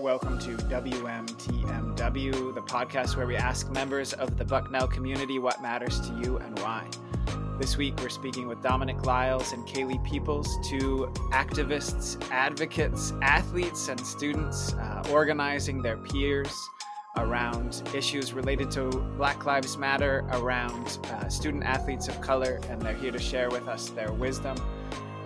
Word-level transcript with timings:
Welcome 0.00 0.40
to 0.40 0.56
WMTMW, 0.56 2.54
the 2.54 2.62
podcast 2.62 3.16
where 3.16 3.26
we 3.26 3.36
ask 3.36 3.70
members 3.70 4.12
of 4.14 4.36
the 4.36 4.44
Bucknell 4.44 4.88
community 4.88 5.38
what 5.38 5.62
matters 5.62 6.00
to 6.00 6.12
you 6.14 6.38
and 6.38 6.58
why. 6.58 6.88
This 7.60 7.76
week, 7.76 7.94
we're 8.00 8.08
speaking 8.08 8.48
with 8.48 8.60
Dominic 8.62 9.04
Lyles 9.06 9.52
and 9.52 9.64
Kaylee 9.68 10.02
Peoples, 10.04 10.48
two 10.68 11.12
activists, 11.30 12.20
advocates, 12.32 13.12
athletes, 13.22 13.88
and 13.88 14.00
students 14.00 14.72
uh, 14.72 15.04
organizing 15.10 15.82
their 15.82 15.98
peers 15.98 16.52
around 17.20 17.82
issues 17.94 18.32
related 18.32 18.70
to 18.72 18.90
Black 19.16 19.46
Lives 19.46 19.76
Matter, 19.76 20.24
around 20.32 20.98
uh, 21.04 21.28
student 21.28 21.64
athletes 21.64 22.08
of 22.08 22.20
color, 22.20 22.60
and 22.68 22.80
they're 22.82 22.94
here 22.94 23.12
to 23.12 23.18
share 23.18 23.50
with 23.50 23.68
us 23.68 23.90
their 23.90 24.12
wisdom 24.12 24.56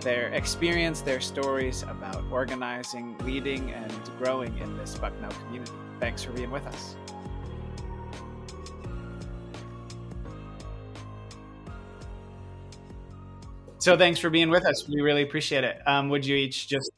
their 0.04 0.28
experience, 0.28 1.00
their 1.00 1.20
stories 1.20 1.82
about 1.82 2.22
organizing, 2.30 3.16
leading, 3.24 3.70
and 3.72 3.92
growing 4.18 4.56
in 4.58 4.76
this 4.76 4.96
Bucknell 4.96 5.30
community. 5.30 5.72
Thanks 5.98 6.22
for 6.22 6.32
being 6.32 6.50
with 6.50 6.66
us. 6.66 6.94
So 13.78 13.98
thanks 13.98 14.20
for 14.20 14.30
being 14.30 14.50
with 14.50 14.64
us. 14.64 14.88
We 14.88 15.00
really 15.00 15.22
appreciate 15.22 15.64
it. 15.64 15.76
Um, 15.86 16.08
would 16.10 16.24
you 16.24 16.36
each 16.36 16.68
just 16.68 16.90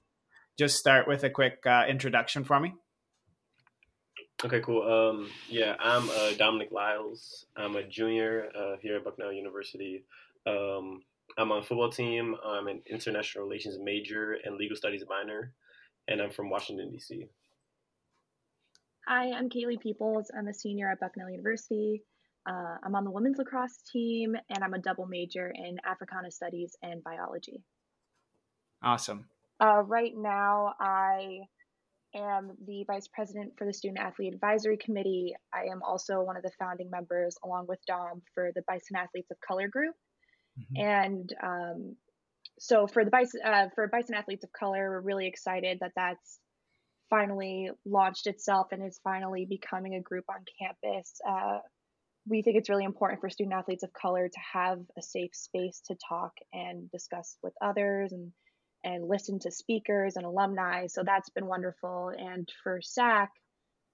just 0.58 0.76
start 0.78 1.06
with 1.06 1.22
a 1.24 1.30
quick 1.30 1.64
uh, 1.66 1.84
introduction 1.88 2.44
for 2.44 2.58
me? 2.58 2.74
Okay, 4.44 4.60
cool. 4.60 4.82
Um, 4.82 5.30
yeah, 5.48 5.76
I'm 5.80 6.10
uh, 6.10 6.32
Dominic 6.36 6.68
Lyles. 6.70 7.46
I'm 7.56 7.76
a 7.76 7.82
junior 7.82 8.50
uh, 8.54 8.76
here 8.82 8.96
at 8.96 9.04
Bucknell 9.04 9.32
University. 9.32 10.04
Um, 10.46 11.02
I'm 11.38 11.50
on 11.52 11.60
a 11.60 11.62
football 11.62 11.90
team. 11.90 12.36
I'm 12.44 12.66
an 12.66 12.82
international 12.88 13.44
relations 13.44 13.78
major 13.82 14.36
and 14.44 14.56
legal 14.56 14.76
studies 14.76 15.04
minor, 15.08 15.54
and 16.08 16.20
I'm 16.20 16.30
from 16.30 16.50
Washington, 16.50 16.90
D.C. 16.90 17.28
Hi, 19.08 19.32
I'm 19.32 19.48
Kaylee 19.48 19.80
Peoples. 19.80 20.30
I'm 20.36 20.48
a 20.48 20.54
senior 20.54 20.90
at 20.90 21.00
Bucknell 21.00 21.30
University. 21.30 22.02
Uh, 22.46 22.76
I'm 22.84 22.94
on 22.94 23.04
the 23.04 23.10
women's 23.10 23.38
lacrosse 23.38 23.78
team, 23.90 24.36
and 24.50 24.62
I'm 24.62 24.74
a 24.74 24.78
double 24.78 25.06
major 25.06 25.50
in 25.54 25.78
Africana 25.84 26.30
Studies 26.30 26.76
and 26.82 27.02
biology. 27.02 27.62
Awesome. 28.82 29.28
Uh, 29.58 29.82
right 29.82 30.12
now, 30.14 30.74
I 30.78 31.40
am 32.16 32.52
the 32.66 32.84
vice 32.86 33.08
president 33.12 33.52
for 33.56 33.66
the 33.66 33.72
Student 33.72 34.00
Athlete 34.00 34.34
Advisory 34.34 34.76
Committee. 34.76 35.34
I 35.52 35.70
am 35.70 35.82
also 35.82 36.22
one 36.22 36.36
of 36.36 36.42
the 36.42 36.50
founding 36.58 36.90
members, 36.90 37.36
along 37.44 37.66
with 37.68 37.78
Dom, 37.86 38.22
for 38.34 38.50
the 38.54 38.62
Bison 38.66 38.96
Athletes 38.96 39.30
of 39.30 39.36
Color 39.46 39.68
group. 39.68 39.94
Mm-hmm. 40.58 40.86
And 40.86 41.32
um, 41.42 41.96
so 42.58 42.86
for 42.86 43.04
the 43.04 43.10
Bison 43.10 43.40
uh, 43.44 43.66
for 43.74 43.88
Bison 43.88 44.14
Athletes 44.14 44.44
of 44.44 44.52
Color, 44.52 44.90
we're 44.90 45.00
really 45.00 45.26
excited 45.26 45.78
that 45.80 45.92
that's 45.96 46.38
finally 47.10 47.70
launched 47.84 48.26
itself 48.26 48.68
and 48.72 48.84
is 48.84 48.98
finally 49.04 49.46
becoming 49.48 49.94
a 49.94 50.00
group 50.00 50.24
on 50.28 50.44
campus. 50.60 51.12
Uh, 51.28 51.58
we 52.28 52.42
think 52.42 52.56
it's 52.56 52.68
really 52.68 52.84
important 52.84 53.20
for 53.20 53.30
student 53.30 53.54
athletes 53.54 53.84
of 53.84 53.92
color 53.92 54.28
to 54.28 54.40
have 54.52 54.80
a 54.98 55.02
safe 55.02 55.30
space 55.32 55.80
to 55.86 55.96
talk 56.08 56.32
and 56.52 56.90
discuss 56.90 57.36
with 57.42 57.52
others 57.62 58.12
and 58.12 58.32
and 58.86 59.06
listen 59.06 59.38
to 59.40 59.50
speakers 59.50 60.16
and 60.16 60.24
alumni. 60.24 60.86
So 60.86 61.02
that's 61.04 61.28
been 61.28 61.46
wonderful. 61.46 62.12
And 62.16 62.48
for 62.62 62.80
SAAC, 62.80 63.28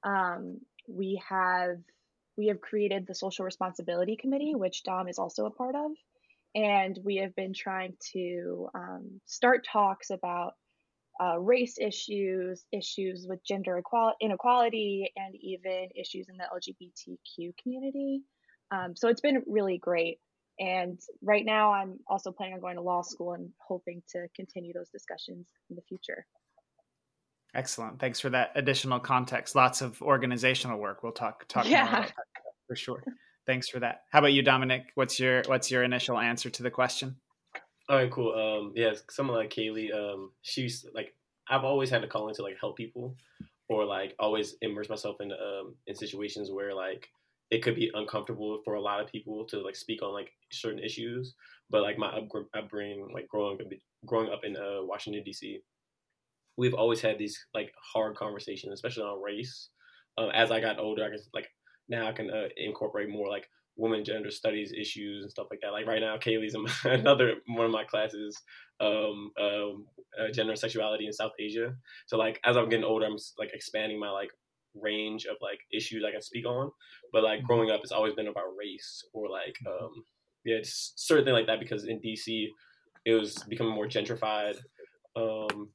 um, 0.05 0.61
we 0.89 1.21
have 1.29 1.79
we 2.37 2.47
have 2.47 2.61
created 2.61 3.07
the 3.07 3.15
social 3.15 3.45
responsibility 3.45 4.17
committee, 4.17 4.55
which 4.55 4.85
Dom 4.85 5.09
is 5.09 5.19
also 5.19 5.47
a 5.47 5.51
part 5.51 5.75
of 5.75 5.91
and 6.55 6.99
we 7.05 7.17
have 7.17 7.35
been 7.35 7.55
trying 7.55 7.95
to 8.13 8.69
um, 8.75 9.21
start 9.27 9.67
talks 9.71 10.11
about 10.11 10.53
uh, 11.21 11.39
race 11.39 11.79
issues, 11.79 12.65
issues 12.73 13.27
with 13.29 13.45
gender 13.45 13.79
equality, 13.79 14.17
inequality, 14.21 15.13
and 15.17 15.35
even 15.37 15.89
issues 15.95 16.29
in 16.29 16.37
the 16.37 16.45
LGBTQ 16.45 17.53
community. 17.63 18.23
Um, 18.71 18.97
so 18.97 19.09
it's 19.09 19.21
been 19.21 19.43
really 19.47 19.79
great. 19.79 20.19
And 20.63 21.01
right 21.23 21.45
now, 21.45 21.73
I'm 21.73 21.99
also 22.07 22.31
planning 22.31 22.55
on 22.55 22.61
going 22.61 22.77
to 22.77 22.83
law 22.83 23.03
school 23.03 23.33
and 23.33 23.51
hoping 23.59 24.03
to 24.13 24.29
continue 24.37 24.73
those 24.73 24.89
discussions 24.91 25.49
in 25.69 25.77
the 25.77 25.83
future. 25.83 26.25
Excellent. 27.55 27.99
Thanks 27.99 28.21
for 28.21 28.31
that 28.31 28.53
additional 28.55 29.01
context. 29.01 29.55
Lots 29.55 29.83
of 29.83 30.01
organizational 30.01 30.79
work. 30.79 31.03
We'll 31.03 31.13
talk 31.13 31.47
talk 31.49 31.69
yeah. 31.69 31.85
more 31.85 31.91
about 31.91 32.07
that 32.07 32.15
for 32.67 32.77
sure 32.77 33.03
thanks 33.47 33.69
for 33.69 33.81
that. 33.81 34.03
How 34.11 34.21
about 34.21 34.33
you, 34.33 34.43
Dominic? 34.43 34.93
What's 34.95 35.19
your 35.19 35.43
what's 35.47 35.71
your 35.71 35.83
initial 35.83 36.19
answer 36.19 36.51
to 36.51 36.63
the 36.63 36.71
question? 36.71 37.17
All 37.89 37.97
right, 37.97 38.11
cool. 38.11 38.33
Um, 38.33 38.73
yeah, 38.75 38.93
someone 39.11 39.37
like 39.37 39.51
Kaylee, 39.51 39.93
um, 39.95 40.31
she's 40.43 40.87
like 40.95 41.15
I've 41.49 41.65
always 41.65 41.91
had 41.91 42.05
a 42.05 42.09
calling 42.09 42.35
to 42.37 42.43
like 42.43 42.57
help 42.61 42.77
people, 42.77 43.17
or 43.69 43.85
like 43.85 44.15
always 44.19 44.57
immerse 44.63 44.89
myself 44.89 45.17
in 45.21 45.33
um 45.33 45.75
in 45.87 45.95
situations 45.95 46.51
where 46.51 46.75
like 46.75 47.09
it 47.53 47.63
could 47.63 47.75
be 47.75 47.91
uncomfortable 47.93 48.63
for 48.65 48.75
a 48.75 48.81
lot 48.81 48.99
of 48.99 49.13
people 49.13 49.45
to 49.45 49.61
like 49.61 49.77
speak 49.77 50.03
on 50.03 50.15
like 50.15 50.33
certain 50.51 50.79
issues. 50.79 51.35
But 51.69 51.83
like 51.83 51.99
my 51.99 52.11
upbringing, 52.57 53.11
like 53.13 53.29
growing 53.29 53.61
up, 53.61 53.67
growing 54.07 54.33
up 54.33 54.41
in 54.43 54.57
uh, 54.57 54.81
Washington 54.81 55.23
D.C., 55.23 55.61
we've 56.57 56.73
always 56.73 57.03
had 57.03 57.19
these 57.19 57.39
like 57.53 57.73
hard 57.93 58.17
conversations, 58.17 58.73
especially 58.73 59.05
on 59.05 59.23
race. 59.23 59.69
Um, 60.17 60.31
as 60.35 60.51
I 60.51 60.61
got 60.61 60.79
older, 60.79 61.05
I 61.05 61.11
guess 61.11 61.29
like 61.35 61.49
now 61.91 62.09
I 62.09 62.13
can 62.13 62.31
uh, 62.31 62.49
incorporate 62.57 63.11
more 63.11 63.29
like 63.29 63.47
women 63.77 64.03
gender 64.03 64.31
studies 64.31 64.73
issues 64.73 65.23
and 65.23 65.31
stuff 65.31 65.49
like 65.51 65.61
that. 65.61 65.73
Like 65.73 65.87
right 65.87 66.01
now, 66.01 66.17
Kaylee's 66.17 66.55
in 66.55 66.63
my, 66.63 66.73
another 66.85 67.35
one 67.49 67.67
of 67.67 67.73
my 67.73 67.85
classes, 67.85 68.41
um, 68.81 69.31
um, 69.39 69.87
uh, 70.19 70.31
gender 70.33 70.53
and 70.53 70.59
sexuality 70.59 71.07
in 71.07 71.13
South 71.13 71.33
Asia. 71.39 71.75
So 72.07 72.17
like 72.17 72.41
as 72.45 72.57
I'm 72.57 72.71
getting 72.71 72.85
older, 72.85 73.05
I'm 73.05 73.19
like 73.39 73.51
expanding 73.53 74.01
my 74.01 74.11
like 74.11 74.31
range 74.75 75.27
of 75.27 75.37
like 75.41 75.59
issues 75.73 76.05
I 76.07 76.13
can 76.13 76.23
speak 76.23 76.47
on. 76.47 76.71
But 77.13 77.25
like 77.25 77.39
mm-hmm. 77.39 77.47
growing 77.47 77.71
up, 77.71 77.81
it's 77.83 77.93
always 77.93 78.15
been 78.15 78.29
about 78.29 78.57
race 78.59 79.05
or 79.13 79.29
like 79.29 79.57
um, 79.67 80.05
yeah, 80.45 80.57
it's 80.57 80.93
certain 80.97 81.25
thing 81.25 81.35
like 81.35 81.47
that 81.47 81.61
because 81.61 81.85
in 81.85 82.01
DC, 82.01 82.49
it 83.05 83.15
was 83.15 83.37
becoming 83.49 83.75
more 83.75 83.87
gentrified. 83.87 84.57
Um, 85.17 85.69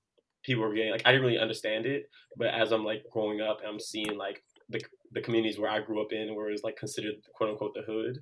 people 0.44 0.64
were 0.64 0.74
getting 0.74 0.92
like 0.92 1.04
I 1.06 1.12
didn't 1.12 1.26
really 1.26 1.40
understand 1.40 1.86
it, 1.86 2.10
but 2.38 2.48
as 2.48 2.72
I'm 2.72 2.86
like 2.86 3.04
growing 3.12 3.42
up, 3.42 3.60
I'm 3.68 3.80
seeing 3.80 4.18
like 4.18 4.44
the 4.70 4.82
the 5.12 5.22
communities 5.22 5.60
where 5.60 5.70
I 5.70 5.82
grew 5.82 6.02
up 6.02 6.12
in, 6.12 6.36
where 6.36 6.50
it's 6.50 6.64
like 6.64 6.78
considered 6.78 7.16
quote 7.34 7.52
unquote 7.52 7.74
the 7.76 7.82
hood. 7.82 8.20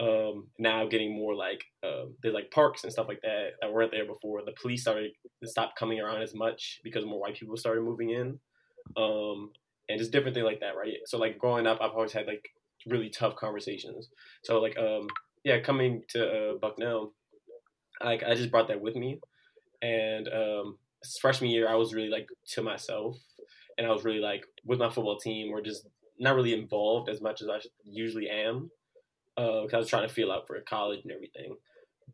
Um, 0.00 0.46
now 0.58 0.86
getting 0.86 1.14
more 1.14 1.34
like 1.34 1.62
uh, 1.84 2.06
there's 2.22 2.34
like 2.34 2.50
parks 2.50 2.84
and 2.84 2.92
stuff 2.92 3.06
like 3.06 3.20
that 3.20 3.50
that 3.60 3.72
weren't 3.72 3.92
there 3.92 4.06
before. 4.06 4.42
The 4.44 4.54
police 4.60 4.82
started 4.82 5.10
stopped 5.44 5.78
coming 5.78 6.00
around 6.00 6.22
as 6.22 6.34
much 6.34 6.80
because 6.82 7.04
more 7.04 7.20
white 7.20 7.36
people 7.36 7.56
started 7.56 7.82
moving 7.82 8.10
in, 8.10 8.38
um, 8.96 9.50
and 9.90 9.98
just 9.98 10.12
different 10.12 10.34
things 10.34 10.44
like 10.44 10.60
that, 10.60 10.76
right? 10.76 10.94
So 11.06 11.18
like 11.18 11.38
growing 11.38 11.66
up, 11.66 11.78
I've 11.80 11.92
always 11.92 12.12
had 12.12 12.26
like 12.26 12.48
really 12.86 13.10
tough 13.10 13.36
conversations. 13.36 14.08
So 14.44 14.60
like 14.60 14.78
um, 14.78 15.08
yeah, 15.44 15.60
coming 15.60 16.02
to 16.10 16.26
uh, 16.26 16.54
Bucknell, 16.60 17.12
like 18.02 18.22
I 18.22 18.34
just 18.34 18.50
brought 18.50 18.68
that 18.68 18.80
with 18.80 18.96
me, 18.96 19.20
and 19.82 20.28
um, 20.28 20.78
freshman 21.20 21.50
year 21.50 21.68
I 21.68 21.74
was 21.74 21.94
really 21.94 22.08
like 22.08 22.28
to 22.52 22.62
myself, 22.62 23.18
and 23.78 23.86
I 23.86 23.90
was 23.90 24.04
really 24.04 24.20
like 24.20 24.44
with 24.64 24.78
my 24.78 24.90
football 24.90 25.18
team. 25.18 25.50
We're 25.50 25.62
just 25.62 25.86
not 26.18 26.36
really 26.36 26.54
involved 26.54 27.08
as 27.08 27.20
much 27.20 27.40
as 27.42 27.48
I 27.48 27.60
usually 27.84 28.28
am 28.28 28.70
because 29.36 29.72
uh, 29.72 29.76
I 29.76 29.80
was 29.80 29.88
trying 29.88 30.06
to 30.06 30.14
feel 30.14 30.30
out 30.30 30.46
for 30.46 30.60
college 30.60 31.00
and 31.02 31.12
everything. 31.12 31.56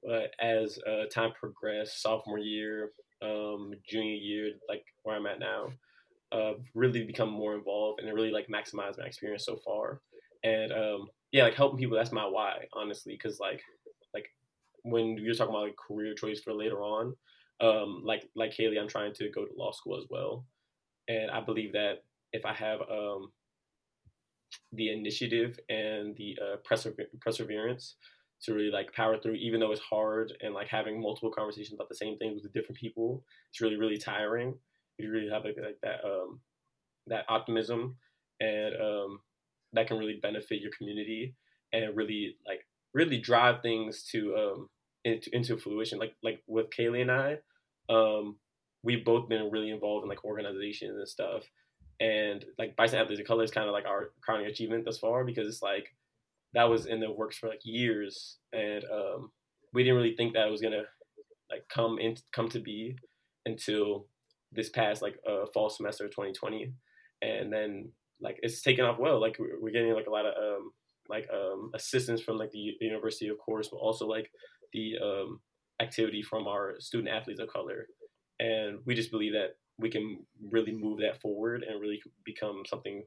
But 0.03 0.31
as 0.41 0.79
uh, 0.87 1.07
time 1.13 1.33
progressed, 1.33 2.03
sophomore 2.03 2.39
year, 2.39 2.91
um, 3.23 3.73
junior 3.89 4.15
year, 4.15 4.53
like 4.69 4.85
where 5.03 5.17
I'm 5.17 5.27
at 5.27 5.41
now, 5.41 5.73
uh, 6.33 6.55
really 6.75 7.05
become 7.05 7.31
more 7.31 7.55
involved 7.55 8.01
and 8.01 8.13
really 8.15 8.31
like 8.31 8.49
maximize 8.49 8.99
my 8.99 9.05
experience 9.05 9.45
so 9.45 9.57
far. 9.57 10.01
And 10.45 10.73
um, 10.73 11.09
yeah, 11.33 11.45
like 11.45 11.55
helping 11.55 11.79
people, 11.79 11.97
that's 11.97 12.13
my 12.13 12.27
why, 12.27 12.67
honestly, 12.73 13.15
because 13.15 13.41
like 13.41 13.63
like 14.15 14.29
when 14.83 15.17
you're 15.19 15.35
talking 15.35 15.55
about 15.55 15.65
like 15.65 15.77
career 15.77 16.15
choice 16.15 16.41
for 16.41 16.53
later 16.53 16.83
on, 16.83 17.15
um, 17.61 18.03
like 18.05 18.29
like 18.35 18.53
Kaylee, 18.53 18.81
I'm 18.81 18.89
trying 18.89 19.15
to 19.15 19.31
go 19.31 19.45
to 19.45 19.53
law 19.57 19.73
school 19.73 19.97
as 19.97 20.05
well, 20.11 20.45
and 21.09 21.31
I 21.31 21.41
believe 21.41 21.73
that 21.73 22.05
if 22.33 22.45
I 22.45 22.53
have 22.53 22.81
um, 22.83 23.33
the 24.73 24.93
initiative 24.93 25.59
and 25.69 26.17
the 26.17 26.39
uh, 26.43 26.57
persever- 26.65 27.11
perseverance 27.21 27.97
to 28.43 28.53
really 28.55 28.71
like 28.71 28.93
power 28.93 29.19
through, 29.19 29.35
even 29.35 29.61
though 29.61 29.73
it's 29.73 29.81
hard 29.81 30.33
and 30.43 30.55
like 30.55 30.69
having 30.69 31.01
multiple 31.01 31.31
conversations 31.31 31.75
about 31.75 31.89
the 31.89 31.95
same 31.95 32.19
things 32.19 32.43
with 32.43 32.53
different 32.53 32.79
people, 32.79 33.25
it's 33.51 33.61
really 33.61 33.77
really 33.77 33.97
tiring. 33.97 34.55
You 34.99 35.11
really 35.11 35.31
have 35.31 35.45
like, 35.45 35.57
like 35.63 35.79
that 35.83 36.05
um, 36.05 36.41
that 37.07 37.25
optimism 37.29 37.97
and 38.41 38.75
um, 38.77 39.21
that 39.73 39.87
can 39.87 39.99
really 39.99 40.19
benefit 40.23 40.61
your 40.61 40.73
community 40.77 41.35
and 41.73 41.97
really 41.97 42.37
like 42.47 42.61
really 42.95 43.19
drive 43.19 43.63
things 43.63 44.05
to 44.13 44.35
um, 44.37 44.69
into, 45.05 45.35
into 45.35 45.57
fruition. 45.57 45.99
Like 45.99 46.15
like 46.23 46.43
with 46.47 46.71
Kaylee 46.71 47.03
and 47.03 47.11
I, 47.11 47.39
um, 47.89 48.37
we've 48.83 49.05
both 49.05 49.29
been 49.29 49.51
really 49.51 49.71
involved 49.71 50.05
in 50.05 50.09
like 50.09 50.25
organizations 50.25 50.97
and 50.97 51.09
stuff 51.09 51.45
and 52.01 52.45
like 52.59 52.77
Bison 52.77 52.99
Athletes 52.99 53.21
of 53.21 53.27
Color 53.27 53.45
is 53.45 53.51
kind 53.51 53.67
of 53.67 53.73
like 53.73 53.87
our 53.87 54.11
crowning 54.21 54.47
achievement 54.47 54.85
thus 54.85 54.99
far 54.99 55.25
because 55.25 55.49
it's 55.49 55.63
like 55.63 55.95
that 56.55 56.69
was 56.69 56.87
in 56.87 57.01
the 57.01 57.11
works 57.11 57.39
for 57.39 57.49
like 57.49 57.61
years, 57.65 58.37
and 58.53 58.85
um, 58.93 59.31
we 59.73 59.83
didn't 59.83 59.97
really 59.97 60.17
think 60.17 60.35
that 60.35 60.47
it 60.47 60.51
was 60.51 60.61
gonna 60.61 60.85
like 61.51 61.69
come 61.69 61.99
in 61.99 62.17
come 62.33 62.49
to 62.51 62.61
be 62.61 62.97
until 63.47 64.07
this 64.53 64.69
past 64.69 65.03
like 65.03 65.17
uh, 65.29 65.47
fall 65.53 65.69
semester 65.69 66.05
of 66.05 66.11
2020, 66.11 66.73
and 67.23 67.53
then 67.53 67.91
like 68.21 68.39
it's 68.43 68.63
taken 68.63 68.85
off 68.85 68.99
well. 68.99 69.21
Like 69.21 69.39
we're 69.39 69.71
getting 69.71 69.93
like 69.93 70.07
a 70.07 70.11
lot 70.11 70.27
of 70.27 70.35
um, 70.37 70.71
like 71.09 71.29
um, 71.33 71.71
assistance 71.75 72.21
from 72.21 72.37
like 72.39 72.51
the 72.53 72.75
university, 72.81 73.29
of 73.29 73.39
course, 73.39 73.69
but 73.69 73.79
also 73.79 74.07
like 74.07 74.31
the 74.73 74.95
um, 75.03 75.41
activity 75.81 76.23
from 76.23 76.47
our 76.47 76.75
student 76.79 77.15
athletes 77.15 77.41
of 77.41 77.49
color, 77.49 77.87
and 78.41 78.79
we 78.85 78.95
just 78.95 79.11
believe 79.11 79.33
that 79.33 79.57
we 79.79 79.91
can 79.91 80.19
really 80.51 80.73
move 80.73 81.01
that 81.01 81.21
forward 81.21 81.63
and 81.63 81.81
really 81.81 82.01
become 82.25 82.63
something 82.67 83.03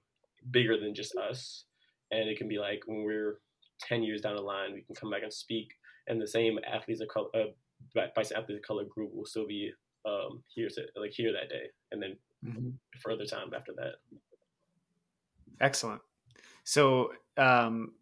bigger 0.52 0.80
than 0.80 0.94
just 0.94 1.16
us. 1.16 1.66
And 2.12 2.30
it 2.30 2.38
can 2.38 2.48
be 2.48 2.60
like 2.60 2.82
when 2.86 3.04
we're 3.04 3.40
10 3.82 4.04
years 4.04 4.22
down 4.22 4.36
the 4.36 4.42
line, 4.42 4.74
we 4.74 4.82
can 4.82 4.96
come 4.96 5.10
back 5.10 5.24
and 5.24 5.34
speak, 5.34 5.74
and 6.08 6.22
the 6.22 6.28
same 6.28 6.60
athletes 6.68 7.02
of 7.02 7.08
color, 7.08 7.30
uh, 7.36 8.02
Bison 8.16 8.38
athletes 8.38 8.60
of 8.60 8.68
color 8.68 8.84
group 8.86 9.12
will 9.14 9.26
still 9.26 9.48
be 9.48 9.72
um, 10.06 10.44
here 10.48 10.70
to 10.70 10.82
like 10.96 11.12
here 11.12 11.32
that 11.34 11.50
day, 11.50 11.68
and 11.92 12.02
then 12.02 12.18
mm-hmm. 12.46 12.70
further 13.02 13.26
time 13.26 13.52
after 13.56 13.74
that. 13.74 13.96
Excellent. 15.62 16.02
So, 16.64 17.12
um, 17.38 17.94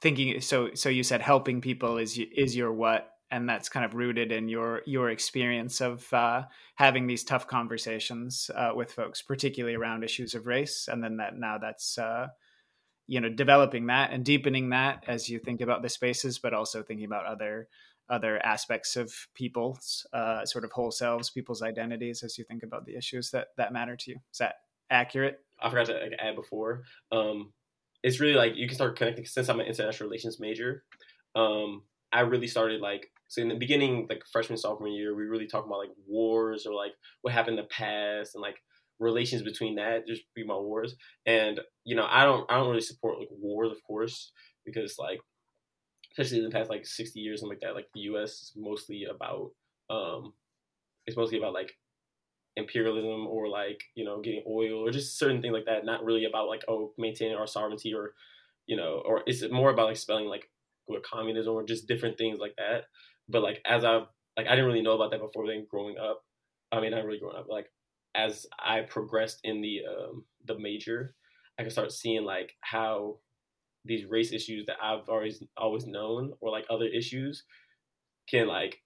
thinking 0.00 0.40
so 0.40 0.70
so 0.74 0.88
you 0.88 1.02
said 1.02 1.20
helping 1.20 1.60
people 1.60 1.98
is 1.98 2.18
is 2.36 2.56
your 2.56 2.72
what 2.72 3.12
and 3.32 3.48
that's 3.48 3.70
kind 3.70 3.84
of 3.84 3.94
rooted 3.94 4.30
in 4.30 4.48
your 4.48 4.82
your 4.84 5.08
experience 5.08 5.80
of 5.80 6.12
uh, 6.12 6.42
having 6.74 7.06
these 7.06 7.24
tough 7.24 7.46
conversations 7.46 8.50
uh, 8.54 8.72
with 8.74 8.92
folks, 8.92 9.22
particularly 9.22 9.74
around 9.74 10.04
issues 10.04 10.34
of 10.34 10.46
race, 10.46 10.86
and 10.86 11.02
then 11.02 11.16
that 11.16 11.38
now 11.38 11.56
that's 11.56 11.96
uh, 11.96 12.26
you 13.06 13.20
know 13.20 13.30
developing 13.30 13.86
that 13.86 14.12
and 14.12 14.22
deepening 14.22 14.68
that 14.68 15.04
as 15.08 15.30
you 15.30 15.38
think 15.38 15.62
about 15.62 15.80
the 15.80 15.88
spaces, 15.88 16.38
but 16.38 16.52
also 16.52 16.82
thinking 16.82 17.06
about 17.06 17.24
other 17.24 17.68
other 18.12 18.44
aspects 18.44 18.94
of 18.94 19.10
people's 19.34 20.06
uh, 20.12 20.44
sort 20.44 20.64
of 20.64 20.70
whole 20.70 20.90
selves, 20.90 21.30
people's 21.30 21.62
identities, 21.62 22.22
as 22.22 22.36
you 22.36 22.44
think 22.44 22.62
about 22.62 22.84
the 22.84 22.94
issues 22.94 23.30
that 23.30 23.48
that 23.56 23.72
matter 23.72 23.96
to 23.96 24.10
you. 24.10 24.18
Is 24.30 24.38
that 24.38 24.56
accurate? 24.90 25.40
I 25.60 25.70
forgot 25.70 25.86
to 25.86 25.94
like, 25.94 26.12
add 26.18 26.36
before. 26.36 26.82
Um, 27.10 27.52
it's 28.02 28.20
really 28.20 28.34
like 28.34 28.52
you 28.56 28.68
can 28.68 28.74
start 28.74 28.96
connecting 28.96 29.24
since 29.24 29.48
I'm 29.48 29.60
an 29.60 29.66
international 29.66 30.08
relations 30.08 30.38
major. 30.38 30.84
Um, 31.34 31.82
I 32.12 32.20
really 32.20 32.48
started 32.48 32.80
like 32.80 33.10
so 33.28 33.40
in 33.40 33.48
the 33.48 33.54
beginning, 33.54 34.06
like 34.10 34.24
freshman 34.30 34.58
sophomore 34.58 34.88
year, 34.88 35.14
we 35.14 35.24
really 35.24 35.46
talk 35.46 35.64
about 35.64 35.78
like 35.78 35.92
wars 36.06 36.66
or 36.66 36.74
like 36.74 36.92
what 37.22 37.32
happened 37.32 37.58
in 37.58 37.64
the 37.64 37.68
past 37.68 38.34
and 38.34 38.42
like 38.42 38.56
relations 38.98 39.40
between 39.42 39.76
that, 39.76 40.06
just 40.06 40.22
be 40.34 40.44
my 40.44 40.54
wars. 40.54 40.94
And 41.24 41.60
you 41.84 41.96
know, 41.96 42.06
I 42.08 42.24
don't 42.24 42.44
I 42.50 42.58
don't 42.58 42.68
really 42.68 42.82
support 42.82 43.18
like 43.18 43.28
wars, 43.30 43.72
of 43.72 43.82
course, 43.84 44.32
because 44.66 44.96
like 44.98 45.20
especially 46.12 46.38
in 46.38 46.44
the 46.44 46.50
past 46.50 46.70
like 46.70 46.86
sixty 46.86 47.20
years 47.20 47.42
and 47.42 47.48
like 47.48 47.60
that, 47.60 47.74
like 47.74 47.88
the 47.94 48.00
U.S. 48.00 48.30
is 48.30 48.52
mostly 48.56 49.04
about 49.04 49.50
um, 49.90 50.34
it's 51.06 51.16
mostly 51.16 51.38
about 51.38 51.54
like 51.54 51.72
imperialism 52.56 53.26
or 53.26 53.48
like 53.48 53.82
you 53.94 54.04
know 54.04 54.20
getting 54.20 54.44
oil 54.48 54.86
or 54.86 54.90
just 54.90 55.18
certain 55.18 55.42
things 55.42 55.54
like 55.54 55.66
that. 55.66 55.84
Not 55.84 56.04
really 56.04 56.24
about 56.24 56.48
like 56.48 56.64
oh 56.68 56.92
maintaining 56.98 57.36
our 57.36 57.46
sovereignty 57.46 57.94
or 57.94 58.14
you 58.66 58.76
know 58.76 59.02
or 59.04 59.22
is 59.26 59.42
it 59.42 59.52
more 59.52 59.70
about 59.70 59.88
like 59.88 59.96
spelling 59.96 60.26
like 60.26 60.48
communism 61.00 61.54
or 61.54 61.64
just 61.64 61.88
different 61.88 62.18
things 62.18 62.38
like 62.38 62.54
that. 62.56 62.84
But 63.28 63.42
like 63.42 63.60
as 63.64 63.84
I've 63.84 64.06
like 64.36 64.46
I 64.46 64.50
didn't 64.50 64.66
really 64.66 64.82
know 64.82 64.92
about 64.92 65.10
that 65.10 65.20
before 65.20 65.46
then 65.46 65.66
growing 65.70 65.96
up. 65.98 66.24
I 66.70 66.80
mean, 66.80 66.90
not 66.90 67.04
really 67.04 67.18
growing 67.18 67.36
up. 67.36 67.46
Like 67.48 67.70
as 68.14 68.46
I 68.58 68.82
progressed 68.82 69.40
in 69.44 69.60
the 69.60 69.82
um, 69.88 70.24
the 70.44 70.58
major, 70.58 71.14
I 71.58 71.62
could 71.62 71.72
start 71.72 71.92
seeing 71.92 72.24
like 72.24 72.54
how 72.60 73.18
these 73.84 74.06
race 74.06 74.32
issues 74.32 74.66
that 74.66 74.76
I've 74.82 75.08
always 75.08 75.42
always 75.56 75.86
known 75.86 76.32
or 76.40 76.50
like 76.50 76.64
other 76.70 76.86
issues 76.86 77.44
can 78.28 78.46
like 78.46 78.80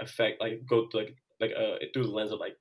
affect 0.00 0.40
like 0.40 0.62
go 0.68 0.88
through, 0.88 1.00
like 1.00 1.16
like 1.40 1.52
uh 1.56 1.76
through 1.92 2.04
the 2.04 2.10
lens 2.10 2.32
of 2.32 2.40
like 2.40 2.56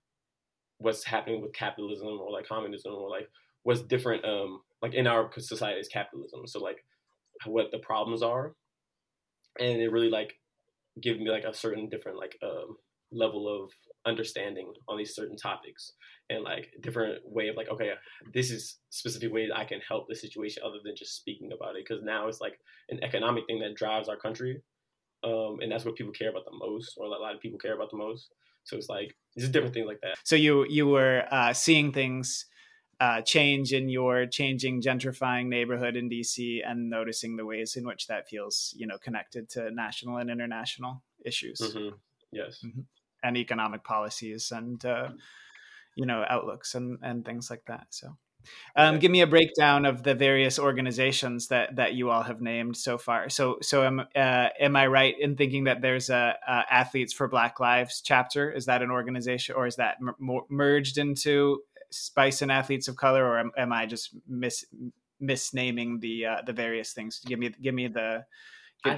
what's 0.77 1.03
happening 1.03 1.41
with 1.41 1.53
capitalism 1.53 2.07
or 2.07 2.31
like 2.31 2.47
communism 2.47 2.93
or 2.93 3.09
like 3.09 3.29
what's 3.63 3.81
different 3.81 4.23
um 4.25 4.61
like 4.81 4.93
in 4.93 5.07
our 5.07 5.29
society 5.37 5.79
is 5.79 5.87
capitalism. 5.87 6.47
So 6.47 6.59
like 6.59 6.83
what 7.45 7.71
the 7.71 7.79
problems 7.79 8.21
are. 8.21 8.53
And 9.59 9.81
it 9.81 9.91
really 9.91 10.09
like 10.09 10.35
give 11.01 11.19
me 11.19 11.29
like 11.29 11.43
a 11.43 11.53
certain 11.53 11.89
different 11.89 12.17
like 12.17 12.37
um, 12.43 12.77
level 13.11 13.47
of 13.47 13.71
understanding 14.09 14.73
on 14.87 14.97
these 14.97 15.15
certain 15.15 15.37
topics 15.37 15.93
and 16.29 16.43
like 16.43 16.69
different 16.81 17.21
way 17.25 17.47
of 17.47 17.55
like 17.55 17.69
okay 17.69 17.91
this 18.33 18.51
is 18.51 18.79
specific 18.89 19.31
ways 19.31 19.49
i 19.55 19.63
can 19.63 19.79
help 19.87 20.07
the 20.07 20.15
situation 20.15 20.63
other 20.65 20.79
than 20.83 20.95
just 20.95 21.15
speaking 21.15 21.51
about 21.53 21.75
it 21.75 21.85
because 21.87 22.03
now 22.03 22.27
it's 22.27 22.41
like 22.41 22.59
an 22.89 23.01
economic 23.03 23.45
thing 23.47 23.59
that 23.59 23.75
drives 23.75 24.09
our 24.09 24.17
country 24.17 24.61
um, 25.23 25.57
and 25.61 25.71
that's 25.71 25.85
what 25.85 25.95
people 25.95 26.13
care 26.13 26.29
about 26.29 26.45
the 26.45 26.57
most 26.57 26.95
or 26.97 27.05
a 27.05 27.09
lot 27.09 27.35
of 27.35 27.41
people 27.41 27.59
care 27.59 27.75
about 27.75 27.91
the 27.91 27.97
most 27.97 28.33
so 28.63 28.75
it's 28.75 28.89
like 28.89 29.15
it's 29.35 29.47
different 29.49 29.73
things 29.73 29.87
like 29.87 30.01
that 30.01 30.15
so 30.23 30.35
you 30.35 30.65
you 30.69 30.87
were 30.87 31.23
uh, 31.31 31.53
seeing 31.53 31.91
things 31.91 32.45
uh, 32.99 33.21
change 33.21 33.71
in 33.71 33.87
your 33.87 34.25
changing 34.25 34.81
gentrifying 34.81 35.47
neighborhood 35.47 35.95
in 35.95 36.09
DC 36.09 36.59
and 36.65 36.89
noticing 36.89 37.37
the 37.37 37.45
ways 37.45 37.75
in 37.77 37.85
which 37.85 38.07
that 38.07 38.27
feels, 38.27 38.73
you 38.75 38.85
know, 38.85 38.97
connected 38.97 39.49
to 39.49 39.71
national 39.71 40.17
and 40.17 40.29
international 40.29 41.01
issues. 41.25 41.59
Mm-hmm. 41.59 41.95
Yes. 42.31 42.59
Mm-hmm. 42.65 42.81
And 43.23 43.37
economic 43.37 43.83
policies 43.83 44.51
and, 44.51 44.83
uh, 44.85 45.09
you 45.95 46.05
know, 46.05 46.25
outlooks 46.29 46.75
and, 46.75 46.99
and 47.01 47.25
things 47.25 47.49
like 47.49 47.63
that. 47.67 47.87
So, 47.89 48.17
um, 48.75 48.99
give 48.99 49.11
me 49.11 49.21
a 49.21 49.27
breakdown 49.27 49.85
of 49.85 50.03
the 50.03 50.15
various 50.15 50.57
organizations 50.57 51.49
that, 51.49 51.75
that 51.75 51.93
you 51.93 52.09
all 52.09 52.23
have 52.23 52.39
named 52.39 52.77
so 52.77 52.97
far. 52.97 53.29
So, 53.29 53.57
so 53.61 53.83
am, 53.83 53.99
uh, 54.15 54.47
am 54.59 54.75
I 54.77 54.87
right 54.87 55.15
in 55.19 55.35
thinking 55.35 55.65
that 55.65 55.81
there's 55.81 56.09
a, 56.09 56.35
a, 56.47 56.63
Athletes 56.71 57.11
for 57.11 57.27
Black 57.27 57.59
Lives 57.59 58.01
chapter? 58.01 58.49
Is 58.49 58.65
that 58.67 58.81
an 58.81 58.91
organization 58.91 59.55
or 59.55 59.67
is 59.67 59.75
that 59.75 59.97
merged 60.49 60.97
into 60.97 61.61
Bison 62.15 62.51
athletes 62.51 62.87
of 62.87 62.95
color, 62.95 63.25
or 63.25 63.39
am, 63.39 63.51
am 63.57 63.73
I 63.73 63.85
just 63.85 64.15
mis 64.27 64.65
misnaming 65.21 65.99
the 65.99 66.25
uh, 66.25 66.41
the 66.45 66.53
various 66.53 66.93
things? 66.93 67.19
Give 67.25 67.39
me 67.39 67.49
give 67.61 67.73
me 67.73 67.87
the 67.87 68.25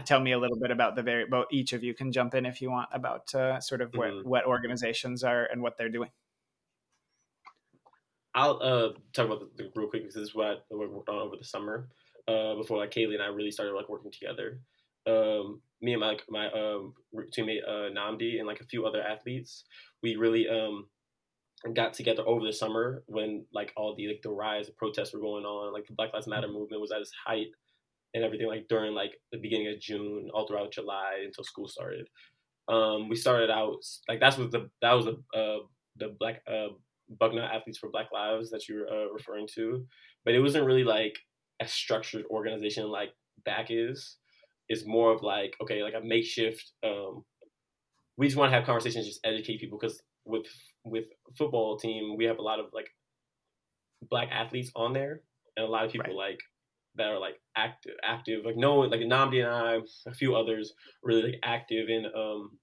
tell 0.05 0.19
me 0.19 0.31
a 0.31 0.39
little 0.39 0.59
bit 0.59 0.71
about 0.71 0.95
the 0.95 1.03
very 1.03 1.23
about 1.23 1.47
each 1.51 1.73
of 1.73 1.83
you 1.83 1.93
can 1.93 2.11
jump 2.11 2.33
in 2.35 2.45
if 2.45 2.61
you 2.61 2.69
want 2.69 2.89
about 2.91 3.33
uh, 3.33 3.59
sort 3.59 3.81
of 3.81 3.91
mm-hmm. 3.91 4.17
what 4.17 4.25
what 4.25 4.45
organizations 4.45 5.23
are 5.23 5.45
and 5.45 5.61
what 5.61 5.77
they're 5.77 5.89
doing. 5.89 6.09
I'll 8.33 8.59
uh, 8.61 8.89
talk 9.13 9.25
about 9.25 9.41
the, 9.41 9.63
the 9.63 9.71
real 9.75 9.89
quick 9.89 10.03
because 10.03 10.15
this 10.15 10.29
is 10.29 10.35
what 10.35 10.65
I 10.71 10.75
worked 10.75 11.09
on 11.09 11.15
over 11.15 11.35
the 11.35 11.43
summer. 11.43 11.89
Uh, 12.27 12.55
before 12.55 12.77
like 12.77 12.91
Kaylee 12.91 13.15
and 13.15 13.23
I 13.23 13.27
really 13.27 13.51
started 13.51 13.73
like 13.73 13.89
working 13.89 14.11
together. 14.11 14.59
Um, 15.07 15.61
me 15.81 15.93
and 15.93 15.99
my 15.99 16.17
my 16.29 16.47
um, 16.51 16.93
teammate 17.35 17.67
uh, 17.67 17.89
Namdi 17.91 18.37
and 18.37 18.47
like 18.47 18.61
a 18.61 18.65
few 18.65 18.85
other 18.85 19.01
athletes, 19.01 19.65
we 20.03 20.15
really 20.15 20.47
um, 20.47 20.87
got 21.73 21.93
together 21.93 22.23
over 22.25 22.45
the 22.45 22.53
summer 22.53 23.03
when 23.07 23.45
like 23.51 23.73
all 23.75 23.95
the 23.95 24.07
like 24.07 24.21
the 24.21 24.29
rise 24.29 24.69
of 24.69 24.77
protests 24.77 25.13
were 25.13 25.19
going 25.19 25.43
on, 25.43 25.73
like 25.73 25.87
the 25.87 25.93
Black 25.93 26.13
Lives 26.13 26.27
Matter 26.27 26.47
mm-hmm. 26.47 26.57
movement 26.57 26.81
was 26.81 26.91
at 26.91 27.01
its 27.01 27.11
height 27.25 27.47
and 28.13 28.23
everything 28.23 28.47
like 28.47 28.67
during 28.67 28.93
like 28.93 29.11
the 29.31 29.39
beginning 29.39 29.67
of 29.67 29.79
June, 29.79 30.29
all 30.33 30.47
throughout 30.47 30.71
July 30.71 31.21
until 31.25 31.43
school 31.43 31.67
started. 31.67 32.07
Um, 32.67 33.09
we 33.09 33.15
started 33.15 33.49
out 33.49 33.77
like 34.07 34.19
that's 34.19 34.37
was 34.37 34.49
the 34.51 34.69
that 34.81 34.93
was 34.93 35.05
the 35.05 35.37
uh, 35.37 35.59
the 35.97 36.15
black 36.19 36.41
uh, 36.47 36.73
Bucknell 37.19 37.45
athletes 37.45 37.77
for 37.77 37.89
Black 37.89 38.07
Lives 38.13 38.49
that 38.51 38.67
you 38.67 38.79
were 38.79 38.87
uh, 38.87 39.11
referring 39.11 39.47
to, 39.55 39.85
but 40.25 40.33
it 40.33 40.39
wasn't 40.39 40.65
really 40.65 40.83
like 40.83 41.17
a 41.61 41.67
structured 41.67 42.25
organization 42.29 42.87
like 42.87 43.09
BAC 43.45 43.67
is. 43.69 44.17
It's 44.69 44.85
more 44.85 45.11
of 45.11 45.21
like 45.21 45.55
okay, 45.61 45.83
like 45.83 45.95
a 45.95 46.05
makeshift. 46.05 46.71
Um, 46.83 47.23
we 48.17 48.27
just 48.27 48.37
want 48.37 48.51
to 48.51 48.55
have 48.55 48.65
conversations, 48.65 49.07
just 49.07 49.25
educate 49.25 49.59
people 49.59 49.77
because 49.79 50.01
with 50.25 50.45
with 50.83 51.05
football 51.37 51.77
team, 51.77 52.15
we 52.17 52.25
have 52.25 52.37
a 52.37 52.43
lot 52.43 52.59
of 52.59 52.67
like 52.73 52.89
black 54.09 54.29
athletes 54.31 54.71
on 54.75 54.93
there, 54.93 55.21
and 55.57 55.65
a 55.65 55.69
lot 55.69 55.85
of 55.85 55.91
people 55.91 56.17
right. 56.17 56.31
like 56.31 56.39
that 56.95 57.09
are 57.09 57.19
like 57.19 57.35
active, 57.55 57.93
active. 58.03 58.45
Like 58.45 58.57
no, 58.57 58.79
like 58.79 59.01
Namdi 59.01 59.43
and 59.43 59.53
I, 59.53 60.09
a 60.09 60.13
few 60.13 60.35
others, 60.35 60.73
really 61.03 61.23
like 61.23 61.39
active 61.43 61.89
in 61.89 62.05
um 62.15 62.57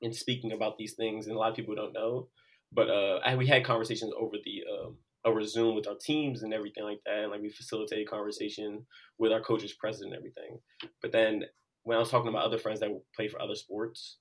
in 0.00 0.12
speaking 0.12 0.52
about 0.52 0.76
these 0.76 0.94
things, 0.94 1.26
and 1.26 1.34
a 1.34 1.38
lot 1.38 1.50
of 1.50 1.56
people 1.56 1.74
don't 1.74 1.92
know. 1.92 2.28
But 2.72 2.90
uh, 2.90 3.20
I, 3.24 3.36
we 3.36 3.46
had 3.46 3.64
conversations 3.64 4.12
over 4.18 4.36
the 4.44 4.64
um, 4.70 4.96
over 5.24 5.42
Zoom 5.44 5.74
with 5.74 5.86
our 5.86 5.94
teams 5.94 6.42
and 6.42 6.52
everything 6.52 6.84
like 6.84 7.00
that, 7.06 7.22
and 7.22 7.30
like 7.30 7.40
we 7.40 7.48
facilitated 7.50 8.08
conversation 8.08 8.84
with 9.18 9.32
our 9.32 9.40
coaches, 9.40 9.72
president, 9.72 10.14
and 10.14 10.18
everything. 10.18 10.58
But 11.00 11.12
then 11.12 11.44
when 11.84 11.96
I 11.96 12.00
was 12.00 12.10
talking 12.10 12.28
about 12.28 12.44
other 12.44 12.58
friends 12.58 12.80
that 12.80 12.90
play 13.14 13.28
for 13.28 13.40
other 13.40 13.54
sports, 13.54 14.18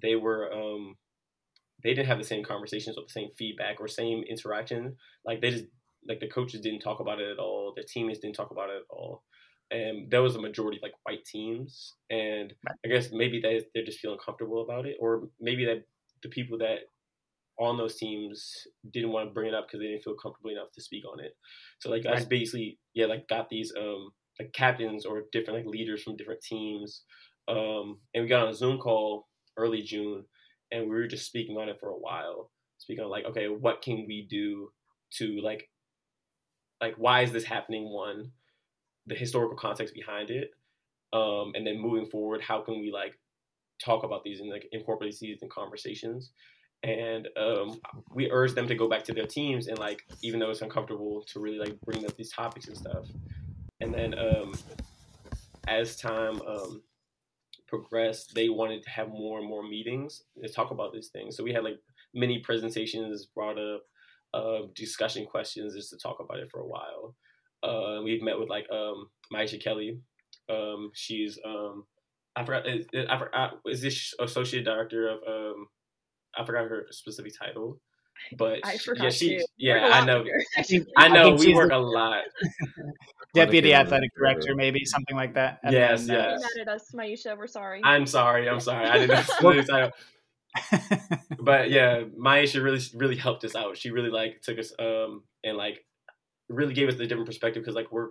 they 0.00 0.16
were 0.16 0.52
um 0.52 0.96
they 1.82 1.90
didn't 1.90 2.08
have 2.08 2.18
the 2.18 2.24
same 2.24 2.44
conversations 2.44 2.96
or 2.96 3.04
the 3.04 3.12
same 3.12 3.30
feedback 3.36 3.80
or 3.80 3.88
same 3.88 4.22
interaction. 4.28 4.96
Like 5.24 5.40
they 5.40 5.50
just 5.50 5.64
like 6.08 6.20
the 6.20 6.28
coaches 6.28 6.60
didn't 6.60 6.80
talk 6.80 7.00
about 7.00 7.20
it 7.20 7.30
at 7.30 7.38
all. 7.38 7.72
The 7.76 7.84
teammates 7.84 8.20
didn't 8.20 8.36
talk 8.36 8.50
about 8.50 8.70
it 8.70 8.76
at 8.76 8.94
all. 8.94 9.22
And 9.70 10.10
there 10.10 10.22
was 10.22 10.36
a 10.36 10.40
majority 10.40 10.78
of 10.78 10.82
like 10.82 10.92
white 11.04 11.24
teams, 11.24 11.94
and 12.10 12.52
I 12.84 12.88
guess 12.88 13.08
maybe 13.12 13.40
they 13.40 13.64
they're 13.74 13.84
just 13.84 13.98
feeling 13.98 14.18
comfortable 14.24 14.62
about 14.62 14.86
it, 14.86 14.96
or 15.00 15.28
maybe 15.40 15.64
that 15.64 15.84
the 16.22 16.28
people 16.28 16.58
that 16.58 16.80
on 17.58 17.78
those 17.78 17.96
teams 17.96 18.66
didn't 18.92 19.10
want 19.10 19.28
to 19.28 19.32
bring 19.32 19.48
it 19.48 19.54
up 19.54 19.66
because 19.66 19.80
they 19.80 19.86
didn't 19.86 20.02
feel 20.02 20.16
comfortable 20.20 20.50
enough 20.50 20.72
to 20.74 20.82
speak 20.82 21.04
on 21.10 21.18
it. 21.18 21.32
So 21.80 21.90
like 21.90 22.04
right. 22.04 22.20
I 22.20 22.24
basically 22.24 22.78
yeah 22.94 23.06
like 23.06 23.26
got 23.28 23.48
these 23.48 23.72
um 23.78 24.10
like 24.38 24.52
captains 24.52 25.06
or 25.06 25.24
different 25.32 25.60
like 25.60 25.66
leaders 25.66 26.02
from 26.02 26.16
different 26.16 26.42
teams. 26.42 27.02
Um, 27.48 28.00
and 28.14 28.24
we 28.24 28.28
got 28.28 28.42
on 28.42 28.48
a 28.48 28.54
Zoom 28.54 28.78
call 28.78 29.28
early 29.56 29.82
June, 29.82 30.24
and 30.72 30.84
we 30.84 30.90
were 30.90 31.06
just 31.06 31.26
speaking 31.26 31.56
on 31.56 31.68
it 31.68 31.78
for 31.78 31.90
a 31.90 31.98
while, 31.98 32.50
speaking 32.78 33.04
on 33.04 33.10
like, 33.10 33.26
okay, 33.26 33.46
what 33.46 33.82
can 33.82 34.04
we 34.06 34.26
do 34.28 34.70
to 35.18 35.40
like, 35.42 35.68
like 36.80 36.94
why 36.96 37.22
is 37.22 37.32
this 37.32 37.44
happening? 37.44 37.92
One, 37.92 38.32
the 39.06 39.14
historical 39.14 39.56
context 39.56 39.94
behind 39.94 40.30
it, 40.30 40.50
um, 41.12 41.52
and 41.54 41.66
then 41.66 41.80
moving 41.80 42.06
forward, 42.06 42.42
how 42.42 42.60
can 42.60 42.80
we 42.80 42.90
like 42.92 43.18
talk 43.82 44.04
about 44.04 44.24
these 44.24 44.40
and 44.40 44.50
like 44.50 44.66
incorporate 44.72 45.16
these 45.20 45.42
in 45.42 45.48
conversations? 45.48 46.32
And 46.82 47.28
um, 47.38 47.80
we 48.14 48.30
urge 48.30 48.52
them 48.52 48.68
to 48.68 48.74
go 48.74 48.88
back 48.88 49.04
to 49.04 49.14
their 49.14 49.26
teams 49.26 49.68
and 49.68 49.78
like, 49.78 50.02
even 50.22 50.38
though 50.38 50.50
it's 50.50 50.60
uncomfortable, 50.60 51.24
to 51.32 51.40
really 51.40 51.58
like 51.58 51.80
bring 51.80 52.04
up 52.04 52.14
these 52.16 52.30
topics 52.30 52.68
and 52.68 52.76
stuff. 52.76 53.06
And 53.80 53.94
then 53.94 54.14
um, 54.18 54.52
as 55.66 55.96
time 55.96 56.42
um, 56.42 56.82
progressed, 57.68 58.34
they 58.34 58.48
wanted 58.48 58.82
to 58.82 58.90
have 58.90 59.08
more 59.08 59.38
and 59.38 59.48
more 59.48 59.62
meetings 59.62 60.24
to 60.42 60.48
talk 60.48 60.72
about 60.72 60.92
these 60.92 61.08
things. 61.08 61.36
So 61.36 61.44
we 61.44 61.52
had 61.52 61.64
like 61.64 61.78
many 62.12 62.40
presentations 62.40 63.26
brought 63.26 63.58
up, 63.58 63.82
uh, 64.34 64.66
discussion 64.74 65.26
questions 65.26 65.74
just 65.74 65.90
to 65.90 65.96
talk 65.96 66.18
about 66.20 66.40
it 66.40 66.50
for 66.50 66.60
a 66.60 66.66
while. 66.66 67.14
Uh, 67.62 68.02
we've 68.02 68.22
met 68.22 68.38
with 68.38 68.48
like 68.48 68.66
um, 68.70 69.08
Maisha 69.32 69.62
Kelly, 69.62 69.98
um, 70.48 70.90
she's 70.94 71.38
um, 71.44 71.84
I 72.36 72.44
forgot. 72.44 72.68
Is, 72.68 72.86
I 73.08 73.18
forgot. 73.18 73.60
Is 73.66 73.80
this 73.80 74.14
associate 74.20 74.64
director 74.64 75.08
of 75.08 75.18
um, 75.26 75.66
I 76.36 76.44
forgot 76.44 76.68
her 76.68 76.86
specific 76.90 77.32
title, 77.38 77.80
but 78.36 78.60
I 78.64 78.76
forgot 78.76 79.04
yeah, 79.04 79.10
she 79.10 79.38
too. 79.38 79.44
yeah, 79.56 79.90
I 79.92 80.04
know. 80.04 80.24
I 80.96 81.08
know 81.08 81.34
we 81.34 81.54
work 81.54 81.72
a 81.72 81.76
lot. 81.76 82.24
Deputy 83.34 83.74
athletic 83.74 84.10
director, 84.16 84.54
maybe 84.54 84.84
something 84.84 85.16
like 85.16 85.34
that. 85.34 85.58
And 85.64 85.72
yes, 85.72 86.06
yes. 86.06 86.38
Uh, 86.38 86.40
mad 86.40 86.68
at 86.68 86.68
us, 86.68 86.92
Maisha. 86.94 87.36
We're 87.36 87.48
sorry. 87.48 87.80
I'm 87.82 88.06
sorry. 88.06 88.48
I'm 88.48 88.60
sorry. 88.60 88.86
I 88.86 88.98
didn't 88.98 89.28
know 89.42 89.52
the 89.54 89.64
title. 89.64 89.90
but 91.40 91.70
yeah, 91.70 92.02
Maisha 92.18 92.62
really 92.62 92.80
really 92.94 93.16
helped 93.16 93.44
us 93.44 93.54
out. 93.54 93.76
She 93.76 93.90
really 93.90 94.10
like 94.10 94.40
took 94.42 94.58
us 94.58 94.72
um 94.78 95.22
and 95.42 95.56
like 95.56 95.84
really 96.48 96.74
gave 96.74 96.88
us 96.88 96.94
a 96.94 97.06
different 97.06 97.26
perspective 97.26 97.62
because 97.62 97.74
like 97.74 97.90
we're 97.90 98.08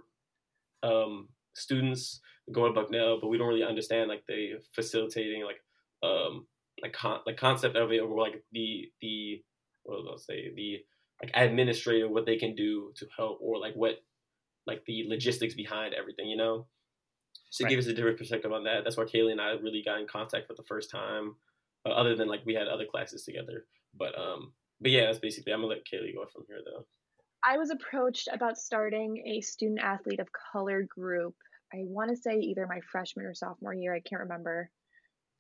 um 0.84 1.30
students 1.54 2.20
go 2.52 2.68
to 2.68 2.74
Bucknell, 2.74 3.20
but 3.22 3.30
we 3.30 3.38
don't 3.38 3.48
really 3.48 3.64
understand 3.64 4.10
like 4.10 4.24
the 4.28 4.54
facilitating 4.74 5.44
like 5.44 5.62
um 6.04 6.46
like 6.82 6.94
con- 6.94 7.22
like 7.26 7.38
concept 7.38 7.76
of 7.76 7.92
it 7.92 8.00
or 8.00 8.20
like 8.20 8.44
the 8.52 8.92
the 9.02 9.42
what 9.84 10.04
was 10.04 10.26
I 10.30 10.34
say 10.34 10.54
the 10.56 10.80
like 11.22 11.32
administrative 11.34 12.10
what 12.10 12.26
they 12.26 12.38
can 12.38 12.56
do 12.56 12.92
to 12.98 13.08
help 13.16 13.40
or 13.42 13.60
like 13.60 13.74
what 13.76 14.04
like 14.68 14.84
the 14.86 15.06
logistics 15.08 15.54
behind 15.54 15.94
everything, 15.94 16.28
you 16.28 16.38
know. 16.38 16.68
So 17.50 17.64
right. 17.64 17.70
give 17.70 17.80
us 17.80 17.88
a 17.88 17.94
different 17.94 18.18
perspective 18.18 18.52
on 18.52 18.64
that. 18.64 18.84
That's 18.84 18.98
why 18.98 19.04
Kaylee 19.04 19.32
and 19.32 19.42
I 19.42 19.52
really 19.52 19.84
got 19.86 20.00
in 20.00 20.08
contact 20.08 20.48
for 20.48 20.56
the 20.56 20.64
first 20.64 20.90
time. 20.90 21.36
Other 21.86 22.16
than 22.16 22.28
like 22.28 22.42
we 22.46 22.54
had 22.54 22.68
other 22.68 22.86
classes 22.86 23.24
together, 23.24 23.66
but 23.98 24.18
um, 24.18 24.54
but 24.80 24.92
yeah, 24.92 25.06
that's 25.06 25.20
basically. 25.20 25.54
I'm 25.54 25.60
gonna 25.62 25.74
let 25.74 25.86
Kaylee 25.86 26.16
go 26.16 26.26
from 26.32 26.44
here 26.48 26.60
though. 26.64 26.86
I 27.46 27.58
was 27.58 27.72
approached 27.72 28.30
about 28.32 28.58
starting 28.58 29.22
a 29.28 29.42
student 29.42 29.82
athlete 29.82 30.22
of 30.22 30.30
color 30.32 30.84
group 30.84 31.36
I 31.74 31.86
want 31.86 32.12
to 32.12 32.16
say 32.16 32.38
either 32.38 32.68
my 32.68 32.80
freshman 32.92 33.26
or 33.26 33.34
sophomore 33.34 33.74
year. 33.74 33.96
I 33.96 34.00
can't 34.00 34.22
remember. 34.22 34.70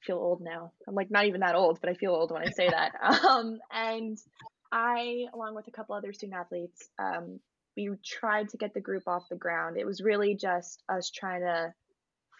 I 0.01 0.05
feel 0.05 0.17
old 0.17 0.41
now. 0.41 0.71
I'm 0.87 0.95
like 0.95 1.11
not 1.11 1.25
even 1.25 1.41
that 1.41 1.55
old, 1.55 1.79
but 1.79 1.89
I 1.89 1.93
feel 1.93 2.11
old 2.11 2.31
when 2.31 2.41
I 2.41 2.51
say 2.51 2.69
that. 2.69 2.93
Um, 3.23 3.59
and 3.71 4.17
I, 4.71 5.25
along 5.33 5.55
with 5.55 5.67
a 5.67 5.71
couple 5.71 5.95
other 5.95 6.11
student 6.13 6.39
athletes, 6.39 6.89
um, 6.97 7.39
we 7.77 7.89
tried 8.03 8.49
to 8.49 8.57
get 8.57 8.73
the 8.73 8.81
group 8.81 9.03
off 9.07 9.29
the 9.29 9.35
ground. 9.35 9.77
It 9.77 9.85
was 9.85 10.01
really 10.01 10.35
just 10.35 10.81
us 10.89 11.11
trying 11.11 11.41
to 11.41 11.73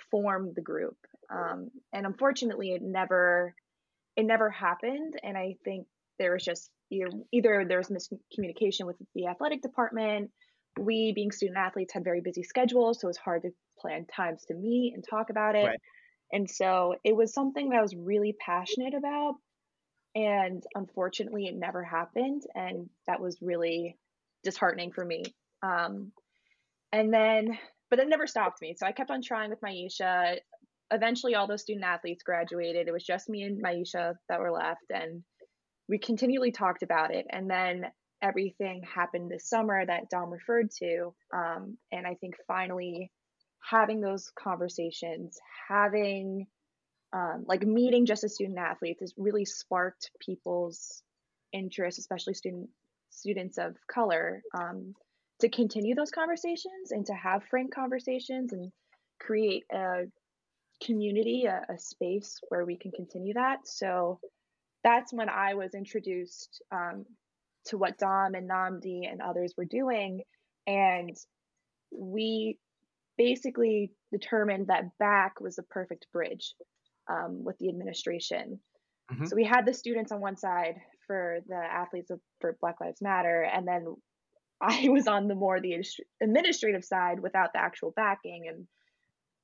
form 0.10 0.54
the 0.56 0.62
group, 0.62 0.98
um, 1.32 1.70
and 1.92 2.06
unfortunately, 2.06 2.72
it 2.72 2.82
never, 2.82 3.56
it 4.16 4.24
never 4.24 4.50
happened. 4.50 5.16
And 5.24 5.38
I 5.38 5.56
think 5.64 5.88
there 6.20 6.34
was 6.34 6.44
just 6.44 6.70
either, 6.92 7.10
either 7.32 7.66
there 7.68 7.80
was 7.80 7.90
miscommunication 7.90 8.86
with 8.86 8.98
the 9.16 9.28
athletic 9.28 9.62
department 9.62 10.32
we 10.80 11.12
being 11.14 11.32
student 11.32 11.58
athletes 11.58 11.94
had 11.94 12.04
very 12.04 12.22
busy 12.22 12.44
schedules 12.44 13.00
so 13.00 13.08
it 13.08 13.10
was 13.10 13.18
hard 13.18 13.42
to 13.44 13.52
plan 13.78 14.06
times 14.06 14.44
to 14.46 14.54
meet 14.54 14.94
and 14.94 15.04
talk 15.08 15.30
about 15.30 15.56
it 15.56 15.66
right. 15.66 15.80
and 16.32 16.50
so 16.50 16.96
it 17.04 17.16
was 17.16 17.34
something 17.34 17.70
that 17.70 17.80
i 17.80 17.82
was 17.82 17.96
really 17.96 18.36
passionate 18.40 18.94
about 18.94 19.36
and 20.16 20.64
unfortunately 20.76 21.48
it 21.48 21.56
never 21.56 21.84
happened 21.84 22.44
and 22.56 22.90
that 23.08 23.20
was 23.20 23.38
really 23.42 23.98
disheartening 24.44 24.92
for 24.92 25.04
me 25.04 25.24
um, 25.62 26.12
and 26.92 27.14
then 27.14 27.58
but 27.90 28.00
it 28.00 28.08
never 28.08 28.28
stopped 28.28 28.62
me 28.62 28.76
so 28.78 28.86
i 28.86 28.92
kept 28.92 29.12
on 29.12 29.22
trying 29.22 29.50
with 29.50 29.62
maisha 29.62 30.38
eventually 30.92 31.36
all 31.36 31.48
those 31.48 31.62
student 31.62 31.86
athletes 31.86 32.24
graduated 32.24 32.88
it 32.88 32.92
was 32.92 33.04
just 33.04 33.30
me 33.30 33.44
and 33.44 33.64
maisha 33.64 34.14
that 34.30 34.40
were 34.40 34.52
left 34.52 34.86
and 34.90 35.24
we 35.90 35.98
continually 35.98 36.52
talked 36.52 36.84
about 36.84 37.14
it 37.14 37.26
and 37.30 37.50
then 37.50 37.86
everything 38.24 38.82
happened 38.84 39.30
this 39.30 39.50
summer 39.50 39.86
that 39.86 40.10
Dom 40.10 40.32
referred 40.32 40.72
to. 40.80 41.14
Um, 41.36 41.78
and 41.92 42.08
I 42.08 42.16
think 42.16 42.36
finally 42.48 43.12
having 43.60 44.00
those 44.00 44.32
conversations, 44.36 45.38
having 45.68 46.48
um, 47.12 47.44
like 47.48 47.64
meeting 47.64 48.06
just 48.06 48.24
as 48.24 48.34
student 48.34 48.58
athletes 48.58 49.02
has 49.02 49.14
really 49.18 49.46
sparked 49.46 50.10
people's 50.26 51.04
interest, 51.52 52.00
especially 52.00 52.34
student 52.34 52.70
students 53.10 53.58
of 53.58 53.76
color, 53.94 54.42
um, 54.58 54.96
to 55.40 55.50
continue 55.50 55.94
those 55.94 56.10
conversations 56.10 56.92
and 56.92 57.06
to 57.06 57.14
have 57.14 57.44
frank 57.50 57.74
conversations 57.76 58.54
and 58.54 58.72
create 59.20 59.64
a 59.72 60.06
community, 60.84 61.46
a, 61.46 61.66
a 61.74 61.78
space 61.78 62.40
where 62.50 62.66
we 62.66 62.78
can 62.78 62.92
continue 62.92 63.34
that. 63.34 63.60
So 63.66 64.20
that's 64.84 65.14
when 65.14 65.30
I 65.30 65.54
was 65.54 65.74
introduced 65.74 66.62
um, 66.72 67.06
to 67.68 67.78
what 67.78 67.98
Dom 67.98 68.36
and 68.36 68.50
Namdi 68.50 69.10
and 69.10 69.22
others 69.22 69.54
were 69.58 69.66
doing. 69.66 70.22
And 70.68 71.16
we 71.92 72.58
basically 73.18 73.92
determined 74.12 74.68
that 74.68 74.98
BAC 75.00 75.40
was 75.40 75.56
the 75.56 75.64
perfect 75.64 76.08
bridge 76.12 76.54
um, 77.10 77.44
with 77.44 77.58
the 77.60 77.70
administration. 77.70 78.60
Mm-hmm. 79.12 79.26
So 79.26 79.36
we 79.36 79.46
had 79.46 79.66
the 79.66 79.74
students 79.74 80.12
on 80.12 80.22
one 80.22 80.38
side 80.38 80.76
for 81.08 81.40
the 81.48 81.56
athletes 81.56 82.10
of, 82.10 82.20
for 82.40 82.58
Black 82.62 82.80
Lives 82.80 83.02
Matter, 83.02 83.44
and 83.44 83.68
then 83.68 83.86
I 84.62 84.88
was 84.90 85.08
on 85.08 85.28
the 85.28 85.36
more 85.36 85.60
the 85.60 85.84
administrative 86.22 86.84
side 86.84 87.20
without 87.20 87.54
the 87.54 87.60
actual 87.60 87.94
backing, 87.96 88.46
and 88.48 88.66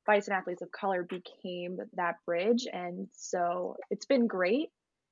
Bison 0.09 0.33
Athletes 0.33 0.63
of 0.63 0.71
Color 0.71 1.03
became 1.03 1.77
that 1.93 2.15
bridge, 2.25 2.65
and 2.73 3.07
so 3.13 3.75
it's 3.91 4.07
been 4.07 4.25
great, 4.25 4.69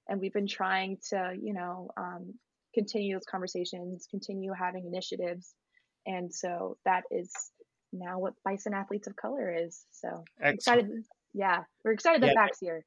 and 0.10 0.20
we've 0.20 0.34
been 0.34 0.48
trying 0.48 0.98
to, 1.12 1.36
you 1.40 1.54
know, 1.54 1.92
um, 1.98 2.34
continue 2.74 3.14
those 3.14 3.26
conversations, 3.30 4.08
continue 4.10 4.54
having 4.54 4.88
initiatives. 4.88 5.54
And 6.08 6.34
so 6.34 6.78
that 6.84 7.04
is 7.12 7.32
now 7.94 8.18
what 8.18 8.34
Bison 8.44 8.74
Athletes 8.74 9.06
of 9.06 9.16
Color 9.16 9.54
is. 9.54 9.86
So 9.92 10.24
excited. 10.42 10.90
Yeah, 11.32 11.60
we're 11.84 11.92
excited 11.92 12.24
that 12.24 12.34
yeah. 12.34 12.48
BAC's 12.48 12.60
here. 12.60 12.84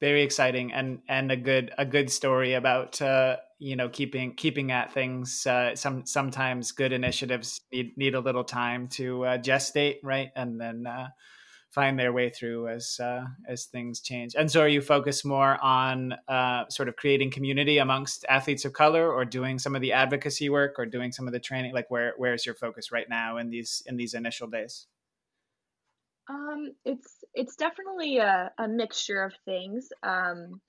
Very 0.00 0.22
exciting 0.22 0.72
and 0.72 1.00
and 1.08 1.32
a 1.32 1.36
good 1.36 1.72
a 1.78 1.86
good 1.86 2.10
story 2.10 2.52
about 2.52 3.00
uh, 3.00 3.36
you 3.58 3.76
know 3.76 3.88
keeping 3.88 4.34
keeping 4.34 4.70
at 4.70 4.92
things. 4.92 5.46
Uh, 5.46 5.74
some 5.74 6.04
sometimes 6.04 6.72
good 6.72 6.92
initiatives 6.92 7.62
need 7.72 7.96
need 7.96 8.14
a 8.14 8.20
little 8.20 8.44
time 8.44 8.88
to 8.88 9.24
uh, 9.24 9.38
gestate, 9.38 9.96
right? 10.02 10.28
And 10.36 10.60
then 10.60 10.86
uh, 10.86 11.08
find 11.70 11.98
their 11.98 12.12
way 12.12 12.28
through 12.30 12.68
as 12.68 13.00
uh, 13.00 13.24
as 13.48 13.66
things 13.66 14.00
change. 14.00 14.34
And 14.36 14.50
so, 14.50 14.60
are 14.60 14.68
you 14.68 14.82
focused 14.82 15.24
more 15.24 15.58
on 15.64 16.14
uh, 16.28 16.68
sort 16.68 16.88
of 16.88 16.96
creating 16.96 17.30
community 17.30 17.78
amongst 17.78 18.26
athletes 18.28 18.66
of 18.66 18.74
color, 18.74 19.10
or 19.10 19.24
doing 19.24 19.58
some 19.58 19.74
of 19.74 19.80
the 19.80 19.92
advocacy 19.92 20.50
work, 20.50 20.74
or 20.78 20.86
doing 20.86 21.12
some 21.12 21.26
of 21.26 21.32
the 21.32 21.40
training? 21.40 21.72
Like, 21.72 21.90
where 21.90 22.12
where's 22.18 22.44
your 22.44 22.54
focus 22.54 22.92
right 22.92 23.08
now 23.08 23.38
in 23.38 23.50
these 23.50 23.82
in 23.86 23.96
these 23.96 24.14
initial 24.14 24.48
days? 24.48 24.86
Um, 26.28 26.72
it's 26.84 27.15
it's 27.36 27.54
definitely 27.56 28.18
a, 28.18 28.50
a 28.58 28.66
mixture 28.66 29.22
of 29.22 29.34
things. 29.44 29.90
Um, 30.02 30.60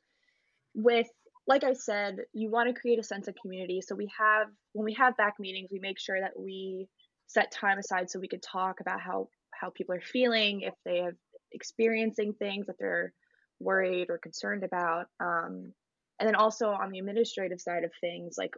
with 0.75 1.07
like 1.47 1.63
I 1.63 1.73
said, 1.73 2.17
you 2.33 2.51
want 2.51 2.67
to 2.67 2.79
create 2.79 2.99
a 2.99 3.03
sense 3.03 3.29
of 3.29 3.35
community. 3.41 3.81
So 3.81 3.95
we 3.95 4.11
have 4.19 4.47
when 4.73 4.83
we 4.85 4.93
have 4.95 5.17
BAC 5.17 5.35
meetings, 5.39 5.69
we 5.71 5.79
make 5.79 5.97
sure 5.97 6.19
that 6.19 6.37
we 6.37 6.87
set 7.27 7.51
time 7.51 7.79
aside 7.79 8.09
so 8.09 8.19
we 8.19 8.27
could 8.27 8.43
talk 8.43 8.81
about 8.81 8.99
how 9.01 9.29
how 9.51 9.69
people 9.69 9.95
are 9.95 10.01
feeling, 10.01 10.61
if 10.61 10.73
they 10.85 10.99
have 10.99 11.15
experiencing 11.53 12.33
things 12.33 12.67
that 12.67 12.75
they're 12.77 13.13
worried 13.59 14.09
or 14.09 14.17
concerned 14.17 14.63
about. 14.63 15.07
Um, 15.19 15.73
and 16.19 16.27
then 16.27 16.35
also 16.35 16.69
on 16.69 16.91
the 16.91 16.99
administrative 16.99 17.61
side 17.61 17.85
of 17.85 17.91
things, 18.01 18.35
like 18.37 18.55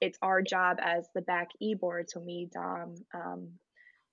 it's 0.00 0.18
our 0.22 0.42
job 0.42 0.78
as 0.82 1.06
the 1.14 1.22
BAC 1.22 1.48
e 1.60 1.74
board, 1.74 2.08
so 2.08 2.20
me, 2.20 2.48
Dom, 2.52 2.94
um, 3.14 3.48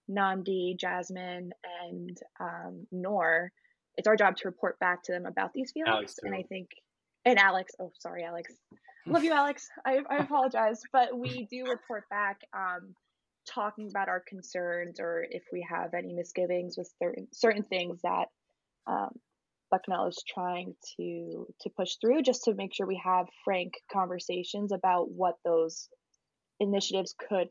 Namdi, 0.10 0.78
Jasmine, 0.80 1.52
and 1.84 2.18
um, 2.40 2.88
Nor. 2.92 3.52
It's 3.98 4.08
our 4.08 4.16
job 4.16 4.38
to 4.38 4.48
report 4.48 4.80
back 4.80 5.04
to 5.04 5.12
them 5.12 5.26
about 5.26 5.52
these 5.54 5.72
feelings. 5.72 6.16
and 6.24 6.34
I 6.34 6.44
think, 6.44 6.70
and 7.26 7.38
Alex, 7.38 7.74
oh, 7.80 7.92
sorry, 8.00 8.24
Alex. 8.24 8.54
Love 9.06 9.24
you, 9.24 9.34
Alex. 9.34 9.68
I, 9.86 10.00
I 10.10 10.18
apologize. 10.18 10.82
But 10.94 11.18
we 11.18 11.48
do 11.52 11.66
report 11.70 12.06
back 12.10 12.40
um, 12.54 12.96
talking 13.50 13.90
about 13.90 14.10
our 14.10 14.24
concerns 14.28 15.00
or 15.00 15.26
if 15.30 15.44
we 15.52 15.66
have 15.70 15.94
any 15.94 16.14
misgivings 16.14 16.76
with 16.78 16.92
certain 17.02 17.28
certain 17.34 17.64
things 17.64 18.00
that 18.04 18.26
um, 18.88 19.10
Bucknell 19.70 20.08
is 20.08 20.24
trying 20.28 20.76
to 20.98 21.48
to 21.62 21.70
push 21.76 21.96
through, 22.00 22.22
just 22.22 22.44
to 22.44 22.54
make 22.54 22.74
sure 22.74 22.86
we 22.86 23.02
have 23.04 23.28
frank 23.44 23.74
conversations 23.92 24.72
about 24.72 25.10
what 25.12 25.36
those 25.44 25.90
initiatives 26.60 27.16
could 27.30 27.48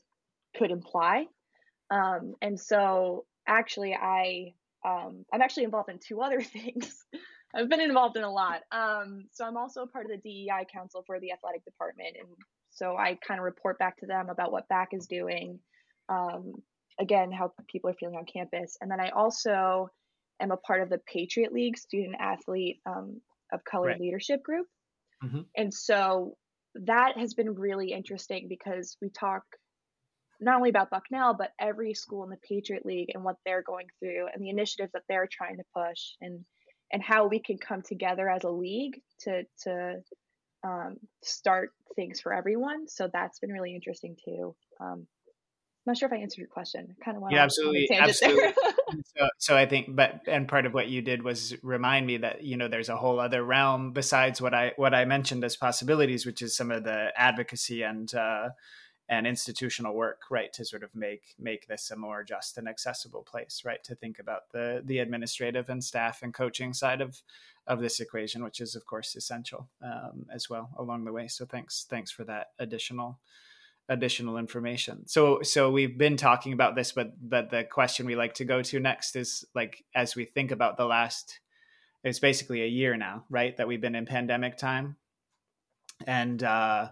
could 0.56 0.70
imply. 0.70 1.26
Um, 1.90 2.34
and 2.40 2.58
so, 2.58 3.24
actually, 3.46 3.94
I 3.94 4.54
um, 4.86 5.24
I'm 5.32 5.42
actually 5.42 5.64
involved 5.64 5.90
in 5.90 5.98
two 5.98 6.20
other 6.20 6.40
things. 6.40 7.04
I've 7.54 7.68
been 7.68 7.80
involved 7.80 8.16
in 8.16 8.22
a 8.22 8.30
lot. 8.30 8.60
Um, 8.70 9.24
so 9.32 9.44
I'm 9.44 9.56
also 9.56 9.84
part 9.86 10.06
of 10.06 10.12
the 10.12 10.18
DEI 10.18 10.66
council 10.72 11.02
for 11.06 11.18
the 11.18 11.32
athletic 11.32 11.64
department, 11.64 12.16
and 12.18 12.28
so 12.70 12.96
I 12.96 13.18
kind 13.26 13.38
of 13.38 13.44
report 13.44 13.78
back 13.78 13.98
to 13.98 14.06
them 14.06 14.28
about 14.30 14.52
what 14.52 14.68
BAC 14.68 14.88
is 14.92 15.06
doing, 15.06 15.58
um, 16.08 16.54
again, 17.00 17.32
how 17.32 17.52
people 17.68 17.90
are 17.90 17.94
feeling 17.94 18.16
on 18.16 18.24
campus. 18.24 18.76
And 18.80 18.90
then 18.90 19.00
I 19.00 19.10
also 19.10 19.90
am 20.40 20.50
a 20.50 20.56
part 20.56 20.82
of 20.82 20.88
the 20.88 21.00
Patriot 21.12 21.52
League 21.52 21.76
student 21.76 22.16
athlete 22.20 22.80
um, 22.86 23.20
of 23.52 23.64
color 23.64 23.88
right. 23.88 24.00
leadership 24.00 24.42
group. 24.42 24.66
Mm-hmm. 25.24 25.40
And 25.56 25.74
so 25.74 26.36
that 26.74 27.18
has 27.18 27.34
been 27.34 27.54
really 27.54 27.92
interesting 27.92 28.46
because 28.48 28.96
we 29.02 29.10
talk 29.10 29.42
not 30.40 30.56
only 30.56 30.70
about 30.70 30.90
Bucknell, 30.90 31.34
but 31.34 31.52
every 31.58 31.94
school 31.94 32.24
in 32.24 32.30
the 32.30 32.36
Patriot 32.36 32.86
League 32.86 33.10
and 33.14 33.22
what 33.24 33.36
they're 33.44 33.62
going 33.62 33.86
through 33.98 34.26
and 34.32 34.42
the 34.42 34.50
initiatives 34.50 34.92
that 34.92 35.02
they're 35.08 35.28
trying 35.30 35.56
to 35.58 35.64
push 35.74 36.12
and 36.20 36.44
and 36.92 37.02
how 37.02 37.28
we 37.28 37.38
can 37.38 37.56
come 37.56 37.82
together 37.82 38.28
as 38.28 38.44
a 38.44 38.50
league 38.50 39.00
to 39.20 39.44
to 39.62 40.02
um, 40.64 40.96
start 41.22 41.70
things 41.96 42.20
for 42.20 42.32
everyone. 42.32 42.88
So 42.88 43.08
that's 43.12 43.38
been 43.38 43.52
really 43.52 43.74
interesting 43.74 44.16
too. 44.24 44.54
Um, 44.80 45.06
I'm 45.86 45.92
not 45.92 45.96
sure 45.96 46.08
if 46.08 46.12
I 46.12 46.18
answered 46.18 46.40
your 46.40 46.48
question. 46.48 46.94
kind 47.02 47.16
of 47.16 47.22
want 47.22 47.32
yeah, 47.32 47.42
absolutely, 47.42 47.88
absolutely. 47.90 48.52
so, 49.16 49.28
so 49.38 49.56
I 49.56 49.64
think, 49.64 49.96
but 49.96 50.20
and 50.26 50.46
part 50.46 50.66
of 50.66 50.74
what 50.74 50.88
you 50.88 51.00
did 51.00 51.22
was 51.22 51.54
remind 51.62 52.06
me 52.06 52.18
that 52.18 52.44
you 52.44 52.58
know 52.58 52.68
there's 52.68 52.90
a 52.90 52.96
whole 52.96 53.18
other 53.18 53.42
realm 53.42 53.92
besides 53.92 54.42
what 54.42 54.52
I 54.52 54.72
what 54.76 54.94
I 54.94 55.06
mentioned 55.06 55.42
as 55.42 55.56
possibilities, 55.56 56.26
which 56.26 56.42
is 56.42 56.54
some 56.54 56.70
of 56.70 56.84
the 56.84 57.08
advocacy 57.16 57.82
and 57.82 58.14
uh, 58.14 58.50
and 59.10 59.26
institutional 59.26 59.92
work, 59.92 60.22
right, 60.30 60.52
to 60.52 60.64
sort 60.64 60.84
of 60.84 60.94
make 60.94 61.34
make 61.36 61.66
this 61.66 61.90
a 61.90 61.96
more 61.96 62.22
just 62.22 62.56
and 62.56 62.68
accessible 62.68 63.22
place, 63.24 63.62
right, 63.64 63.82
to 63.82 63.96
think 63.96 64.20
about 64.20 64.52
the 64.52 64.82
the 64.84 65.00
administrative 65.00 65.68
and 65.68 65.82
staff 65.82 66.22
and 66.22 66.32
coaching 66.32 66.72
side 66.72 67.00
of 67.00 67.20
of 67.66 67.80
this 67.80 67.98
equation, 67.98 68.44
which 68.44 68.60
is 68.60 68.76
of 68.76 68.86
course 68.86 69.16
essential 69.16 69.68
um, 69.82 70.26
as 70.32 70.48
well 70.48 70.70
along 70.78 71.04
the 71.04 71.12
way. 71.12 71.26
So 71.26 71.44
thanks 71.44 71.84
thanks 71.90 72.12
for 72.12 72.22
that 72.24 72.52
additional 72.60 73.18
additional 73.88 74.38
information. 74.38 75.08
So 75.08 75.42
so 75.42 75.72
we've 75.72 75.98
been 75.98 76.16
talking 76.16 76.52
about 76.52 76.76
this, 76.76 76.92
but 76.92 77.12
but 77.20 77.50
the 77.50 77.64
question 77.64 78.06
we 78.06 78.14
like 78.14 78.34
to 78.34 78.44
go 78.44 78.62
to 78.62 78.78
next 78.78 79.16
is 79.16 79.44
like 79.56 79.84
as 79.92 80.14
we 80.14 80.24
think 80.24 80.52
about 80.52 80.76
the 80.76 80.86
last, 80.86 81.40
it's 82.04 82.20
basically 82.20 82.62
a 82.62 82.66
year 82.68 82.96
now, 82.96 83.24
right, 83.28 83.56
that 83.56 83.66
we've 83.66 83.80
been 83.80 83.96
in 83.96 84.06
pandemic 84.06 84.56
time, 84.56 84.94
and. 86.06 86.44
uh 86.44 86.90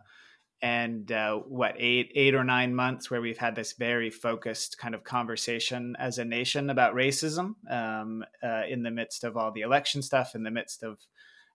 and 0.60 1.12
uh, 1.12 1.36
what 1.36 1.74
eight 1.78 2.10
eight 2.14 2.34
or 2.34 2.44
nine 2.44 2.74
months 2.74 3.10
where 3.10 3.20
we've 3.20 3.38
had 3.38 3.54
this 3.54 3.74
very 3.74 4.10
focused 4.10 4.78
kind 4.78 4.94
of 4.94 5.04
conversation 5.04 5.94
as 5.98 6.18
a 6.18 6.24
nation 6.24 6.70
about 6.70 6.94
racism 6.94 7.54
um, 7.70 8.24
uh, 8.42 8.62
in 8.68 8.82
the 8.82 8.90
midst 8.90 9.24
of 9.24 9.36
all 9.36 9.52
the 9.52 9.60
election 9.60 10.02
stuff 10.02 10.34
in 10.34 10.42
the 10.42 10.50
midst 10.50 10.82
of 10.82 10.98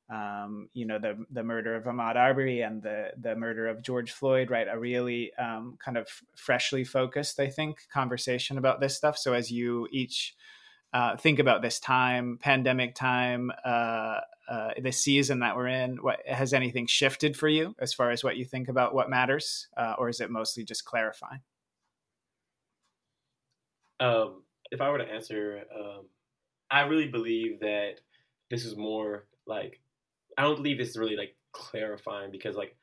um, 0.10 0.70
you 0.74 0.86
know 0.86 1.00
the 1.00 1.26
the 1.32 1.44
murder 1.44 1.76
of 1.76 1.84
Ahmaud 1.84 2.16
Arbery 2.16 2.62
and 2.62 2.82
the 2.82 3.10
the 3.20 3.36
murder 3.36 3.68
of 3.68 3.82
George 3.82 4.12
Floyd 4.12 4.50
right? 4.50 4.68
A 4.70 4.80
really 4.80 5.34
um, 5.36 5.78
kind 5.84 5.98
of 5.98 6.08
freshly 6.36 6.84
focused 6.84 7.40
I 7.40 7.50
think 7.50 7.78
conversation 7.92 8.58
about 8.58 8.80
this 8.80 8.96
stuff. 8.96 9.18
So 9.18 9.34
as 9.34 9.52
you 9.52 9.88
each 9.92 10.36
uh, 10.94 11.18
think 11.18 11.40
about 11.40 11.62
this 11.62 11.80
time 11.80 12.38
pandemic 12.42 12.96
time 12.96 13.52
uh, 14.50 14.72
season 14.92 15.40
that 15.40 15.56
we're 15.56 15.68
in, 15.68 15.98
what 15.98 16.20
has 16.28 16.54
anything 16.54 16.88
shifted 16.88 17.36
for 17.38 17.48
you 17.48 17.76
as 17.80 17.94
far 17.94 18.12
as 18.12 18.24
what 18.24 18.38
you 18.38 18.46
think 18.46 18.68
about 18.70 18.94
what 18.94 19.10
matters, 19.10 19.68
uh, 19.78 19.96
or 19.98 20.10
is 20.10 20.20
it 20.20 20.30
mostly 20.30 20.64
just 20.64 20.86
clarifying? 20.86 21.42
Um, 24.00 24.44
if 24.72 24.82
I 24.82 24.90
were 24.90 24.98
to 24.98 25.10
answer, 25.10 25.62
um, 25.74 26.06
I 26.70 26.82
really 26.82 27.08
believe 27.08 27.60
that 27.62 28.02
this 28.50 28.66
is 28.66 28.76
more 28.76 29.28
like 29.46 29.80
I 30.38 30.44
don't 30.44 30.56
believe 30.56 30.80
it's 30.80 30.98
really 30.98 31.16
like 31.16 31.36
clarifying 31.54 32.32
because 32.32 32.56
like 32.56 32.76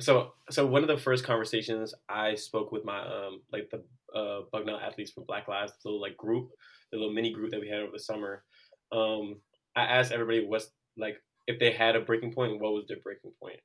so 0.00 0.32
so 0.50 0.66
one 0.66 0.82
of 0.82 0.88
the 0.88 0.96
first 0.96 1.24
conversations 1.24 1.94
I 2.08 2.34
spoke 2.34 2.72
with 2.72 2.84
my 2.84 3.00
um 3.00 3.40
like 3.52 3.70
the 3.70 3.82
uh 4.18 4.42
Bucknell 4.52 4.78
athletes 4.78 5.10
for 5.10 5.22
Black 5.22 5.48
Lives 5.48 5.72
little 5.84 6.00
like 6.00 6.16
group 6.16 6.50
the 6.92 6.98
little 6.98 7.14
mini 7.14 7.32
group 7.32 7.50
that 7.50 7.60
we 7.60 7.68
had 7.68 7.80
over 7.80 7.92
the 7.92 7.98
summer 7.98 8.44
um 8.92 9.36
I 9.76 9.84
asked 9.84 10.12
everybody 10.12 10.44
what's 10.46 10.70
like 10.96 11.16
if 11.46 11.58
they 11.58 11.72
had 11.72 11.96
a 11.96 12.00
breaking 12.00 12.32
point, 12.32 12.60
what 12.60 12.72
was 12.72 12.84
their 12.88 12.98
breaking 13.02 13.32
point? 13.42 13.60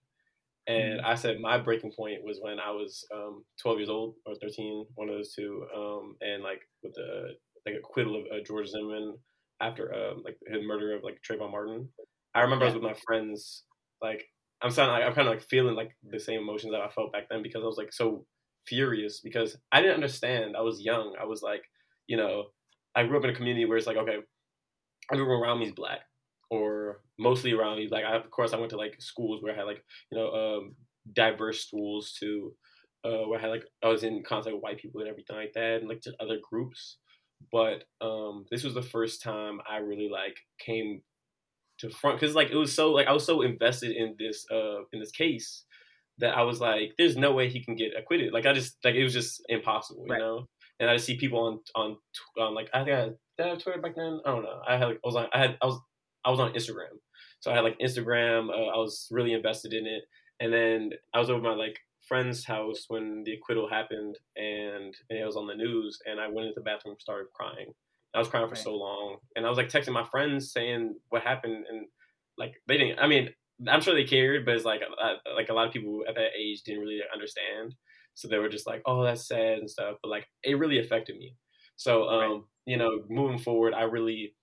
And 0.67 0.99
mm-hmm. 0.99 1.05
I 1.05 1.15
said 1.15 1.39
my 1.39 1.57
breaking 1.57 1.93
point 1.97 2.23
was 2.23 2.39
when 2.41 2.59
I 2.59 2.71
was 2.71 3.05
um, 3.13 3.43
12 3.61 3.79
years 3.79 3.89
old 3.89 4.15
or 4.25 4.35
13, 4.35 4.85
one 4.95 5.09
of 5.09 5.15
those 5.15 5.33
two, 5.33 5.65
um, 5.75 6.15
and 6.21 6.43
like 6.43 6.61
with 6.83 6.93
the 6.93 7.33
like 7.65 7.75
acquittal 7.75 8.15
of 8.15 8.23
uh, 8.31 8.43
George 8.45 8.67
Zimmerman 8.67 9.15
after 9.61 9.93
um, 9.93 10.21
like 10.23 10.37
his 10.47 10.65
murder 10.65 10.95
of 10.95 11.03
like 11.03 11.19
Trayvon 11.27 11.51
Martin. 11.51 11.89
I 12.35 12.41
remember 12.41 12.65
yeah. 12.65 12.71
I 12.71 12.73
was 12.73 12.81
with 12.81 12.91
my 12.91 12.99
friends, 13.05 13.63
like 14.01 14.25
I'm 14.61 14.69
sounding 14.69 14.93
like 14.93 15.05
I'm 15.05 15.13
kind 15.13 15.27
of 15.27 15.33
like 15.33 15.49
feeling 15.49 15.75
like 15.75 15.91
the 16.03 16.19
same 16.19 16.41
emotions 16.41 16.73
that 16.73 16.81
I 16.81 16.89
felt 16.89 17.13
back 17.13 17.27
then 17.29 17.41
because 17.41 17.63
I 17.63 17.67
was 17.67 17.77
like 17.77 17.93
so 17.93 18.25
furious 18.67 19.21
because 19.21 19.57
I 19.71 19.81
didn't 19.81 19.95
understand. 19.95 20.55
I 20.55 20.61
was 20.61 20.81
young. 20.81 21.15
I 21.19 21.25
was 21.25 21.41
like, 21.41 21.63
you 22.07 22.17
know, 22.17 22.45
I 22.95 23.05
grew 23.05 23.17
up 23.17 23.23
in 23.23 23.29
a 23.31 23.35
community 23.35 23.65
where 23.65 23.77
it's 23.77 23.87
like, 23.87 23.97
okay, 23.97 24.17
everyone 25.11 25.41
around 25.41 25.59
me 25.59 25.67
is 25.67 25.73
black 25.73 26.01
or 26.49 27.01
mostly 27.17 27.53
around 27.53 27.77
me. 27.77 27.87
Like, 27.89 28.05
I, 28.05 28.15
of 28.15 28.29
course, 28.31 28.53
I 28.53 28.57
went 28.57 28.71
to 28.71 28.77
like 28.77 28.95
schools 28.99 29.41
where 29.41 29.53
I 29.53 29.57
had 29.57 29.63
like 29.63 29.83
you 30.11 30.17
know 30.17 30.31
um, 30.31 30.75
diverse 31.13 31.65
schools 31.65 32.15
too, 32.19 32.53
uh, 33.05 33.27
where 33.27 33.39
I 33.39 33.41
had 33.41 33.51
like 33.51 33.65
I 33.83 33.87
was 33.87 34.03
in 34.03 34.23
contact 34.23 34.53
with 34.53 34.63
white 34.63 34.79
people 34.79 35.01
and 35.01 35.09
everything 35.09 35.35
like 35.35 35.53
that, 35.53 35.79
and 35.79 35.89
like 35.89 36.01
just 36.01 36.17
other 36.19 36.37
groups. 36.49 36.97
But 37.51 37.83
um, 38.01 38.45
this 38.51 38.63
was 38.63 38.73
the 38.73 38.81
first 38.81 39.21
time 39.21 39.59
I 39.69 39.77
really 39.77 40.09
like 40.09 40.37
came 40.59 41.01
to 41.79 41.89
front 41.89 42.19
because 42.19 42.35
like 42.35 42.49
it 42.51 42.55
was 42.55 42.73
so 42.73 42.91
like 42.91 43.07
I 43.07 43.13
was 43.13 43.25
so 43.25 43.41
invested 43.41 43.95
in 43.95 44.15
this 44.19 44.45
uh 44.51 44.81
in 44.91 44.99
this 44.99 45.11
case 45.11 45.63
that 46.19 46.37
I 46.37 46.41
was 46.43 46.59
like, 46.59 46.91
there's 46.97 47.15
no 47.15 47.31
way 47.31 47.49
he 47.49 47.63
can 47.63 47.75
get 47.75 47.93
acquitted. 47.97 48.33
Like 48.33 48.45
I 48.45 48.53
just 48.53 48.77
like 48.83 48.95
it 48.95 49.03
was 49.03 49.13
just 49.13 49.41
impossible, 49.47 50.03
you 50.05 50.13
right. 50.13 50.19
know. 50.19 50.47
And 50.79 50.89
I 50.89 50.95
just 50.95 51.05
see 51.05 51.17
people 51.17 51.39
on 51.39 51.59
on 51.75 51.97
on 52.37 52.53
like 52.53 52.69
I 52.73 52.83
think 52.83 52.95
I 52.95 53.01
did 53.05 53.15
I 53.39 53.49
have 53.49 53.59
Twitter 53.59 53.81
back 53.81 53.95
then. 53.95 54.19
I 54.25 54.31
don't 54.31 54.43
know. 54.43 54.61
I 54.67 54.77
had 54.77 54.87
like, 54.87 54.97
I 54.97 55.07
was 55.07 55.15
on 55.15 55.27
I 55.33 55.39
had 55.39 55.57
I 55.61 55.65
was 55.65 55.79
I 56.29 56.31
was 56.31 56.39
on 56.39 56.53
Instagram, 56.53 56.93
so 57.39 57.49
I 57.49 57.55
had 57.55 57.63
like 57.63 57.79
Instagram. 57.79 58.49
Uh, 58.49 58.67
I 58.67 58.77
was 58.77 59.07
really 59.09 59.33
invested 59.33 59.73
in 59.73 59.87
it, 59.87 60.03
and 60.39 60.53
then 60.53 60.91
I 61.11 61.17
was 61.17 61.31
over 61.31 61.41
my 61.41 61.55
like 61.55 61.79
friend's 62.07 62.45
house 62.45 62.85
when 62.87 63.23
the 63.25 63.33
acquittal 63.33 63.67
happened, 63.67 64.15
and, 64.35 64.93
and 65.09 65.19
it 65.19 65.25
was 65.25 65.35
on 65.35 65.47
the 65.47 65.55
news, 65.55 65.97
and 66.05 66.19
I 66.19 66.27
went 66.27 66.47
into 66.47 66.53
the 66.59 66.61
bathroom, 66.61 66.97
started 66.99 67.29
crying. 67.33 67.73
I 68.13 68.19
was 68.19 68.27
crying 68.27 68.45
for 68.45 68.53
right. 68.53 68.63
so 68.63 68.75
long, 68.75 69.17
and 69.35 69.43
I 69.43 69.49
was 69.49 69.57
like 69.57 69.69
texting 69.69 69.93
my 69.93 70.05
friends 70.11 70.53
saying 70.53 70.97
what 71.09 71.23
happened, 71.23 71.65
and 71.67 71.87
like 72.37 72.53
they 72.67 72.77
didn't. 72.77 72.99
I 72.99 73.07
mean, 73.07 73.29
I'm 73.67 73.81
sure 73.81 73.95
they 73.95 74.03
cared, 74.03 74.45
but 74.45 74.53
it's 74.53 74.65
like 74.65 74.81
uh, 74.81 75.13
like 75.35 75.49
a 75.49 75.53
lot 75.55 75.65
of 75.65 75.73
people 75.73 76.03
at 76.07 76.13
that 76.13 76.37
age 76.39 76.61
didn't 76.61 76.81
really 76.81 76.99
understand, 77.11 77.73
so 78.13 78.27
they 78.27 78.37
were 78.37 78.49
just 78.49 78.67
like, 78.67 78.83
"Oh, 78.85 79.03
that's 79.03 79.27
sad" 79.27 79.57
and 79.57 79.69
stuff. 79.69 79.95
But 80.03 80.09
like, 80.09 80.27
it 80.43 80.59
really 80.59 80.77
affected 80.77 81.17
me. 81.17 81.35
So, 81.75 82.07
um, 82.07 82.31
right. 82.31 82.41
you 82.67 82.77
know, 82.77 83.01
moving 83.09 83.39
forward, 83.39 83.73
I 83.73 83.83
really 83.83 84.35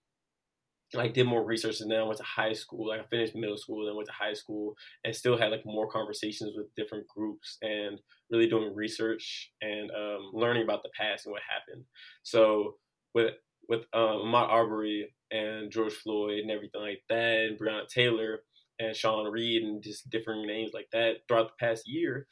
like 0.95 1.15
did 1.15 1.27
more 1.27 1.45
research 1.45 1.81
and 1.81 1.91
then 1.91 2.01
I 2.01 2.05
went 2.05 2.19
to 2.19 2.25
high 2.25 2.53
school. 2.53 2.89
Like 2.89 3.01
I 3.01 3.05
finished 3.05 3.35
middle 3.35 3.57
school, 3.57 3.85
then 3.85 3.97
went 3.97 4.09
to 4.09 4.15
high 4.15 4.35
school 4.35 4.75
and 5.05 5.15
still 5.15 5.37
had 5.37 5.51
like 5.51 5.67
more 5.67 5.89
conversations 5.89 6.53
with 6.57 6.75
different 6.77 7.07
groups 7.09 7.59
and 7.63 7.99
really 8.31 8.49
doing 8.49 8.75
research 8.75 9.51
and 9.61 9.91
um, 9.91 10.31
learning 10.33 10.63
about 10.63 10.83
the 10.83 10.91
past 10.99 11.27
and 11.27 11.33
what 11.33 11.43
happened. 11.43 11.85
So 12.23 12.77
with 13.15 13.35
with 13.69 13.81
um, 13.93 14.23
Ahmaud 14.27 14.49
Arbery 14.49 15.13
and 15.33 15.73
George 15.73 15.93
Floyd 15.93 16.39
and 16.39 16.51
everything 16.51 16.81
like 16.81 17.03
that, 17.09 17.49
and 17.49 17.59
Breonna 17.59 17.89
Taylor 17.89 18.41
and 18.79 18.95
Sean 18.95 19.31
Reed 19.31 19.63
and 19.63 19.83
just 19.83 20.09
different 20.09 20.47
names 20.47 20.71
like 20.73 20.89
that 20.93 21.17
throughout 21.27 21.49
the 21.49 21.67
past 21.67 21.83
year, 21.87 22.29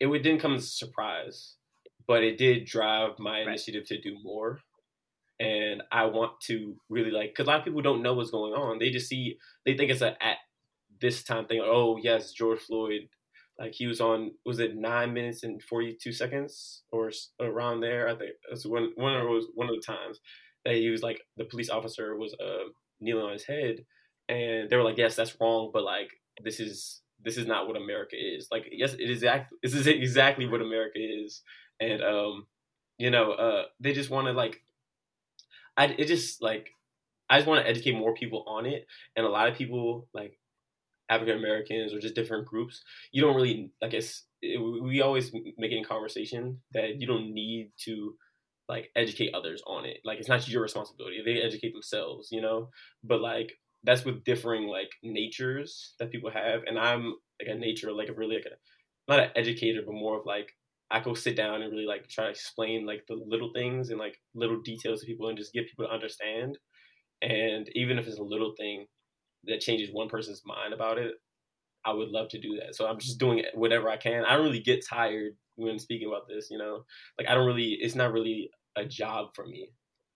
it 0.00 0.08
didn't 0.22 0.40
come 0.40 0.54
as 0.54 0.64
a 0.64 0.66
surprise, 0.66 1.56
but 2.06 2.22
it 2.22 2.36
did 2.36 2.66
drive 2.66 3.18
my 3.18 3.38
right. 3.38 3.48
initiative 3.48 3.86
to 3.86 4.00
do 4.00 4.18
more 4.22 4.60
and 5.40 5.82
I 5.90 6.06
want 6.06 6.40
to 6.42 6.76
really 6.88 7.10
like 7.10 7.30
because 7.30 7.46
a 7.46 7.50
lot 7.50 7.58
of 7.60 7.64
people 7.64 7.82
don't 7.82 8.02
know 8.02 8.14
what's 8.14 8.30
going 8.30 8.52
on. 8.52 8.78
They 8.78 8.90
just 8.90 9.08
see 9.08 9.38
they 9.64 9.76
think 9.76 9.90
it's 9.90 10.02
a 10.02 10.22
at 10.24 10.38
this 11.00 11.22
time 11.22 11.46
thing. 11.46 11.60
Oh 11.62 11.98
yes, 12.02 12.32
George 12.32 12.60
Floyd, 12.60 13.08
like 13.58 13.72
he 13.72 13.86
was 13.86 14.00
on 14.00 14.32
was 14.44 14.58
it 14.58 14.76
nine 14.76 15.12
minutes 15.12 15.42
and 15.42 15.62
forty 15.62 15.96
two 16.00 16.12
seconds 16.12 16.82
or 16.92 17.10
around 17.40 17.80
there? 17.80 18.08
I 18.08 18.14
think 18.16 18.32
that's 18.48 18.66
one 18.66 18.92
one 18.96 19.14
of 19.16 19.24
those 19.24 19.46
one 19.54 19.68
of 19.68 19.74
the 19.74 19.82
times 19.82 20.20
that 20.64 20.74
he 20.74 20.88
was 20.90 21.02
like 21.02 21.22
the 21.36 21.44
police 21.44 21.70
officer 21.70 22.16
was 22.16 22.34
uh, 22.34 22.68
kneeling 23.00 23.24
on 23.24 23.32
his 23.32 23.44
head, 23.44 23.84
and 24.28 24.70
they 24.70 24.76
were 24.76 24.84
like, 24.84 24.98
yes, 24.98 25.16
that's 25.16 25.36
wrong, 25.40 25.70
but 25.72 25.82
like 25.84 26.10
this 26.42 26.60
is 26.60 27.00
this 27.24 27.36
is 27.36 27.46
not 27.46 27.66
what 27.66 27.76
America 27.76 28.16
is. 28.16 28.48
Like, 28.50 28.66
yes, 28.72 28.94
it 28.94 29.02
is 29.10 29.18
exactly 29.18 29.58
this 29.62 29.74
is 29.74 29.86
exactly 29.86 30.46
what 30.46 30.62
America 30.62 30.98
is. 30.98 31.42
and 31.80 32.02
um, 32.02 32.46
you 32.98 33.10
know, 33.10 33.32
uh, 33.32 33.64
they 33.80 33.92
just 33.92 34.10
want 34.10 34.26
to 34.26 34.32
like, 34.32 34.62
I 35.76 35.86
it 35.86 36.06
just 36.06 36.42
like, 36.42 36.68
I 37.30 37.38
just 37.38 37.48
want 37.48 37.64
to 37.64 37.70
educate 37.70 37.92
more 37.92 38.14
people 38.14 38.44
on 38.46 38.66
it, 38.66 38.86
and 39.16 39.26
a 39.26 39.30
lot 39.30 39.48
of 39.48 39.56
people 39.56 40.08
like 40.14 40.38
African 41.08 41.36
Americans 41.36 41.92
or 41.92 42.00
just 42.00 42.14
different 42.14 42.46
groups, 42.46 42.82
you 43.12 43.22
don't 43.22 43.36
really 43.36 43.72
like 43.80 43.94
it's 43.94 44.24
it, 44.40 44.58
we 44.58 45.02
always 45.02 45.32
make 45.32 45.72
it 45.72 45.76
in 45.76 45.84
conversation 45.84 46.60
that 46.72 47.00
you 47.00 47.06
don't 47.06 47.32
need 47.32 47.70
to 47.84 48.14
like 48.68 48.90
educate 48.96 49.34
others 49.34 49.62
on 49.66 49.84
it. 49.84 49.98
Like 50.04 50.18
it's 50.18 50.28
not 50.28 50.48
your 50.48 50.62
responsibility. 50.62 51.22
They 51.24 51.42
educate 51.42 51.72
themselves, 51.72 52.28
you 52.30 52.40
know. 52.40 52.70
But 53.04 53.20
like 53.20 53.52
that's 53.84 54.04
with 54.04 54.24
differing 54.24 54.68
like 54.68 54.90
natures 55.02 55.94
that 55.98 56.10
people 56.10 56.30
have, 56.30 56.62
and 56.66 56.78
I'm 56.78 57.14
like 57.40 57.48
a 57.48 57.58
nature 57.58 57.92
like 57.92 58.08
a 58.08 58.14
really 58.14 58.36
like 58.36 58.46
a 58.46 59.10
not 59.10 59.20
an 59.20 59.30
educator, 59.36 59.82
but 59.84 59.94
more 59.94 60.18
of 60.18 60.26
like 60.26 60.52
I 60.92 61.00
go 61.00 61.14
sit 61.14 61.36
down 61.36 61.62
and 61.62 61.72
really 61.72 61.86
like 61.86 62.08
try 62.08 62.24
to 62.26 62.30
explain 62.30 62.86
like 62.86 63.04
the 63.08 63.14
little 63.14 63.52
things 63.54 63.90
and 63.90 63.98
like 63.98 64.18
little 64.34 64.60
details 64.62 65.00
to 65.00 65.06
people 65.06 65.28
and 65.28 65.38
just 65.38 65.52
get 65.54 65.66
people 65.68 65.86
to 65.86 65.92
understand. 65.92 66.58
And 67.22 67.68
even 67.74 67.98
if 67.98 68.06
it's 68.08 68.18
a 68.18 68.22
little 68.22 68.54
thing 68.58 68.86
that 69.44 69.60
changes 69.60 69.90
one 69.92 70.08
person's 70.08 70.42
mind 70.46 70.74
about 70.74 70.98
it, 70.98 71.14
I 71.84 71.92
would 71.92 72.10
love 72.10 72.28
to 72.30 72.40
do 72.40 72.56
that. 72.60 72.74
So 72.76 72.86
I'm 72.86 72.98
just 72.98 73.18
doing 73.18 73.44
whatever 73.54 73.88
I 73.88 73.96
can. 73.96 74.24
I 74.24 74.36
don't 74.36 74.44
really 74.46 74.60
get 74.60 74.86
tired 74.86 75.32
when 75.56 75.78
speaking 75.78 76.08
about 76.08 76.28
this, 76.28 76.48
you 76.50 76.58
know. 76.58 76.84
Like 77.18 77.28
I 77.28 77.34
don't 77.34 77.46
really 77.46 77.78
it's 77.80 77.94
not 77.96 78.12
really 78.12 78.50
a 78.76 78.84
job 78.84 79.28
for 79.34 79.46
me. 79.46 79.70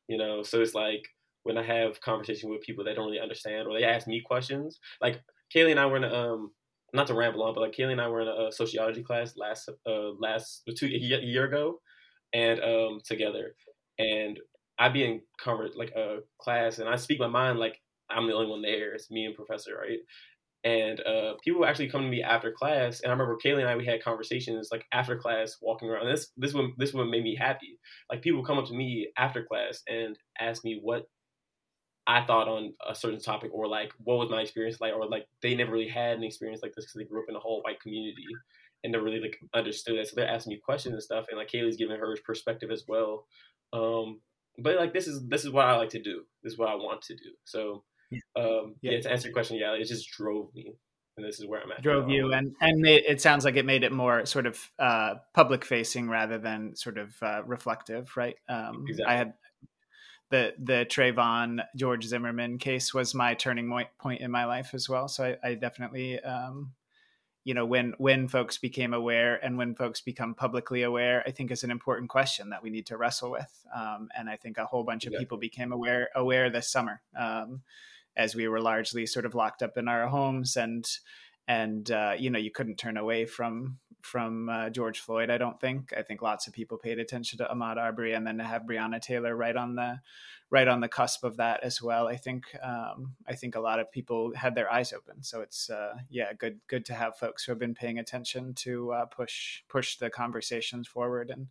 You 0.08 0.18
know, 0.18 0.42
so 0.42 0.60
it's 0.60 0.74
like 0.74 1.06
when 1.42 1.58
I 1.58 1.64
have 1.64 2.00
conversation 2.00 2.50
with 2.50 2.62
people 2.62 2.84
that 2.84 2.94
don't 2.96 3.06
really 3.06 3.20
understand 3.20 3.66
or 3.68 3.74
they 3.78 3.84
ask 3.84 4.06
me 4.06 4.22
questions. 4.24 4.78
Like 5.00 5.20
Kaylee 5.54 5.72
and 5.72 5.80
I 5.80 5.86
were 5.86 5.96
in 5.98 6.04
a, 6.04 6.14
um 6.14 6.52
not 6.92 7.06
to 7.08 7.14
ramble 7.14 7.42
on, 7.42 7.54
but 7.54 7.60
like 7.60 7.72
Kaylee 7.72 7.92
and 7.92 8.00
I 8.00 8.08
were 8.08 8.22
in 8.22 8.28
a, 8.28 8.52
sociology 8.52 9.02
class 9.02 9.34
last 9.36 9.68
uh 9.88 10.10
last 10.18 10.62
two 10.76 10.86
a 10.86 10.90
year 10.90 11.44
ago, 11.44 11.80
and 12.32 12.60
um 12.60 13.00
together, 13.04 13.54
and 13.98 14.38
I'd 14.78 14.92
be 14.92 15.04
in 15.04 15.20
conver- 15.42 15.74
like 15.74 15.92
a 15.96 16.18
class 16.38 16.78
and 16.78 16.88
I 16.88 16.96
speak 16.96 17.18
my 17.18 17.28
mind 17.28 17.58
like 17.58 17.80
I'm 18.10 18.26
the 18.26 18.34
only 18.34 18.48
one 18.48 18.62
there. 18.62 18.94
It's 18.94 19.10
me 19.10 19.24
and 19.24 19.34
professor, 19.34 19.76
right? 19.76 19.98
And 20.64 21.00
uh, 21.00 21.34
people 21.44 21.64
actually 21.64 21.88
come 21.88 22.02
to 22.02 22.08
me 22.08 22.22
after 22.22 22.50
class, 22.50 23.00
and 23.00 23.10
I 23.10 23.12
remember 23.12 23.38
Kaylee 23.42 23.60
and 23.60 23.68
I 23.68 23.76
we 23.76 23.86
had 23.86 24.02
conversations 24.02 24.68
like 24.72 24.84
after 24.92 25.16
class, 25.16 25.56
walking 25.62 25.88
around. 25.88 26.06
this 26.08 26.32
this 26.36 26.54
one 26.54 26.72
this 26.76 26.92
one 26.92 27.10
made 27.10 27.22
me 27.22 27.36
happy. 27.36 27.78
Like 28.10 28.22
people 28.22 28.44
come 28.44 28.58
up 28.58 28.66
to 28.66 28.74
me 28.74 29.08
after 29.16 29.44
class 29.44 29.82
and 29.88 30.18
ask 30.40 30.64
me 30.64 30.80
what 30.82 31.04
I 32.06 32.22
thought 32.24 32.48
on 32.48 32.74
a 32.88 32.94
certain 32.94 33.20
topic, 33.20 33.50
or 33.52 33.66
like 33.66 33.92
what 33.98 34.18
was 34.18 34.30
my 34.30 34.40
experience 34.40 34.80
like, 34.80 34.94
or 34.94 35.08
like 35.08 35.26
they 35.42 35.54
never 35.54 35.72
really 35.72 35.88
had 35.88 36.16
an 36.16 36.24
experience 36.24 36.60
like 36.62 36.72
this 36.74 36.84
because 36.84 36.98
they 36.98 37.04
grew 37.04 37.22
up 37.22 37.28
in 37.28 37.36
a 37.36 37.40
whole 37.40 37.62
white 37.62 37.80
community 37.80 38.26
and 38.84 38.94
they 38.94 38.98
really 38.98 39.20
like 39.20 39.38
understood 39.54 39.96
it. 39.96 40.06
So 40.06 40.14
they're 40.16 40.28
asking 40.28 40.52
me 40.52 40.60
questions 40.64 40.92
and 40.92 41.02
stuff, 41.02 41.26
and 41.28 41.38
like 41.38 41.50
Kaylee's 41.50 41.76
giving 41.76 41.98
her 41.98 42.16
perspective 42.24 42.70
as 42.70 42.84
well. 42.86 43.26
Um, 43.72 44.20
but 44.58 44.76
like 44.76 44.92
this 44.92 45.06
is 45.06 45.26
this 45.28 45.44
is 45.44 45.50
what 45.50 45.66
I 45.66 45.76
like 45.76 45.90
to 45.90 46.02
do. 46.02 46.22
This 46.42 46.54
is 46.54 46.58
what 46.58 46.68
I 46.68 46.74
want 46.74 47.02
to 47.02 47.14
do. 47.14 47.30
So 47.44 47.84
um, 48.36 48.76
yeah. 48.82 48.92
yeah. 48.92 49.00
to 49.00 49.10
answer 49.10 49.28
your 49.28 49.34
question, 49.34 49.56
yeah, 49.56 49.72
it 49.72 49.84
just 49.84 50.10
drove 50.10 50.54
me, 50.54 50.74
and 51.16 51.26
this 51.26 51.40
is 51.40 51.46
where 51.46 51.60
I'm 51.62 51.72
at. 51.72 51.82
Drove 51.82 52.08
you, 52.08 52.32
and 52.32 52.54
and 52.60 52.80
made, 52.80 53.04
it 53.06 53.20
sounds 53.20 53.44
like 53.44 53.56
it 53.56 53.66
made 53.66 53.82
it 53.82 53.92
more 53.92 54.24
sort 54.26 54.46
of 54.46 54.58
uh, 54.78 55.14
public 55.34 55.64
facing 55.64 56.08
rather 56.08 56.38
than 56.38 56.76
sort 56.76 56.98
of 56.98 57.14
uh, 57.22 57.42
reflective, 57.44 58.16
right? 58.16 58.36
Um, 58.48 58.84
exactly. 58.88 59.12
I 59.12 59.16
had 59.18 59.32
the 60.30 60.54
the 60.58 60.86
Trayvon 60.88 61.64
George 61.76 62.04
Zimmerman 62.04 62.58
case 62.58 62.92
was 62.92 63.14
my 63.14 63.34
turning 63.34 63.72
point 63.98 64.20
in 64.20 64.30
my 64.30 64.44
life 64.44 64.74
as 64.74 64.88
well. 64.88 65.08
So 65.08 65.24
I, 65.24 65.50
I 65.50 65.54
definitely, 65.54 66.20
um, 66.20 66.72
you 67.44 67.54
know, 67.54 67.64
when 67.64 67.94
when 67.98 68.26
folks 68.28 68.58
became 68.58 68.92
aware 68.92 69.36
and 69.44 69.56
when 69.56 69.74
folks 69.74 70.00
become 70.00 70.34
publicly 70.34 70.82
aware, 70.82 71.22
I 71.26 71.30
think 71.30 71.50
is 71.50 71.64
an 71.64 71.70
important 71.70 72.10
question 72.10 72.50
that 72.50 72.62
we 72.62 72.70
need 72.70 72.86
to 72.86 72.96
wrestle 72.96 73.30
with. 73.30 73.66
Um, 73.74 74.08
and 74.16 74.28
I 74.28 74.36
think 74.36 74.58
a 74.58 74.66
whole 74.66 74.84
bunch 74.84 75.06
of 75.06 75.12
people 75.12 75.38
became 75.38 75.72
aware 75.72 76.08
aware 76.14 76.50
this 76.50 76.68
summer. 76.68 77.02
Um, 77.18 77.62
as 78.16 78.34
we 78.34 78.48
were 78.48 78.60
largely 78.60 79.06
sort 79.06 79.26
of 79.26 79.34
locked 79.34 79.62
up 79.62 79.76
in 79.76 79.88
our 79.88 80.08
homes 80.08 80.56
and 80.56 80.86
and 81.48 81.90
uh, 81.90 82.14
you 82.18 82.30
know 82.30 82.38
you 82.38 82.50
couldn't 82.50 82.76
turn 82.76 82.96
away 82.96 83.26
from 83.26 83.78
from 84.06 84.48
uh, 84.48 84.70
George 84.70 85.00
Floyd. 85.00 85.30
I 85.30 85.38
don't 85.38 85.60
think. 85.60 85.92
I 85.96 86.02
think 86.02 86.22
lots 86.22 86.46
of 86.46 86.52
people 86.52 86.78
paid 86.78 86.98
attention 86.98 87.38
to 87.38 87.44
Ahmaud 87.44 87.76
Arbery, 87.76 88.14
and 88.14 88.26
then 88.26 88.38
to 88.38 88.44
have 88.44 88.62
Breonna 88.62 89.00
Taylor 89.00 89.36
right 89.36 89.56
on 89.56 89.74
the 89.74 90.00
right 90.48 90.68
on 90.68 90.80
the 90.80 90.88
cusp 90.88 91.24
of 91.24 91.36
that 91.38 91.62
as 91.64 91.82
well. 91.82 92.06
I 92.06 92.16
think 92.16 92.44
um, 92.62 93.16
I 93.26 93.34
think 93.34 93.56
a 93.56 93.60
lot 93.60 93.80
of 93.80 93.90
people 93.90 94.32
had 94.34 94.54
their 94.54 94.72
eyes 94.72 94.92
open. 94.92 95.22
So 95.22 95.40
it's 95.40 95.68
uh, 95.68 95.94
yeah, 96.08 96.32
good 96.32 96.60
good 96.68 96.84
to 96.86 96.94
have 96.94 97.18
folks 97.18 97.44
who 97.44 97.52
have 97.52 97.58
been 97.58 97.74
paying 97.74 97.98
attention 97.98 98.54
to 98.54 98.92
uh, 98.92 99.06
push 99.06 99.62
push 99.68 99.96
the 99.96 100.10
conversations 100.10 100.86
forward 100.86 101.30
and 101.30 101.48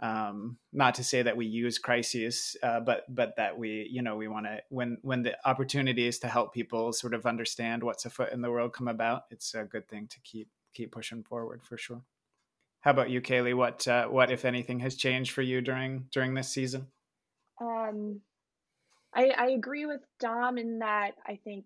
um, 0.00 0.58
not 0.72 0.94
to 0.96 1.04
say 1.04 1.22
that 1.22 1.36
we 1.36 1.46
use 1.46 1.78
crises, 1.78 2.56
uh, 2.62 2.80
but 2.80 3.02
but 3.12 3.34
that 3.36 3.58
we 3.58 3.88
you 3.90 4.02
know 4.02 4.16
we 4.16 4.28
want 4.28 4.46
to 4.46 4.62
when 4.68 4.98
when 5.02 5.22
the 5.22 5.36
opportunity 5.48 6.06
is 6.06 6.20
to 6.20 6.28
help 6.28 6.54
people 6.54 6.92
sort 6.92 7.14
of 7.14 7.26
understand 7.26 7.82
what's 7.82 8.04
afoot 8.04 8.32
in 8.32 8.40
the 8.40 8.50
world 8.50 8.72
come 8.72 8.88
about, 8.88 9.22
it's 9.30 9.54
a 9.54 9.64
good 9.64 9.88
thing 9.88 10.06
to 10.08 10.20
keep 10.20 10.48
keep 10.78 10.92
pushing 10.92 11.24
forward 11.24 11.62
for 11.64 11.76
sure. 11.76 12.02
How 12.80 12.92
about 12.92 13.10
you, 13.10 13.20
Kaylee? 13.20 13.56
What 13.56 13.86
uh, 13.88 14.06
what 14.06 14.30
if 14.30 14.44
anything 14.44 14.78
has 14.80 14.94
changed 14.94 15.32
for 15.32 15.42
you 15.42 15.60
during 15.60 16.06
during 16.12 16.34
this 16.34 16.48
season? 16.48 16.86
Um, 17.60 18.20
I 19.12 19.30
I 19.36 19.46
agree 19.50 19.86
with 19.86 20.00
Dom 20.20 20.58
in 20.58 20.78
that 20.78 21.12
I 21.26 21.40
think 21.42 21.64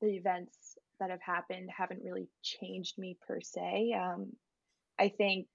the 0.00 0.08
events 0.08 0.56
that 0.98 1.10
have 1.10 1.20
happened 1.20 1.68
haven't 1.76 2.00
really 2.02 2.28
changed 2.42 2.98
me 2.98 3.18
per 3.26 3.40
se. 3.42 3.92
Um, 3.92 4.32
I 4.98 5.08
think 5.10 5.46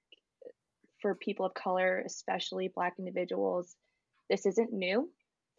for 1.02 1.16
people 1.16 1.48
of 1.48 1.56
color, 1.56 2.04
especially 2.06 2.68
Black 2.68 2.94
individuals, 3.00 3.76
this 4.30 4.46
isn't 4.46 4.72
new. 4.72 5.10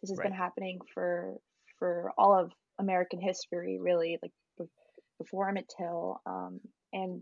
This 0.01 0.09
has 0.11 0.19
right. 0.19 0.29
been 0.29 0.37
happening 0.37 0.79
for 0.93 1.35
for 1.79 2.13
all 2.17 2.33
of 2.33 2.53
American 2.79 3.19
history, 3.19 3.77
really, 3.81 4.17
like 4.21 4.31
before 5.17 5.49
Emmett 5.49 5.71
Till, 5.77 6.21
um, 6.25 6.61
and 6.93 7.21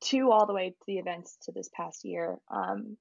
to 0.00 0.30
all 0.30 0.46
the 0.46 0.54
way 0.54 0.70
to 0.70 0.84
the 0.86 0.98
events 0.98 1.36
to 1.42 1.52
this 1.52 1.68
past 1.74 2.04
year. 2.04 2.38
Um, 2.50 2.96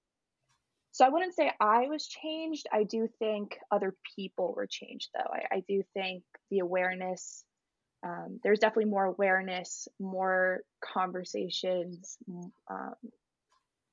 so 0.92 1.06
I 1.06 1.10
wouldn't 1.10 1.36
say 1.36 1.52
I 1.60 1.88
was 1.88 2.08
changed. 2.08 2.66
I 2.74 2.84
do 2.84 3.08
think 3.20 3.58
other 3.72 3.96
people 4.16 4.54
were 4.56 4.66
changed, 4.68 5.10
though. 5.14 5.32
I, 5.32 5.58
I 5.58 5.64
do 5.68 5.84
think 5.94 6.24
the 6.50 6.60
awareness. 6.60 7.44
Um, 8.04 8.40
there's 8.44 8.60
definitely 8.60 8.90
more 8.90 9.06
awareness, 9.06 9.88
more 10.00 10.62
conversations, 10.84 12.18
um, 12.70 12.94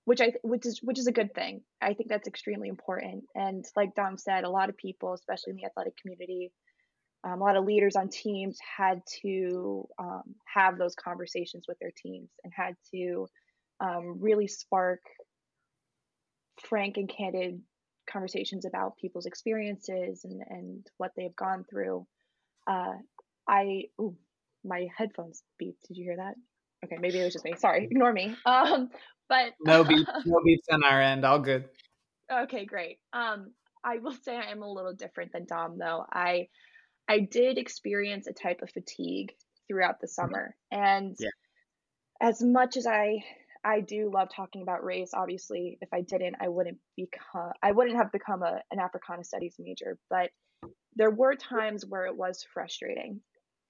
which 0.04 0.20
I 0.20 0.33
which 0.42 0.66
is 0.66 0.80
which 0.83 0.98
is 0.98 1.07
a 1.07 1.12
good 1.12 1.35
thing. 1.35 1.62
I 1.80 1.94
think 1.94 2.09
that's 2.09 2.28
extremely 2.28 2.68
important. 2.68 3.24
And 3.35 3.64
like 3.76 3.94
Dom 3.94 4.16
said, 4.16 4.44
a 4.44 4.50
lot 4.50 4.68
of 4.68 4.76
people, 4.76 5.12
especially 5.14 5.50
in 5.52 5.57
the 5.57 5.64
athletic 5.64 5.96
community, 6.00 6.52
um, 7.24 7.40
a 7.40 7.44
lot 7.44 7.56
of 7.56 7.64
leaders 7.64 7.96
on 7.96 8.08
teams 8.08 8.58
had 8.76 9.00
to 9.22 9.88
um, 9.98 10.34
have 10.52 10.78
those 10.78 10.94
conversations 10.94 11.64
with 11.66 11.78
their 11.78 11.92
teams 11.96 12.28
and 12.44 12.52
had 12.54 12.74
to 12.92 13.26
um, 13.80 14.18
really 14.20 14.46
spark 14.46 15.00
frank 16.68 16.96
and 16.96 17.08
candid 17.08 17.60
conversations 18.10 18.64
about 18.64 18.96
people's 18.98 19.26
experiences 19.26 20.24
and, 20.24 20.42
and 20.48 20.87
what 20.98 21.12
they've 21.16 21.34
gone 21.37 21.64
through. 21.68 22.06
Uh, 22.66 22.94
I 23.48 23.84
ooh, 24.00 24.16
my 24.64 24.88
headphones 24.96 25.42
beeped. 25.60 25.80
Did 25.88 25.96
you 25.96 26.04
hear 26.04 26.16
that? 26.16 26.34
Okay, 26.84 26.96
maybe 27.00 27.18
it 27.18 27.24
was 27.24 27.32
just 27.32 27.44
me. 27.44 27.54
Sorry, 27.56 27.84
ignore 27.90 28.12
me. 28.12 28.34
Um, 28.44 28.90
but 29.28 29.52
no 29.60 29.84
beeps, 29.84 30.06
no 30.26 30.40
beats 30.44 30.66
on 30.70 30.84
our 30.84 31.00
end. 31.00 31.24
All 31.24 31.38
good. 31.38 31.64
Okay, 32.30 32.64
great. 32.64 32.98
Um, 33.12 33.52
I 33.82 33.98
will 33.98 34.16
say 34.24 34.37
I 34.37 34.50
am 34.50 34.62
a 34.62 34.70
little 34.70 34.94
different 34.94 35.32
than 35.32 35.46
Dom 35.46 35.78
though. 35.78 36.04
I 36.10 36.48
I 37.08 37.20
did 37.20 37.58
experience 37.58 38.26
a 38.26 38.32
type 38.32 38.62
of 38.62 38.70
fatigue 38.70 39.34
throughout 39.68 40.00
the 40.00 40.06
mm-hmm. 40.06 40.22
summer, 40.22 40.56
and 40.70 41.16
yeah. 41.18 41.30
as 42.20 42.42
much 42.42 42.76
as 42.76 42.86
I 42.86 43.24
I 43.64 43.80
do 43.80 44.10
love 44.12 44.28
talking 44.34 44.62
about 44.62 44.84
race. 44.84 45.12
Obviously, 45.14 45.78
if 45.80 45.88
I 45.92 46.02
didn't, 46.02 46.36
I 46.40 46.48
wouldn't 46.48 46.78
become 46.96 47.52
I 47.62 47.72
wouldn't 47.72 47.96
have 47.96 48.12
become 48.12 48.42
a, 48.42 48.60
an 48.70 48.78
Africana 48.78 49.24
Studies 49.24 49.56
major. 49.58 49.98
But 50.10 50.30
there 50.94 51.10
were 51.10 51.34
times 51.34 51.84
where 51.86 52.06
it 52.06 52.16
was 52.16 52.44
frustrating. 52.52 53.20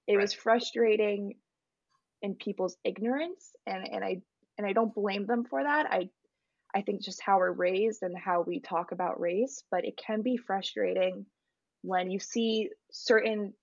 It 0.07 0.15
right. 0.15 0.21
was 0.21 0.33
frustrating 0.33 1.35
in 2.21 2.35
people's 2.35 2.77
ignorance, 2.83 3.51
and 3.65 3.87
and 3.87 4.03
I 4.03 4.21
and 4.57 4.67
I 4.67 4.73
don't 4.73 4.93
blame 4.93 5.25
them 5.25 5.45
for 5.45 5.63
that. 5.63 5.87
I 5.89 6.09
I 6.73 6.81
think 6.81 7.01
just 7.01 7.21
how 7.21 7.37
we're 7.37 7.51
raised 7.51 8.03
and 8.03 8.17
how 8.17 8.41
we 8.41 8.59
talk 8.59 8.91
about 8.91 9.19
race, 9.19 9.63
but 9.71 9.85
it 9.85 9.97
can 9.97 10.21
be 10.21 10.35
frustrating 10.35 11.25
when 11.85 12.11
you 12.11 12.19
see 12.19 12.69
certain 12.91 13.53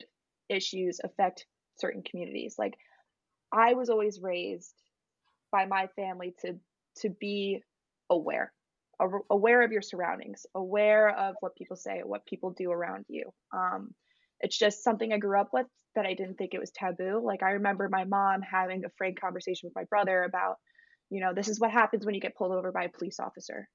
issues 0.49 1.01
affect 1.03 1.47
certain 1.79 2.03
communities. 2.03 2.57
Like 2.59 2.75
I 3.53 3.75
was 3.75 3.91
always 3.91 4.21
raised 4.21 4.75
by 5.51 5.67
my 5.67 5.89
family 5.97 6.35
to 6.43 6.59
to 6.99 7.11
be 7.11 7.63
aware 8.11 8.53
aware 9.31 9.63
of 9.63 9.73
your 9.73 9.83
surroundings 9.83 10.47
aware 10.55 11.09
of 11.09 11.35
what 11.41 11.57
people 11.57 11.77
say 11.77 12.03
what 12.05 12.25
people 12.27 12.51
do 12.51 12.71
around 12.71 13.05
you 13.09 13.25
um, 13.53 13.93
it's 14.41 14.57
just 14.57 14.85
something 14.85 15.13
i 15.13 15.19
grew 15.19 15.41
up 15.41 15.49
with 15.53 15.67
that 15.97 16.07
i 16.07 16.15
didn't 16.15 16.37
think 16.37 16.53
it 16.55 16.61
was 16.61 16.71
taboo 16.71 17.21
like 17.25 17.43
i 17.43 17.53
remember 17.53 17.89
my 17.89 18.05
mom 18.05 18.43
having 18.43 18.85
a 18.85 18.91
frank 18.97 19.19
conversation 19.19 19.67
with 19.67 19.75
my 19.75 19.85
brother 19.91 20.23
about 20.23 20.57
you 21.13 21.21
know, 21.21 21.35
this 21.35 21.49
is 21.49 21.61
what 21.61 21.71
happens 21.71 22.07
when 22.07 22.15
you 22.15 22.23
get 22.23 22.35
pulled 22.35 22.53
over 22.53 22.73
by 22.73 22.85
a 22.85 22.89
police 22.89 23.21
officer. 23.21 23.69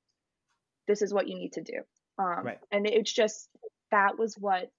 This 0.88 1.04
is 1.04 1.14
what 1.14 1.28
you 1.28 1.36
need 1.36 1.54
to 1.54 1.62
do. 1.62 1.78
Um, 2.18 2.44
right. 2.44 2.58
And 2.72 2.88
it's 2.88 3.14
just 3.14 3.48
that 3.92 4.18
was 4.18 4.36
what 4.36 4.70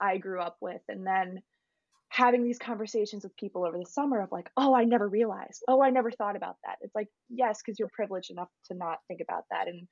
I 0.00 0.18
grew 0.18 0.40
up 0.40 0.56
with. 0.60 0.80
And 0.88 1.06
then 1.06 1.42
having 2.08 2.42
these 2.42 2.58
conversations 2.58 3.22
with 3.22 3.36
people 3.36 3.64
over 3.64 3.78
the 3.78 3.86
summer 3.86 4.20
of 4.20 4.32
like, 4.32 4.50
oh, 4.56 4.74
I 4.74 4.84
never 4.84 5.08
realized. 5.08 5.62
Oh, 5.68 5.80
I 5.82 5.90
never 5.90 6.10
thought 6.10 6.36
about 6.36 6.56
that. 6.64 6.78
It's 6.80 6.94
like, 6.94 7.08
yes, 7.28 7.60
because 7.64 7.78
you're 7.78 7.88
privileged 7.92 8.30
enough 8.30 8.48
to 8.66 8.74
not 8.74 8.98
think 9.06 9.20
about 9.20 9.44
that. 9.50 9.68
And 9.68 9.86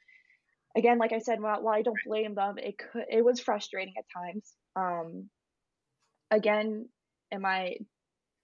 again, 0.77 0.99
like 0.99 1.13
I 1.13 1.19
said, 1.19 1.41
while, 1.41 1.63
while 1.63 1.75
I 1.75 1.83
don't 1.83 1.97
blame 2.05 2.35
them, 2.35 2.57
it 2.59 2.77
could 2.79 3.05
it 3.11 3.25
was 3.25 3.41
frustrating 3.41 3.95
at 3.97 4.05
times. 4.15 4.53
Um, 4.75 5.31
again, 6.31 6.89
am 7.33 7.45
I 7.45 7.77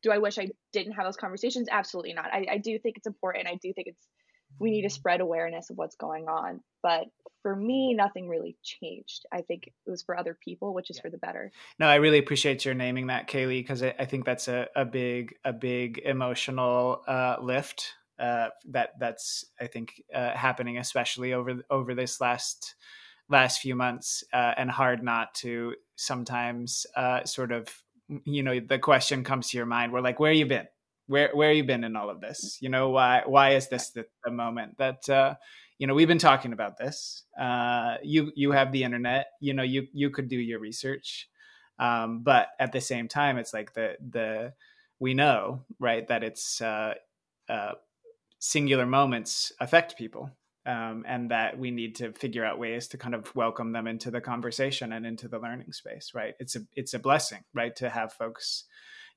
do 0.02 0.12
I 0.12 0.18
wish 0.18 0.38
I 0.38 0.48
didn't 0.72 0.92
have 0.92 1.06
those 1.06 1.16
conversations? 1.16 1.68
Absolutely 1.70 2.12
not. 2.12 2.26
I, 2.32 2.46
I 2.52 2.58
do 2.58 2.78
think 2.78 2.96
it's 2.96 3.06
important. 3.06 3.48
I 3.48 3.58
do 3.60 3.72
think 3.72 3.88
it's 3.88 4.06
we 4.58 4.70
need 4.70 4.82
to 4.82 4.90
spread 4.90 5.20
awareness 5.20 5.70
of 5.70 5.76
what's 5.76 5.96
going 5.96 6.28
on. 6.28 6.60
But 6.82 7.04
for 7.42 7.54
me, 7.54 7.94
nothing 7.94 8.28
really 8.28 8.56
changed. 8.62 9.26
I 9.32 9.42
think 9.42 9.66
it 9.66 9.90
was 9.90 10.02
for 10.02 10.16
other 10.16 10.36
people, 10.42 10.74
which 10.74 10.90
is 10.90 10.96
yeah. 10.96 11.02
for 11.02 11.10
the 11.10 11.18
better. 11.18 11.52
No, 11.78 11.86
I 11.86 11.96
really 11.96 12.18
appreciate 12.18 12.64
your 12.64 12.74
naming 12.74 13.08
that, 13.08 13.28
Kaylee, 13.28 13.60
because 13.60 13.82
I, 13.82 13.94
I, 13.98 14.04
think 14.06 14.24
that's 14.24 14.48
a, 14.48 14.68
a 14.74 14.84
big, 14.84 15.34
a 15.44 15.52
big 15.52 15.98
emotional 16.04 17.02
uh, 17.06 17.36
lift 17.40 17.92
uh, 18.18 18.48
that 18.70 18.90
that's 18.98 19.44
I 19.60 19.66
think 19.66 20.02
uh, 20.14 20.32
happening, 20.36 20.78
especially 20.78 21.32
over 21.32 21.62
over 21.70 21.94
this 21.94 22.20
last 22.20 22.76
last 23.28 23.60
few 23.60 23.74
months, 23.74 24.22
uh, 24.32 24.52
and 24.56 24.70
hard 24.70 25.02
not 25.02 25.34
to 25.36 25.74
sometimes 25.96 26.86
uh, 26.96 27.24
sort 27.24 27.52
of 27.52 27.68
you 28.24 28.42
know 28.42 28.60
the 28.60 28.78
question 28.78 29.24
comes 29.24 29.48
to 29.48 29.56
your 29.56 29.64
mind 29.66 29.90
we're 29.90 30.00
like 30.00 30.20
where 30.20 30.30
you 30.30 30.44
been 30.44 30.66
where 31.06 31.30
where 31.34 31.52
you 31.52 31.64
been 31.64 31.84
in 31.84 31.96
all 31.96 32.10
of 32.10 32.20
this? 32.20 32.58
You 32.60 32.68
know 32.68 32.90
why 32.90 33.22
why 33.26 33.54
is 33.54 33.68
this 33.68 33.90
the, 33.90 34.06
the 34.24 34.30
moment 34.30 34.78
that 34.78 35.08
uh 35.08 35.34
you 35.78 35.86
know 35.86 35.94
we've 35.94 36.08
been 36.08 36.18
talking 36.18 36.52
about 36.52 36.78
this. 36.78 37.24
Uh 37.38 37.96
you 38.02 38.32
you 38.34 38.52
have 38.52 38.72
the 38.72 38.84
internet 38.84 39.26
you 39.40 39.54
know 39.54 39.62
you 39.62 39.86
you 39.92 40.10
could 40.10 40.28
do 40.28 40.38
your 40.38 40.60
research. 40.60 41.28
Um 41.78 42.22
but 42.22 42.48
at 42.58 42.72
the 42.72 42.80
same 42.80 43.08
time 43.08 43.38
it's 43.38 43.52
like 43.52 43.74
the 43.74 43.96
the 44.10 44.52
we 44.98 45.14
know 45.14 45.64
right 45.78 46.06
that 46.08 46.22
it's 46.22 46.60
uh 46.60 46.94
uh 47.48 47.72
singular 48.38 48.86
moments 48.86 49.52
affect 49.60 49.96
people 49.96 50.30
um, 50.66 51.04
and 51.06 51.30
that 51.30 51.58
we 51.58 51.70
need 51.70 51.94
to 51.96 52.12
figure 52.12 52.44
out 52.44 52.58
ways 52.58 52.88
to 52.88 52.98
kind 52.98 53.14
of 53.14 53.34
welcome 53.34 53.72
them 53.72 53.86
into 53.86 54.10
the 54.10 54.20
conversation 54.20 54.92
and 54.92 55.06
into 55.06 55.28
the 55.28 55.38
learning 55.38 55.72
space 55.72 56.12
right? 56.14 56.34
It's 56.38 56.56
a 56.56 56.60
it's 56.74 56.94
a 56.94 56.98
blessing 56.98 57.44
right 57.54 57.74
to 57.76 57.88
have 57.88 58.12
folks 58.12 58.64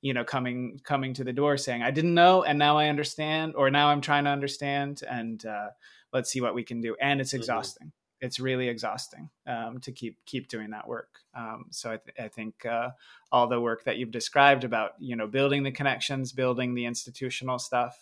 you 0.01 0.13
know 0.13 0.23
coming 0.23 0.79
coming 0.83 1.13
to 1.13 1.23
the 1.23 1.33
door 1.33 1.57
saying 1.57 1.81
i 1.81 1.91
didn't 1.91 2.13
know 2.13 2.43
and 2.43 2.59
now 2.59 2.77
i 2.77 2.87
understand 2.87 3.53
or 3.55 3.69
now 3.71 3.89
i'm 3.89 4.01
trying 4.01 4.25
to 4.25 4.29
understand 4.29 5.01
and 5.09 5.45
uh, 5.45 5.69
let's 6.13 6.31
see 6.31 6.41
what 6.41 6.55
we 6.55 6.63
can 6.63 6.81
do. 6.81 6.95
And 6.99 7.21
it's 7.21 7.29
mm-hmm. 7.29 7.37
exhausting. 7.37 7.87
Mm-hmm. 7.87 8.25
it's 8.25 8.39
really 8.39 8.67
exhausting 8.67 9.29
um, 9.45 9.79
to 9.81 9.91
keep 9.91 10.17
keep 10.25 10.47
doing 10.47 10.71
that 10.71 10.87
work. 10.87 11.19
Um, 11.35 11.65
so 11.71 11.91
I, 11.91 11.97
th- 11.97 12.17
I 12.19 12.27
think 12.29 12.65
uh, 12.65 12.89
all 13.31 13.47
the 13.47 13.61
work 13.61 13.83
that 13.83 13.97
you've 13.97 14.11
described 14.11 14.63
about 14.63 14.91
you 14.99 15.15
know 15.15 15.27
building 15.27 15.63
the 15.63 15.71
connections 15.71 16.31
building 16.31 16.73
the 16.73 16.85
institutional 16.85 17.59
stuff 17.59 17.95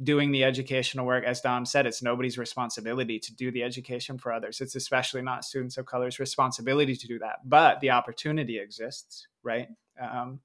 doing 0.00 0.30
the 0.30 0.44
educational 0.44 1.04
work 1.04 1.24
as 1.24 1.40
dom 1.40 1.66
said 1.66 1.84
it's 1.84 2.04
nobody's 2.04 2.38
responsibility 2.38 3.18
to 3.18 3.34
do 3.34 3.50
the 3.50 3.62
education 3.62 4.16
for 4.16 4.32
others. 4.32 4.60
It's 4.60 4.76
especially 4.76 5.22
not 5.22 5.44
students 5.44 5.76
of 5.76 5.86
color's 5.86 6.18
responsibility 6.18 6.94
to 6.96 7.06
do 7.06 7.18
that. 7.18 7.38
But 7.44 7.80
the 7.80 7.90
opportunity 7.90 8.58
exists 8.58 9.26
right? 9.42 9.68
Um, 10.00 10.40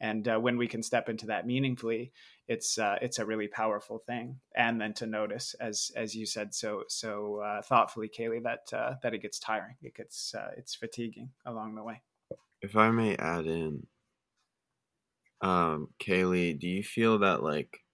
and 0.00 0.28
uh, 0.28 0.38
when 0.38 0.56
we 0.56 0.66
can 0.68 0.82
step 0.82 1.08
into 1.08 1.26
that 1.26 1.46
meaningfully 1.46 2.12
it's 2.48 2.78
uh, 2.78 2.96
it's 3.02 3.18
a 3.18 3.26
really 3.26 3.48
powerful 3.48 3.98
thing. 3.98 4.38
And 4.54 4.80
then 4.80 4.94
to 4.94 5.06
notice 5.06 5.54
as 5.54 5.90
as 5.96 6.14
you 6.14 6.26
said 6.26 6.54
so 6.54 6.84
so 6.88 7.40
uh, 7.40 7.62
thoughtfully 7.62 8.08
kaylee 8.08 8.42
that 8.44 8.72
uh, 8.72 8.94
that 9.02 9.14
it 9.14 9.22
gets 9.22 9.38
tiring. 9.38 9.76
It 9.82 9.94
gets 9.94 10.34
uh, 10.34 10.50
it's 10.56 10.74
fatiguing 10.74 11.30
along 11.44 11.74
the 11.74 11.82
way. 11.82 12.02
If 12.62 12.76
i 12.76 12.90
may 12.90 13.16
add 13.16 13.46
in 13.46 13.86
um 15.42 15.88
kaylee 15.98 16.58
do 16.58 16.66
you 16.66 16.82
feel 16.82 17.18
that 17.18 17.42
like 17.42 17.84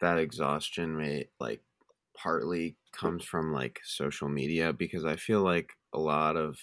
that 0.00 0.18
exhaustion 0.18 0.96
may 0.96 1.28
like 1.40 1.60
partly 2.16 2.76
comes 2.92 3.24
from 3.24 3.52
like 3.52 3.80
social 3.84 4.28
media? 4.28 4.72
Because 4.72 5.04
I 5.04 5.16
feel 5.16 5.42
like 5.42 5.72
a 5.94 5.98
lot 5.98 6.36
of 6.36 6.58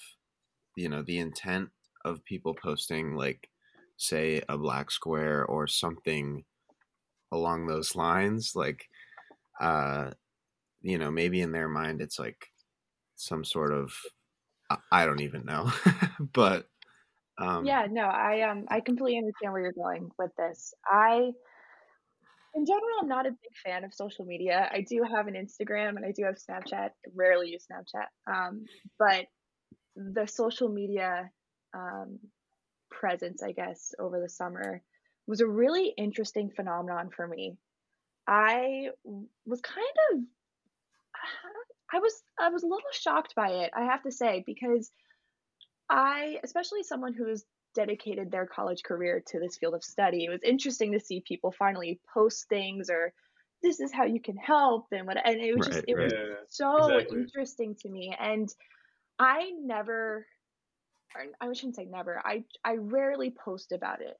you 0.75 0.89
know 0.89 1.01
the 1.01 1.17
intent 1.17 1.69
of 2.03 2.23
people 2.25 2.53
posting 2.53 3.15
like 3.15 3.49
say 3.97 4.41
a 4.49 4.58
black 4.58 4.91
square 4.91 5.45
or 5.45 5.67
something 5.67 6.43
along 7.31 7.67
those 7.67 7.95
lines 7.95 8.53
like 8.55 8.86
uh 9.60 10.12
you 10.81 10.97
know 10.97 11.10
maybe 11.12 11.41
in 11.41 11.51
their 11.51 11.67
mind 11.67 12.01
it's 12.01 12.19
like 12.19 12.47
some 13.15 13.43
sort 13.43 13.73
of 13.73 13.93
I 14.91 15.05
don't 15.05 15.21
even 15.21 15.45
know 15.45 15.71
but 16.34 16.67
um 17.38 17.65
yeah 17.65 17.88
no 17.89 18.03
I 18.03 18.49
um 18.49 18.65
I 18.67 18.81
completely 18.81 19.17
understand 19.17 19.53
where 19.53 19.62
you're 19.62 19.73
going 19.73 20.10
with 20.17 20.31
this 20.38 20.73
I 20.86 21.31
in 22.55 22.65
general, 22.65 22.88
I'm 23.01 23.10
not 23.10 23.25
a 23.25 23.31
big 23.31 23.55
fan 23.65 23.84
of 23.84 23.93
social 23.93 24.23
media. 24.23 24.69
I 24.71 24.79
do 24.81 25.03
have 25.03 25.27
an 25.27 25.34
Instagram 25.34 25.97
and 25.97 26.05
I 26.05 26.12
do 26.12 26.23
have 26.23 26.36
Snapchat. 26.36 26.73
I 26.73 26.89
rarely 27.13 27.49
use 27.49 27.65
Snapchat. 27.69 28.34
Um, 28.34 28.63
but 28.97 29.25
the 29.95 30.25
social 30.25 30.69
media 30.69 31.29
um, 31.75 32.17
presence, 32.99 33.43
I 33.43 33.51
guess, 33.51 33.93
over 33.99 34.19
the 34.19 34.29
summer 34.29 34.81
was 35.27 35.41
a 35.41 35.47
really 35.47 35.93
interesting 35.97 36.49
phenomenon 36.49 37.10
for 37.15 37.27
me. 37.27 37.58
I 38.27 38.89
was 39.45 39.62
kind 39.62 39.86
of 40.12 40.19
I 41.93 41.99
was 41.99 42.23
I 42.39 42.49
was 42.49 42.63
a 42.63 42.67
little 42.67 42.81
shocked 42.91 43.36
by 43.36 43.49
it, 43.49 43.71
I 43.75 43.86
have 43.86 44.03
to 44.03 44.12
say, 44.12 44.43
because 44.45 44.91
I, 45.89 46.39
especially 46.43 46.81
someone 46.84 47.13
who 47.13 47.27
is 47.27 47.45
dedicated 47.75 48.31
their 48.31 48.47
college 48.47 48.81
career 48.84 49.21
to 49.27 49.39
this 49.39 49.58
field 49.58 49.75
of 49.75 49.84
study. 49.84 50.25
It 50.25 50.29
was 50.29 50.41
interesting 50.43 50.93
to 50.93 50.99
see 50.99 51.21
people 51.27 51.51
finally 51.51 51.99
post 52.12 52.47
things 52.49 52.89
or 52.89 53.13
this 53.62 53.79
is 53.79 53.91
how 53.91 54.05
you 54.05 54.19
can 54.19 54.38
help 54.38 54.88
and 54.91 55.05
what 55.05 55.17
and 55.23 55.41
it 55.41 55.58
was 55.58 55.67
right, 55.67 55.75
just 55.75 55.86
it 55.88 55.93
right. 55.95 56.12
was 56.12 56.38
so 56.49 56.88
exactly. 56.88 57.21
interesting 57.21 57.75
to 57.81 57.89
me 57.89 58.15
and 58.19 58.49
I 59.19 59.51
never 59.62 60.25
I 61.41 61.54
shouldn't 61.54 61.75
say 61.75 61.86
never. 61.86 62.21
I 62.23 62.43
I 62.63 62.75
rarely 62.78 63.32
post 63.32 63.71
about 63.71 64.01
it. 64.01 64.17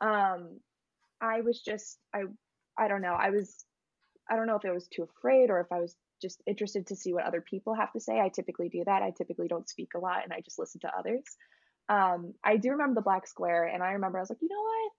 Um 0.00 0.60
I 1.20 1.42
was 1.42 1.60
just 1.60 1.98
I 2.14 2.24
I 2.78 2.88
don't 2.88 3.02
know. 3.02 3.14
I 3.14 3.30
was 3.30 3.64
I 4.30 4.36
don't 4.36 4.46
know 4.46 4.56
if 4.56 4.64
I 4.64 4.72
was 4.72 4.88
too 4.88 5.02
afraid 5.02 5.50
or 5.50 5.60
if 5.60 5.70
I 5.70 5.80
was 5.80 5.96
just 6.22 6.42
interested 6.46 6.86
to 6.86 6.96
see 6.96 7.12
what 7.12 7.26
other 7.26 7.42
people 7.42 7.74
have 7.74 7.92
to 7.92 8.00
say. 8.00 8.18
I 8.20 8.30
typically 8.30 8.68
do 8.68 8.82
that. 8.86 9.02
I 9.02 9.10
typically 9.10 9.48
don't 9.48 9.68
speak 9.68 9.90
a 9.94 9.98
lot 9.98 10.24
and 10.24 10.32
I 10.32 10.40
just 10.40 10.58
listen 10.58 10.80
to 10.80 10.96
others 10.98 11.24
um, 11.88 12.34
I 12.42 12.56
do 12.56 12.70
remember 12.70 12.94
the 12.94 13.02
black 13.04 13.26
square, 13.26 13.64
and 13.66 13.82
I 13.82 13.92
remember 13.92 14.18
I 14.18 14.22
was 14.22 14.30
like, 14.30 14.40
you 14.40 14.48
know 14.48 14.62
what? 14.62 14.92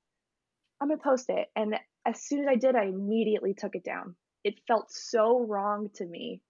I'm 0.81 0.89
gonna 0.89 1.01
post 1.01 1.29
it. 1.29 1.49
And 1.55 1.75
as 2.05 2.21
soon 2.21 2.41
as 2.41 2.47
I 2.47 2.55
did, 2.55 2.75
I 2.75 2.85
immediately 2.85 3.53
took 3.53 3.75
it 3.75 3.83
down. 3.83 4.15
It 4.43 4.55
felt 4.67 4.91
so 4.91 5.43
wrong 5.45 5.89
to 5.95 6.05
me 6.05 6.41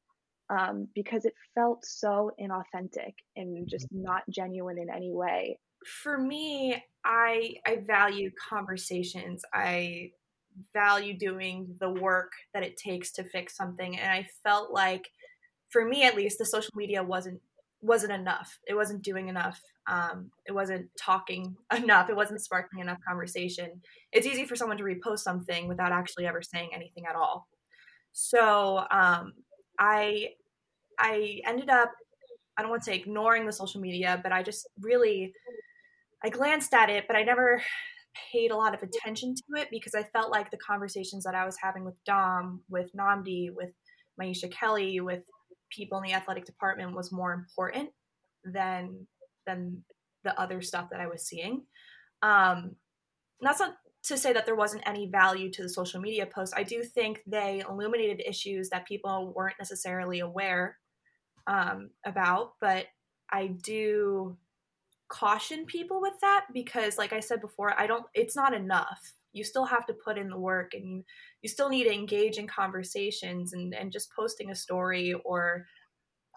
um, 0.50 0.88
because 0.94 1.26
it 1.26 1.34
felt 1.54 1.86
so 1.86 2.32
inauthentic 2.40 3.14
and 3.36 3.68
just 3.68 3.88
mm-hmm. 3.88 4.04
not 4.04 4.24
genuine 4.30 4.78
in 4.78 4.90
any 4.90 5.12
way. 5.12 5.60
For 6.04 6.18
me, 6.18 6.84
I 7.04 7.56
I 7.66 7.78
value 7.86 8.32
conversations. 8.50 9.44
I 9.54 10.12
value 10.74 11.18
doing 11.18 11.76
the 11.80 11.90
work 11.90 12.32
that 12.54 12.64
it 12.64 12.78
takes 12.78 13.12
to 13.14 13.24
fix 13.24 13.56
something, 13.56 14.00
and 14.00 14.12
I 14.12 14.28
felt 14.44 14.72
like, 14.72 15.10
for 15.70 15.86
me 15.86 16.04
at 16.04 16.16
least, 16.16 16.40
the 16.40 16.46
social 16.46 16.74
media 16.76 17.04
wasn't 17.04 17.40
wasn't 17.82 18.14
enough. 18.14 18.58
It 18.68 18.74
wasn't 18.74 19.04
doing 19.04 19.28
enough. 19.28 19.62
Um, 19.88 20.32
it 20.48 20.52
wasn't 20.54 20.90
talking 21.00 21.56
enough. 21.76 22.10
It 22.10 22.16
wasn't 22.16 22.42
sparking 22.42 22.80
enough 22.80 22.98
conversation. 23.08 23.82
It's 24.12 24.28
easy 24.28 24.46
for 24.46 24.56
someone 24.56 24.78
to 24.78 24.84
repost 24.84 25.20
something 25.20 25.68
without 25.68 25.92
actually 25.92 26.26
ever 26.26 26.42
saying 26.42 26.70
anything 26.74 27.06
at 27.08 27.16
all. 27.16 27.48
So 28.18 28.86
um, 28.92 29.34
I 29.80 30.30
I 31.00 31.42
ended 31.46 31.70
up 31.70 31.92
I 32.58 32.62
don't 32.62 32.72
want 32.72 32.84
to 32.84 32.92
say 32.92 32.96
ignoring 32.96 33.46
the 33.46 33.52
social 33.52 33.82
media, 33.82 34.20
but 34.24 34.32
I 34.32 34.44
just 34.44 34.68
really 34.80 35.34
I 36.24 36.30
glanced 36.30 36.74
at 36.74 36.90
it, 36.90 37.06
but 37.08 37.16
I 37.16 37.24
never 37.24 37.62
paid 38.32 38.52
a 38.52 38.56
lot 38.56 38.74
of 38.74 38.82
attention 38.82 39.36
to 39.36 39.62
it 39.62 39.68
because 39.70 39.94
I 39.94 40.04
felt 40.04 40.32
like 40.32 40.50
the 40.50 40.58
conversations 40.58 41.24
that 41.26 41.36
I 41.36 41.46
was 41.46 41.58
having 41.62 41.84
with 41.84 41.96
Dom, 42.06 42.62
with 42.70 42.90
Namdi, 42.94 43.50
with 43.54 43.72
Maisha 44.20 44.50
Kelly, 44.50 45.02
with 45.02 45.24
people 45.70 45.98
in 45.98 46.06
the 46.06 46.14
athletic 46.14 46.46
department 46.46 46.96
was 46.96 47.12
more 47.12 47.34
important 47.34 47.90
than 48.46 49.06
than 49.46 49.84
the 50.24 50.40
other 50.40 50.62
stuff 50.62 50.90
that 50.92 51.02
I 51.02 51.08
was 51.08 51.28
seeing. 51.28 51.64
Um, 52.22 52.76
that's 53.42 53.60
not 53.60 53.76
to 54.08 54.18
say 54.18 54.34
that 54.34 54.46
there 54.46 54.56
wasn't 54.56 54.84
any 54.88 55.08
value 55.08 55.52
to 55.52 55.64
the 55.64 55.70
social 55.70 56.00
media 56.02 56.26
posts. 56.26 56.54
I 56.56 56.64
do 56.64 56.84
think 56.84 57.22
they 57.26 57.64
illuminated 57.68 58.22
issues 58.26 58.70
that 58.70 58.88
people 58.88 59.34
weren't 59.36 59.56
necessarily 59.60 60.20
aware 60.20 60.78
um, 61.48 61.90
about, 62.06 62.54
but 62.62 62.86
I 63.32 63.48
do 63.48 64.38
caution 65.08 65.66
people 65.66 66.02
with 66.02 66.14
that 66.22 66.46
because, 66.54 66.98
like 66.98 67.14
I 67.14 67.20
said 67.20 67.42
before, 67.42 67.80
I 67.80 67.88
don't. 67.88 68.06
It's 68.14 68.36
not 68.36 68.54
enough. 68.54 69.14
you 69.34 69.44
still 69.44 69.66
have 69.66 69.86
to 69.88 69.94
put 69.94 70.18
in 70.18 70.30
the 70.30 70.40
work 70.40 70.74
and 70.74 70.86
you 70.90 71.04
you 71.46 71.50
still 71.50 71.70
need 71.70 71.84
to 71.84 71.94
engage 71.94 72.38
in 72.38 72.48
conversations 72.48 73.54
and 73.54 73.76
and 73.76 73.92
just 73.92 74.10
posting 74.16 74.50
a 74.50 74.56
story 74.56 75.14
or 75.24 75.68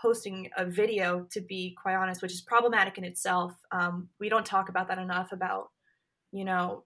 posting 0.03 0.51
a 0.59 0.67
video 0.67 1.27
to 1.33 1.41
be 1.41 1.75
quite 1.81 1.95
honest 1.97 2.21
which 2.21 2.33
is 2.33 2.43
problematic 2.43 2.99
in 2.99 3.05
itself 3.05 3.53
um, 3.73 4.09
we 4.21 4.29
don't 4.29 4.45
talk 4.45 4.69
about 4.69 4.87
that 4.89 4.99
enough 4.99 5.33
about 5.33 5.69
you 6.31 6.45
know 6.45 6.85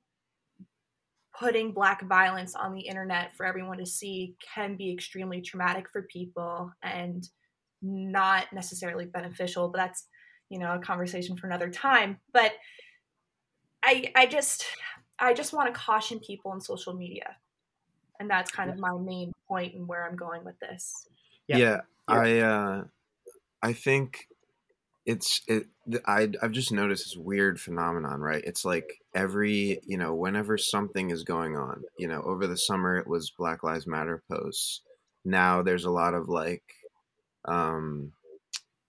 putting 1.38 1.72
black 1.72 2.06
violence 2.06 2.54
on 2.54 2.74
the 2.74 2.80
internet 2.80 3.34
for 3.36 3.46
everyone 3.46 3.78
to 3.78 3.86
see 3.86 4.36
can 4.54 4.76
be 4.76 4.92
extremely 4.92 5.40
traumatic 5.40 5.88
for 5.90 6.02
people 6.02 6.70
and 6.82 7.28
not 7.80 8.46
necessarily 8.52 9.06
beneficial 9.06 9.68
but 9.68 9.78
that's 9.78 10.06
you 10.52 10.58
know 10.58 10.74
a 10.74 10.78
conversation 10.78 11.34
for 11.34 11.46
another 11.46 11.70
time. 11.70 12.18
But 12.32 12.52
i 13.82 14.12
i 14.14 14.26
just 14.26 14.66
i 15.18 15.32
just 15.32 15.54
want 15.54 15.72
to 15.72 15.80
caution 15.80 16.20
people 16.20 16.50
on 16.50 16.60
social 16.60 16.92
media. 16.92 17.36
And 18.20 18.30
that's 18.30 18.52
kind 18.52 18.70
of 18.70 18.78
my 18.78 18.96
main 18.96 19.32
point 19.48 19.74
and 19.74 19.88
where 19.88 20.06
i'm 20.06 20.14
going 20.14 20.44
with 20.44 20.60
this. 20.60 21.08
Yeah, 21.48 21.56
yeah. 21.56 21.80
I 22.06 22.38
uh 22.40 22.84
i 23.62 23.72
think 23.72 24.28
it's 25.04 25.42
it 25.48 25.66
I, 26.06 26.28
i've 26.42 26.52
just 26.52 26.70
noticed 26.70 27.04
this 27.04 27.16
weird 27.16 27.60
phenomenon 27.60 28.20
right? 28.20 28.42
It's 28.44 28.64
like 28.64 29.00
every 29.14 29.80
you 29.84 29.96
know 29.96 30.14
whenever 30.14 30.56
something 30.56 31.10
is 31.10 31.24
going 31.24 31.56
on 31.56 31.82
you 31.98 32.06
know 32.08 32.22
over 32.22 32.46
the 32.46 32.56
summer 32.56 32.96
it 32.96 33.08
was 33.08 33.32
black 33.36 33.62
lives 33.62 33.86
matter 33.86 34.22
posts. 34.30 34.82
Now 35.24 35.62
there's 35.62 35.84
a 35.84 35.90
lot 35.90 36.14
of 36.14 36.28
like 36.28 36.62
um 37.46 38.12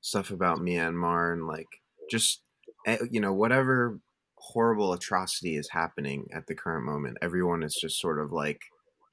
stuff 0.02 0.32
about 0.32 0.60
myanmar 0.60 1.34
and 1.34 1.48
like 1.48 1.68
just 2.12 2.42
eh, 2.86 2.98
you 3.10 3.20
know 3.20 3.34
whatever 3.34 4.00
horrible 4.38 4.94
atrocity 4.94 5.56
is 5.56 5.70
happening 5.70 6.28
at 6.34 6.46
the 6.48 6.56
current 6.56 6.86
moment 6.86 7.18
everyone 7.22 7.64
is 7.64 7.76
just 7.76 8.00
sort 8.00 8.20
of 8.20 8.32
like 8.34 8.62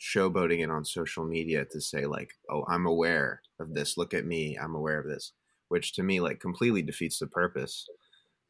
showboating 0.01 0.61
it 0.61 0.71
on 0.71 0.85
social 0.85 1.25
media 1.25 1.65
to 1.65 1.81
say 1.81 2.05
like 2.05 2.33
oh 2.51 2.65
i'm 2.69 2.87
aware 2.87 3.41
of 3.61 3.75
this. 3.75 3.97
Look 3.97 4.15
at 4.15 4.25
me. 4.25 4.59
I'm 4.61 4.75
aware 4.75 4.99
of 4.99 5.07
this 5.07 5.33
which 5.71 5.93
to 5.95 6.03
me 6.03 6.21
like 6.21 6.39
completely 6.41 6.83
defeats 6.83 7.19
the 7.19 7.27
purpose 7.27 7.87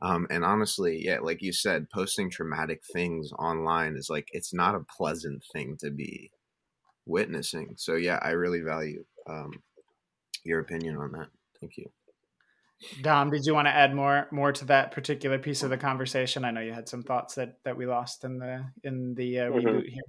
um, 0.03 0.27
and 0.31 0.45
honestly, 0.45 1.05
yeah, 1.05 1.19
like 1.21 1.43
you 1.43 1.53
said, 1.53 1.91
posting 1.91 2.31
traumatic 2.31 2.83
things 2.93 3.33
online 3.39 3.97
is 3.97 4.09
like 4.09 4.29
it's 4.33 4.55
not 4.55 4.75
a 4.75 4.85
pleasant 4.97 5.45
thing 5.53 5.77
to 5.81 5.91
be 5.91 6.31
witnessing. 7.07 7.75
So 7.77 7.97
yeah, 7.97 8.19
I 8.23 8.31
really 8.31 8.61
value 8.61 9.05
um, 9.29 9.51
your 10.45 10.61
opinion 10.61 10.97
on 10.97 11.13
that. 11.13 11.29
Thank 11.61 11.77
you. 11.77 11.91
Dom, 13.03 13.29
did 13.31 13.45
you 13.45 13.53
want 13.53 13.67
to 13.67 13.75
add 13.75 13.95
more 13.95 14.27
more 14.31 14.53
to 14.53 14.65
that 14.67 14.93
particular 14.93 15.39
piece 15.39 15.63
of 15.63 15.69
the 15.69 15.77
conversation? 15.77 16.47
I 16.47 16.51
know 16.51 16.63
you 16.63 16.73
had 16.73 16.89
some 16.89 17.03
thoughts 17.03 17.35
that 17.35 17.59
that 17.65 17.77
we 17.77 17.85
lost 17.85 18.25
in 18.25 18.39
the 18.39 18.65
in 18.83 19.15
the 19.15 19.41
uh, 19.41 19.45
mm-hmm. 19.51 19.69
reboot 19.69 19.89
here. 19.91 20.03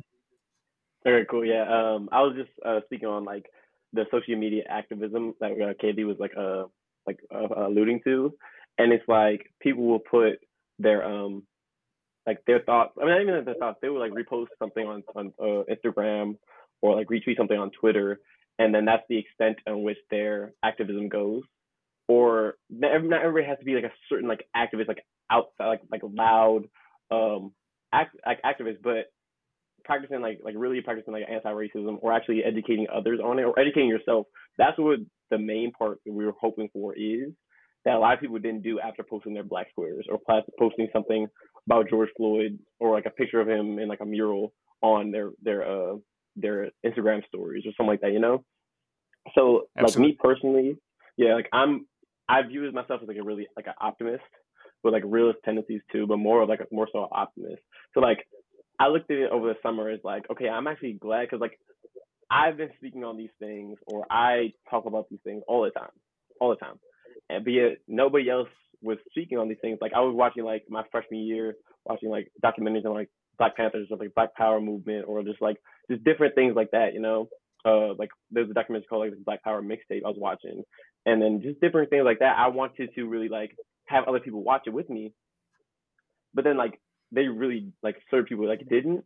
Very 1.04 1.26
cool. 1.26 1.43
Yeah, 1.43 1.63
um, 1.63 2.08
I 2.13 2.21
was 2.21 2.36
just 2.38 2.52
uh, 2.65 2.80
speaking 2.86 3.10
on 3.10 3.26
like 3.26 3.47
the 3.91 4.06
social 4.10 4.38
media 4.38 4.63
activism 4.69 5.34
that 5.41 5.52
uh, 5.52 5.74
KD 5.84 6.06
was 6.06 6.15
like 6.17 6.32
uh 6.38 6.63
like 7.07 7.19
uh, 7.33 7.65
alluding 7.67 8.01
to, 8.05 8.33
and 8.77 8.91
it's 8.93 9.07
like 9.07 9.51
people 9.59 9.85
will 9.85 9.99
put 9.99 10.39
their 10.79 11.05
um 11.05 11.43
like 12.25 12.39
their 12.45 12.61
thoughts. 12.61 12.93
I 12.97 13.05
mean, 13.05 13.09
not 13.09 13.21
even 13.21 13.45
their 13.45 13.55
thoughts. 13.55 13.79
They 13.81 13.89
would 13.89 13.99
like 13.99 14.11
repost 14.11 14.47
something 14.59 14.85
on 14.85 15.03
on 15.15 15.33
uh, 15.39 15.63
Instagram 15.71 16.37
or 16.81 16.95
like 16.95 17.07
retweet 17.07 17.37
something 17.37 17.57
on 17.57 17.71
Twitter, 17.79 18.19
and 18.59 18.73
then 18.73 18.85
that's 18.85 19.03
the 19.09 19.17
extent 19.17 19.57
on 19.67 19.83
which 19.83 19.97
their 20.09 20.53
activism 20.63 21.09
goes. 21.09 21.43
Or 22.07 22.55
not 22.69 22.91
everybody 22.91 23.45
has 23.45 23.59
to 23.59 23.65
be 23.65 23.75
like 23.75 23.85
a 23.85 23.93
certain 24.09 24.27
like 24.27 24.45
activist, 24.55 24.87
like 24.87 25.03
outside, 25.29 25.67
like 25.67 25.81
like 25.91 26.01
loud, 26.03 26.63
um, 27.09 27.53
act 27.93 28.15
like 28.25 28.41
activist, 28.41 28.81
but 28.83 29.11
practicing 29.83 30.21
like 30.21 30.39
like 30.43 30.55
really 30.57 30.81
practicing 30.81 31.13
like 31.13 31.23
anti-racism 31.29 31.97
or 32.01 32.13
actually 32.13 32.43
educating 32.43 32.87
others 32.93 33.19
on 33.23 33.39
it 33.39 33.43
or 33.43 33.57
educating 33.59 33.89
yourself. 33.89 34.27
That's 34.57 34.77
what 34.77 34.99
the 35.31 35.39
main 35.39 35.71
part 35.71 35.99
that 36.05 36.13
we 36.13 36.25
were 36.25 36.35
hoping 36.39 36.69
for 36.71 36.93
is 36.95 37.31
that 37.85 37.95
a 37.95 37.99
lot 37.99 38.13
of 38.13 38.19
people 38.19 38.37
didn't 38.37 38.61
do 38.61 38.79
after 38.79 39.03
posting 39.03 39.33
their 39.33 39.43
black 39.43 39.67
squares 39.71 40.05
or 40.09 40.19
posting 40.59 40.87
something 40.93 41.27
about 41.65 41.89
George 41.89 42.09
Floyd 42.15 42.59
or 42.79 42.91
like 42.91 43.05
a 43.05 43.09
picture 43.09 43.39
of 43.39 43.49
him 43.49 43.79
in 43.79 43.87
like 43.87 44.01
a 44.01 44.05
mural 44.05 44.53
on 44.81 45.11
their 45.11 45.31
their 45.41 45.67
uh 45.67 45.95
their 46.35 46.69
Instagram 46.85 47.25
stories 47.27 47.65
or 47.65 47.71
something 47.75 47.87
like 47.87 48.01
that, 48.01 48.13
you 48.13 48.19
know. 48.19 48.43
So 49.35 49.67
Absolutely. 49.77 50.11
like 50.11 50.11
me 50.11 50.17
personally, 50.21 50.77
yeah, 51.17 51.33
like 51.33 51.49
I'm 51.51 51.87
I 52.29 52.41
view 52.43 52.69
myself 52.71 53.01
as 53.01 53.07
like 53.07 53.17
a 53.17 53.23
really 53.23 53.47
like 53.55 53.67
an 53.67 53.73
optimist 53.79 54.23
with 54.83 54.93
like 54.93 55.03
realist 55.05 55.39
tendencies 55.43 55.81
too, 55.91 56.07
but 56.07 56.17
more 56.17 56.41
of 56.41 56.49
like 56.49 56.61
a 56.61 56.65
more 56.71 56.87
so 56.91 57.03
an 57.03 57.09
optimist. 57.11 57.61
So 57.93 57.99
like 57.99 58.19
I 58.79 58.87
looked 58.87 59.11
at 59.11 59.17
it 59.17 59.31
over 59.31 59.47
the 59.47 59.59
summer 59.61 59.89
as 59.89 59.99
like, 60.03 60.23
okay, 60.31 60.49
I'm 60.49 60.67
actually 60.67 60.93
glad 60.93 61.23
because 61.23 61.39
like 61.39 61.59
I've 62.31 62.57
been 62.57 62.69
speaking 62.77 63.03
on 63.03 63.17
these 63.17 63.29
things 63.39 63.77
or 63.87 64.05
I 64.09 64.53
talk 64.69 64.85
about 64.85 65.09
these 65.09 65.19
things 65.23 65.43
all 65.47 65.63
the 65.63 65.71
time, 65.71 65.91
all 66.39 66.49
the 66.49 66.55
time 66.55 66.79
and 67.29 67.45
be 67.45 67.57
it 67.57 67.81
nobody 67.87 68.29
else 68.29 68.49
was 68.81 68.97
speaking 69.09 69.37
on 69.37 69.47
these 69.47 69.57
things. 69.61 69.77
Like 69.81 69.93
I 69.95 70.01
was 70.01 70.15
watching 70.15 70.43
like 70.43 70.63
my 70.69 70.83
freshman 70.91 71.21
year, 71.21 71.55
watching 71.85 72.09
like 72.09 72.31
documentaries 72.43 72.85
on 72.85 72.93
like 72.93 73.09
Black 73.37 73.55
Panthers 73.55 73.87
or 73.91 73.97
like 73.97 74.13
Black 74.15 74.35
Power 74.35 74.59
movement 74.59 75.05
or 75.07 75.23
just 75.23 75.41
like 75.41 75.57
just 75.89 76.03
different 76.03 76.35
things 76.35 76.55
like 76.55 76.71
that, 76.71 76.93
you 76.93 77.01
know. 77.01 77.27
Uh, 77.63 77.93
like 77.93 78.09
there's 78.31 78.49
a 78.49 78.53
documentary 78.53 78.87
called 78.87 79.05
like 79.05 79.25
Black 79.25 79.43
Power 79.43 79.61
mixtape 79.61 80.03
I 80.03 80.09
was 80.09 80.17
watching, 80.17 80.63
and 81.05 81.21
then 81.21 81.41
just 81.43 81.61
different 81.61 81.89
things 81.89 82.03
like 82.05 82.19
that. 82.19 82.35
I 82.37 82.47
wanted 82.47 82.89
to 82.95 83.03
really 83.05 83.29
like 83.29 83.55
have 83.85 84.05
other 84.07 84.19
people 84.19 84.43
watch 84.43 84.63
it 84.65 84.73
with 84.73 84.89
me, 84.89 85.13
but 86.33 86.43
then 86.43 86.57
like 86.57 86.79
they 87.11 87.27
really 87.27 87.71
like 87.83 87.97
certain 88.09 88.25
people 88.25 88.47
like 88.47 88.67
didn't 88.67 89.03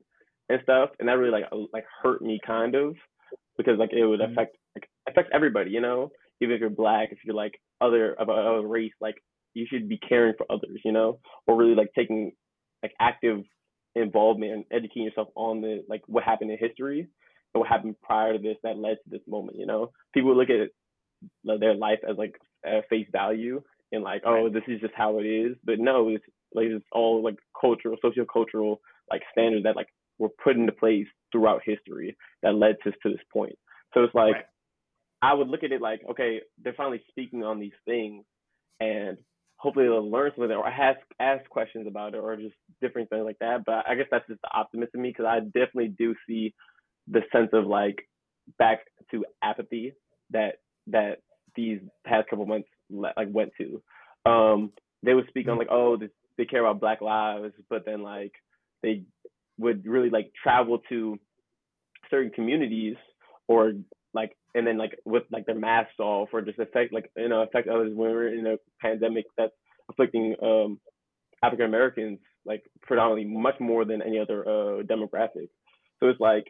and 0.47 0.59
stuff, 0.63 0.91
and 0.99 1.09
that 1.09 1.17
really 1.17 1.31
like 1.31 1.49
like 1.73 1.85
hurt 2.01 2.21
me 2.21 2.39
kind 2.45 2.75
of 2.75 2.95
because 3.57 3.77
like 3.79 3.93
it 3.93 4.05
would 4.05 4.19
mm-hmm. 4.19 4.31
affect 4.31 4.57
like 4.75 4.89
affect 5.07 5.29
everybody, 5.33 5.71
you 5.71 5.81
know 5.81 6.11
even 6.41 6.55
if 6.55 6.61
you're 6.61 6.69
black, 6.69 7.09
if 7.11 7.19
you're 7.23 7.35
like 7.35 7.59
other 7.81 8.13
of 8.19 8.29
a 8.29 8.67
race, 8.67 8.93
like 8.99 9.15
you 9.53 9.65
should 9.69 9.87
be 9.87 9.97
caring 9.97 10.33
for 10.37 10.45
others, 10.51 10.79
you 10.83 10.91
know, 10.91 11.19
or 11.47 11.55
really 11.55 11.75
like 11.75 11.89
taking 11.95 12.31
like 12.83 12.93
active 12.99 13.43
involvement 13.95 14.51
and 14.51 14.63
educating 14.71 15.03
yourself 15.03 15.29
on 15.35 15.61
the 15.61 15.83
like 15.87 16.01
what 16.07 16.23
happened 16.23 16.51
in 16.51 16.57
history 16.57 16.99
and 16.99 17.59
what 17.59 17.69
happened 17.69 17.95
prior 18.03 18.33
to 18.33 18.39
this 18.39 18.57
that 18.63 18.77
led 18.77 18.97
to 19.03 19.09
this 19.09 19.21
moment. 19.27 19.57
You 19.57 19.65
know, 19.65 19.91
people 20.13 20.35
look 20.35 20.49
at 20.49 20.69
their 21.59 21.75
life 21.75 21.99
as 22.07 22.17
like 22.17 22.35
face 22.89 23.07
value 23.11 23.61
and 23.91 24.03
like, 24.03 24.23
oh, 24.25 24.49
this 24.49 24.63
is 24.67 24.81
just 24.81 24.93
how 24.95 25.19
it 25.19 25.23
is. 25.23 25.55
But 25.63 25.79
no, 25.79 26.09
it's 26.09 26.25
like 26.53 26.67
it's 26.67 26.85
all 26.91 27.23
like 27.23 27.37
cultural, 27.59 27.97
socio-cultural 28.01 28.81
like 29.09 29.21
standards 29.31 29.63
that 29.63 29.75
like 29.75 29.87
were 30.17 30.29
put 30.43 30.57
into 30.57 30.71
place 30.71 31.07
throughout 31.35 31.61
history 31.65 32.15
that 32.43 32.55
led 32.55 32.77
to 32.83 32.91
to 32.91 33.09
this 33.09 33.23
point. 33.31 33.57
So 33.93 34.03
it's 34.03 34.15
like 34.15 34.35
right. 34.35 34.45
I 35.21 35.33
would 35.33 35.49
look 35.49 35.63
at 35.63 35.73
it 35.73 35.81
like, 35.81 36.01
okay, 36.11 36.39
they're 36.63 36.73
finally 36.73 37.01
speaking 37.09 37.43
on 37.43 37.59
these 37.59 37.73
things, 37.83 38.23
and 38.79 39.17
hopefully 39.57 39.85
they'll 39.85 40.09
learn 40.09 40.31
something 40.35 40.55
or 40.55 40.67
ask 40.67 40.99
ask 41.19 41.47
questions 41.49 41.87
about 41.87 42.13
it 42.13 42.19
or 42.19 42.37
just 42.37 42.55
different 42.81 43.09
things 43.09 43.25
like 43.25 43.39
that. 43.39 43.63
But 43.65 43.83
I 43.87 43.95
guess 43.95 44.07
that's 44.09 44.27
just 44.29 44.41
the 44.41 44.49
optimist 44.53 44.93
in 44.95 45.01
me 45.01 45.09
because 45.09 45.25
I 45.25 45.39
definitely 45.41 45.89
do 45.97 46.15
see 46.27 46.53
the 47.07 47.21
sense 47.33 47.49
of 47.51 47.67
like 47.67 47.97
back 48.57 48.79
to 49.11 49.25
apathy 49.43 49.93
that 50.31 50.55
that 50.87 51.17
these 51.55 51.79
past 52.05 52.29
couple 52.29 52.45
months 52.45 52.69
like 52.89 53.27
went 53.29 53.51
to. 53.59 53.81
Um, 54.29 54.71
they 55.03 55.13
would 55.13 55.27
speak 55.27 55.47
on 55.47 55.57
like, 55.57 55.67
oh, 55.69 55.97
this, 55.97 56.09
they 56.37 56.45
care 56.45 56.65
about 56.65 56.79
Black 56.79 57.01
lives, 57.01 57.53
but 57.69 57.83
then 57.85 58.01
like 58.03 58.31
they 58.83 59.03
would 59.57 59.85
really 59.85 60.09
like 60.09 60.31
travel 60.41 60.79
to 60.89 61.17
certain 62.09 62.31
communities 62.31 62.95
or 63.47 63.73
like 64.13 64.35
and 64.55 64.65
then 64.65 64.77
like 64.77 64.97
with 65.05 65.23
like 65.31 65.45
their 65.45 65.59
masks 65.59 65.99
off 65.99 66.29
or 66.33 66.41
just 66.41 66.59
affect 66.59 66.93
like 66.93 67.11
you 67.17 67.29
know 67.29 67.41
affect 67.43 67.67
others 67.67 67.91
when 67.93 68.11
we're 68.11 68.33
in 68.33 68.47
a 68.47 68.57
pandemic 68.81 69.25
that's 69.37 69.53
afflicting 69.89 70.35
um 70.41 70.79
African 71.43 71.65
Americans 71.65 72.19
like 72.45 72.63
predominantly 72.81 73.25
much 73.25 73.59
more 73.59 73.85
than 73.85 74.01
any 74.01 74.19
other 74.19 74.47
uh 74.47 74.83
demographic. 74.83 75.49
So 75.99 76.09
it's 76.09 76.19
like 76.19 76.45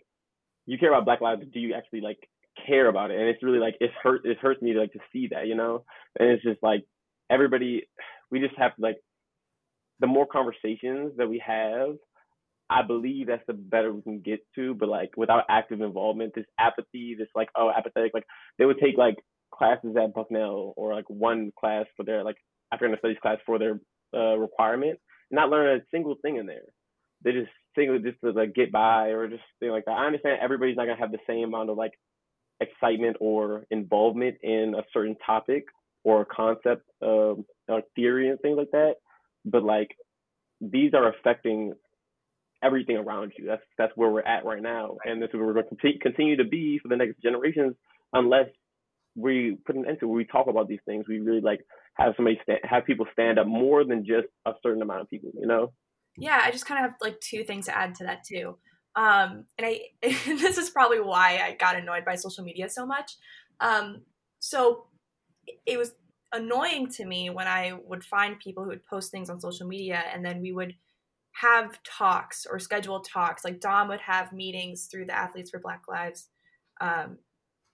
you 0.65 0.77
care 0.77 0.89
about 0.89 1.05
Black 1.05 1.21
lives, 1.21 1.43
do 1.53 1.59
you 1.59 1.73
actually 1.73 2.01
like 2.01 2.19
care 2.65 2.87
about 2.87 3.11
it? 3.11 3.19
And 3.19 3.27
it's 3.27 3.43
really 3.43 3.59
like 3.59 3.75
it 3.79 3.91
hurt 4.01 4.21
it 4.25 4.37
hurts 4.39 4.61
me 4.61 4.73
to 4.73 4.79
like 4.79 4.93
to 4.93 4.99
see 5.11 5.27
that, 5.31 5.47
you 5.47 5.55
know? 5.55 5.83
And 6.19 6.29
it's 6.29 6.43
just 6.43 6.61
like 6.61 6.83
everybody 7.29 7.83
we 8.31 8.39
just 8.39 8.55
have 8.57 8.71
like 8.77 8.97
the 9.99 10.07
more 10.07 10.25
conversations 10.25 11.13
that 11.17 11.29
we 11.29 11.41
have 11.45 11.95
I 12.69 12.81
believe 12.81 13.27
that's 13.27 13.45
the 13.47 13.53
better 13.53 13.93
we 13.93 14.01
can 14.01 14.21
get 14.21 14.39
to, 14.55 14.73
but 14.73 14.89
like 14.89 15.11
without 15.15 15.43
active 15.49 15.81
involvement, 15.81 16.33
this 16.35 16.45
apathy, 16.59 17.15
this 17.17 17.27
like 17.35 17.49
oh 17.55 17.71
apathetic, 17.75 18.11
like 18.13 18.25
they 18.57 18.65
would 18.65 18.79
take 18.79 18.97
like 18.97 19.15
classes 19.53 19.95
at 20.01 20.13
Bucknell 20.13 20.73
or 20.75 20.93
like 20.93 21.09
one 21.09 21.51
class 21.59 21.85
for 21.95 22.03
their 22.03 22.23
like 22.23 22.37
African 22.71 22.97
studies 22.97 23.17
class 23.21 23.37
for 23.45 23.59
their 23.59 23.79
uh, 24.13 24.35
requirement, 24.37 24.99
and 25.31 25.37
not 25.37 25.49
learn 25.49 25.77
a 25.77 25.83
single 25.91 26.15
thing 26.21 26.37
in 26.37 26.45
there. 26.45 26.63
They 27.23 27.31
just 27.31 27.51
single 27.75 27.99
just 27.99 28.17
to 28.23 28.31
like 28.31 28.55
get 28.55 28.71
by 28.71 29.09
or 29.09 29.27
just 29.27 29.43
thing 29.59 29.69
like 29.69 29.85
that. 29.85 29.91
I 29.91 30.05
understand 30.07 30.39
everybody's 30.41 30.75
not 30.75 30.85
gonna 30.85 30.99
have 30.99 31.11
the 31.11 31.19
same 31.27 31.43
amount 31.43 31.69
of 31.69 31.77
like 31.77 31.93
excitement 32.61 33.17
or 33.19 33.65
involvement 33.69 34.37
in 34.41 34.73
a 34.77 34.83
certain 34.93 35.15
topic 35.25 35.65
or 36.03 36.21
a 36.21 36.25
concept 36.25 36.83
um, 37.01 37.45
or 37.67 37.81
theory 37.95 38.29
and 38.29 38.39
things 38.39 38.57
like 38.57 38.71
that, 38.71 38.95
but 39.43 39.63
like 39.63 39.89
these 40.61 40.93
are 40.93 41.09
affecting 41.09 41.73
everything 42.65 42.97
around 42.97 43.33
you. 43.37 43.45
That's 43.45 43.61
that's 43.77 43.93
where 43.95 44.09
we're 44.09 44.21
at 44.21 44.45
right 44.45 44.61
now, 44.61 44.97
and 45.05 45.21
this 45.21 45.29
is 45.29 45.35
where 45.35 45.45
we're 45.45 45.53
going 45.53 45.65
to 45.69 45.99
continue 45.99 46.37
to 46.37 46.43
be 46.43 46.79
for 46.81 46.87
the 46.87 46.95
next 46.95 47.21
generations, 47.21 47.75
unless 48.13 48.47
we 49.15 49.57
put 49.65 49.75
an 49.75 49.85
end 49.87 49.99
to 49.99 50.07
where 50.07 50.17
we 50.17 50.25
talk 50.25 50.47
about 50.47 50.67
these 50.67 50.79
things. 50.85 51.05
We 51.07 51.19
really 51.19 51.41
like 51.41 51.61
have 51.95 52.13
somebody 52.15 52.39
stand, 52.43 52.59
have 52.63 52.85
people 52.85 53.05
stand 53.13 53.39
up 53.39 53.47
more 53.47 53.83
than 53.85 54.05
just 54.05 54.27
a 54.45 54.53
certain 54.61 54.81
amount 54.81 55.01
of 55.01 55.09
people. 55.09 55.31
You 55.39 55.47
know? 55.47 55.73
Yeah, 56.17 56.41
I 56.43 56.51
just 56.51 56.65
kind 56.65 56.83
of 56.83 56.91
have 56.91 56.97
like 57.01 57.19
two 57.19 57.43
things 57.43 57.65
to 57.65 57.77
add 57.77 57.95
to 57.95 58.05
that 58.05 58.23
too. 58.25 58.57
Um, 58.95 59.45
and 59.57 59.67
I 59.67 59.81
this 60.01 60.57
is 60.57 60.69
probably 60.69 60.99
why 60.99 61.39
I 61.43 61.55
got 61.55 61.75
annoyed 61.75 62.05
by 62.05 62.15
social 62.15 62.43
media 62.43 62.69
so 62.69 62.85
much. 62.85 63.11
Um, 63.59 64.01
so 64.39 64.85
it 65.65 65.77
was 65.77 65.93
annoying 66.33 66.89
to 66.89 67.05
me 67.05 67.29
when 67.29 67.47
I 67.47 67.73
would 67.85 68.03
find 68.03 68.39
people 68.39 68.63
who 68.63 68.69
would 68.69 68.85
post 68.85 69.11
things 69.11 69.29
on 69.29 69.39
social 69.39 69.67
media 69.67 70.03
and 70.13 70.25
then 70.25 70.41
we 70.41 70.51
would 70.51 70.73
have 71.41 71.83
talks 71.83 72.45
or 72.49 72.59
schedule 72.59 73.01
talks. 73.01 73.43
Like 73.43 73.59
Dom 73.59 73.89
would 73.89 73.99
have 73.99 74.31
meetings 74.31 74.87
through 74.89 75.05
the 75.05 75.17
Athletes 75.17 75.49
for 75.49 75.59
Black 75.59 75.81
Lives, 75.87 76.29
um, 76.79 77.17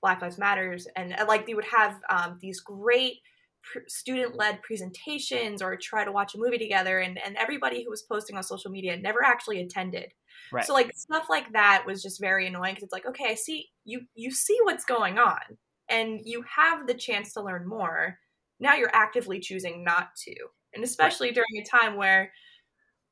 Black 0.01 0.21
Lives 0.21 0.39
Matters, 0.39 0.87
and, 0.95 1.17
and 1.17 1.27
like 1.27 1.45
they 1.45 1.53
would 1.53 1.65
have 1.65 2.01
um, 2.09 2.39
these 2.41 2.59
great 2.59 3.17
pr- 3.61 3.87
student-led 3.87 4.63
presentations 4.63 5.61
or 5.61 5.75
try 5.75 6.03
to 6.03 6.11
watch 6.11 6.33
a 6.33 6.39
movie 6.39 6.57
together, 6.57 6.99
and 6.99 7.19
and 7.23 7.37
everybody 7.37 7.83
who 7.83 7.91
was 7.91 8.01
posting 8.01 8.35
on 8.35 8.41
social 8.41 8.71
media 8.71 8.97
never 8.97 9.23
actually 9.23 9.61
attended. 9.61 10.11
Right. 10.51 10.65
So 10.65 10.73
like 10.73 10.91
stuff 10.95 11.27
like 11.29 11.53
that 11.53 11.83
was 11.85 12.01
just 12.01 12.19
very 12.19 12.47
annoying 12.47 12.73
because 12.73 12.85
it's 12.85 12.93
like, 12.93 13.05
okay, 13.05 13.25
I 13.29 13.35
see 13.35 13.69
you 13.85 14.01
you 14.15 14.31
see 14.31 14.57
what's 14.63 14.85
going 14.85 15.19
on, 15.19 15.39
and 15.87 16.19
you 16.23 16.43
have 16.55 16.87
the 16.87 16.95
chance 16.95 17.33
to 17.33 17.43
learn 17.43 17.67
more. 17.67 18.17
Now 18.59 18.73
you're 18.73 18.95
actively 18.95 19.39
choosing 19.39 19.83
not 19.83 20.15
to, 20.23 20.35
and 20.73 20.83
especially 20.83 21.27
right. 21.27 21.35
during 21.35 21.61
a 21.61 21.63
time 21.63 21.95
where 21.95 22.31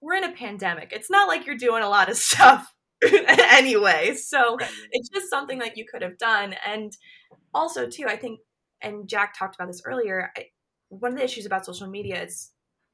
we're 0.01 0.15
in 0.15 0.23
a 0.23 0.31
pandemic. 0.31 0.91
It's 0.91 1.09
not 1.09 1.27
like 1.27 1.45
you're 1.45 1.57
doing 1.57 1.83
a 1.83 1.89
lot 1.89 2.09
of 2.09 2.17
stuff 2.17 2.73
anyway. 3.51 4.15
So 4.15 4.57
it's 4.91 5.09
just 5.09 5.29
something 5.29 5.59
that 5.59 5.77
you 5.77 5.85
could 5.91 6.01
have 6.01 6.17
done. 6.17 6.55
And 6.65 6.95
also, 7.53 7.87
too, 7.87 8.05
I 8.07 8.15
think, 8.15 8.39
and 8.81 9.07
Jack 9.07 9.37
talked 9.37 9.55
about 9.55 9.67
this 9.67 9.81
earlier. 9.85 10.31
I, 10.37 10.45
one 10.89 11.13
of 11.13 11.17
the 11.17 11.23
issues 11.23 11.45
about 11.45 11.65
social 11.65 11.87
media 11.87 12.23
is 12.23 12.51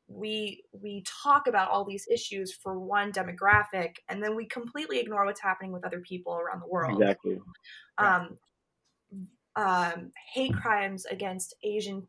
we 0.07 0.63
we 0.71 1.03
talk 1.23 1.47
about 1.47 1.71
all 1.71 1.83
these 1.83 2.05
issues 2.11 2.53
for 2.53 2.79
one 2.79 3.11
demographic, 3.11 3.95
and 4.09 4.23
then 4.23 4.35
we 4.35 4.45
completely 4.45 4.99
ignore 4.99 5.25
what's 5.25 5.41
happening 5.41 5.71
with 5.71 5.85
other 5.85 5.99
people 6.01 6.35
around 6.35 6.61
the 6.61 6.67
world. 6.67 7.01
Exactly. 7.01 7.39
Um, 7.97 8.37
um, 9.55 10.11
hate 10.33 10.53
crimes 10.53 11.05
against 11.05 11.55
Asian 11.63 12.07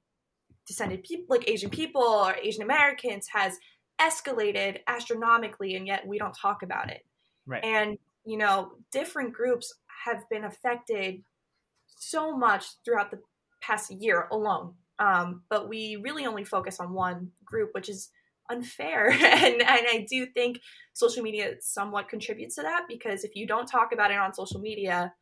descended 0.67 1.05
people, 1.05 1.27
like 1.29 1.49
Asian 1.49 1.71
people 1.71 2.03
or 2.03 2.35
Asian 2.43 2.63
Americans, 2.63 3.29
has 3.33 3.57
escalated 4.01 4.79
astronomically 4.87 5.77
and 5.77 5.87
yet 5.87 6.07
we 6.07 6.19
don't 6.19 6.37
talk 6.37 6.63
about 6.63 6.91
it. 6.91 7.05
Right. 7.47 7.65
And 7.65 7.99
you 8.25 8.37
know 8.37 8.73
different 8.93 9.33
groups 9.33 9.73
have 10.05 10.29
been 10.29 10.45
affected 10.45 11.23
so 11.87 12.37
much 12.37 12.65
throughout 12.85 13.11
the 13.11 13.21
past 13.63 13.91
year 13.91 14.29
alone. 14.31 14.75
Um, 14.99 15.43
but 15.51 15.69
we 15.69 15.97
really 15.97 16.27
only 16.27 16.45
focus 16.45 16.81
on 16.81 16.93
one 16.93 17.31
group 17.45 17.71
which 17.73 17.89
is 17.89 18.11
unfair. 18.51 19.11
And, 19.37 19.61
and 19.61 19.63
i 19.63 20.07
do 20.09 20.27
think 20.27 20.61
social 20.93 21.23
media 21.23 21.55
somewhat 21.61 22.09
contributes 22.09 22.55
to 22.57 22.63
that 22.63 22.85
because 22.89 23.25
if 23.25 23.35
you 23.35 23.47
don't 23.47 23.67
talk 23.67 23.93
about 23.93 24.11
it 24.11 24.19
on 24.19 24.33
social 24.35 24.61
media 24.61 25.13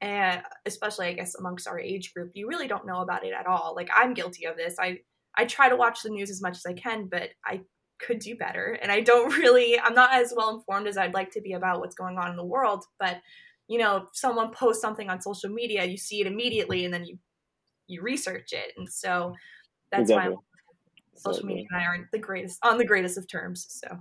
and 0.00 0.42
especially 0.66 1.06
i 1.06 1.12
guess 1.12 1.34
amongst 1.36 1.68
our 1.68 1.78
age 1.78 2.12
group 2.14 2.32
you 2.34 2.48
really 2.48 2.66
don't 2.66 2.86
know 2.86 3.00
about 3.00 3.24
it 3.24 3.32
at 3.32 3.46
all. 3.46 3.74
Like 3.76 3.90
i'm 3.94 4.14
guilty 4.14 4.46
of 4.46 4.56
this. 4.56 4.76
I 4.78 5.00
i 5.36 5.44
try 5.44 5.68
to 5.68 5.76
watch 5.76 6.02
the 6.02 6.10
news 6.10 6.30
as 6.30 6.42
much 6.42 6.56
as 6.56 6.66
i 6.66 6.72
can 6.72 7.06
but 7.06 7.30
i 7.44 7.60
could 8.04 8.18
do 8.18 8.36
better. 8.36 8.78
And 8.82 8.90
I 8.90 9.00
don't 9.00 9.32
really, 9.38 9.78
I'm 9.78 9.94
not 9.94 10.12
as 10.12 10.32
well 10.36 10.54
informed 10.54 10.86
as 10.86 10.96
I'd 10.96 11.14
like 11.14 11.30
to 11.32 11.40
be 11.40 11.52
about 11.52 11.80
what's 11.80 11.94
going 11.94 12.18
on 12.18 12.30
in 12.30 12.36
the 12.36 12.44
world. 12.44 12.84
But, 12.98 13.18
you 13.68 13.78
know, 13.78 14.06
someone 14.12 14.52
posts 14.52 14.82
something 14.82 15.08
on 15.08 15.20
social 15.20 15.50
media, 15.50 15.84
you 15.84 15.96
see 15.96 16.20
it 16.20 16.26
immediately 16.26 16.84
and 16.84 16.92
then 16.92 17.04
you, 17.04 17.18
you 17.86 18.02
research 18.02 18.52
it. 18.52 18.72
And 18.76 18.92
so 18.92 19.34
that's 19.90 20.10
exactly. 20.10 20.34
why 20.34 20.40
social 21.14 21.46
media 21.46 21.64
and 21.70 21.80
I 21.80 21.84
aren't 21.84 22.10
the 22.10 22.18
greatest 22.18 22.58
on 22.62 22.78
the 22.78 22.84
greatest 22.84 23.18
of 23.18 23.28
terms. 23.28 23.66
So 23.68 24.00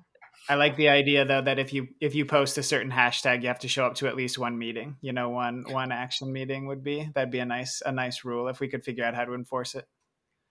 I 0.50 0.56
like 0.56 0.76
the 0.76 0.90
idea 0.90 1.26
though 1.26 1.42
that 1.42 1.60
if 1.60 1.74
you 1.74 1.90
if 2.00 2.16
you 2.16 2.26
post 2.26 2.58
a 2.58 2.64
certain 2.64 2.92
hashtag, 2.92 3.42
you 3.42 3.48
have 3.50 3.60
to 3.60 3.68
show 3.68 3.86
up 3.86 3.96
to 3.96 4.08
at 4.08 4.16
least 4.16 4.40
one 4.40 4.58
meeting. 4.58 4.98
You 5.02 5.14
know, 5.14 5.30
one 5.30 5.66
one 5.68 5.92
action 5.92 6.32
meeting 6.32 6.68
would 6.68 6.84
be 6.84 7.10
that'd 7.14 7.32
be 7.32 7.40
a 7.40 7.46
nice 7.46 7.82
a 7.86 7.92
nice 7.92 8.24
rule 8.24 8.48
if 8.48 8.60
we 8.60 8.68
could 8.68 8.84
figure 8.84 9.04
out 9.04 9.14
how 9.14 9.26
to 9.26 9.34
enforce 9.34 9.76
it. 9.76 9.86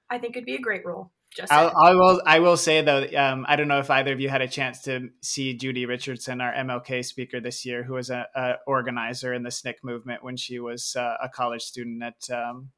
I 0.08 0.18
think 0.18 0.36
it'd 0.36 0.46
be 0.46 0.56
a 0.56 0.60
great 0.60 0.84
rule. 0.84 1.12
Just 1.34 1.52
I, 1.52 1.66
I 1.66 1.94
will. 1.94 2.20
I 2.26 2.40
will 2.40 2.56
say 2.56 2.82
though. 2.82 3.06
Um, 3.16 3.46
I 3.48 3.54
don't 3.56 3.68
know 3.68 3.78
if 3.78 3.88
either 3.88 4.12
of 4.12 4.20
you 4.20 4.28
had 4.28 4.42
a 4.42 4.48
chance 4.48 4.82
to 4.82 5.10
see 5.22 5.54
Judy 5.54 5.86
Richardson, 5.86 6.40
our 6.40 6.52
MLK 6.52 7.04
speaker 7.04 7.40
this 7.40 7.64
year, 7.64 7.84
who 7.84 7.94
was 7.94 8.10
a, 8.10 8.26
a 8.34 8.54
organizer 8.66 9.32
in 9.32 9.44
the 9.44 9.50
SNCC 9.50 9.74
movement 9.84 10.24
when 10.24 10.36
she 10.36 10.58
was 10.58 10.96
uh, 10.96 11.16
a 11.22 11.28
college 11.28 11.62
student 11.62 12.02
at 12.02 12.30
um, 12.36 12.70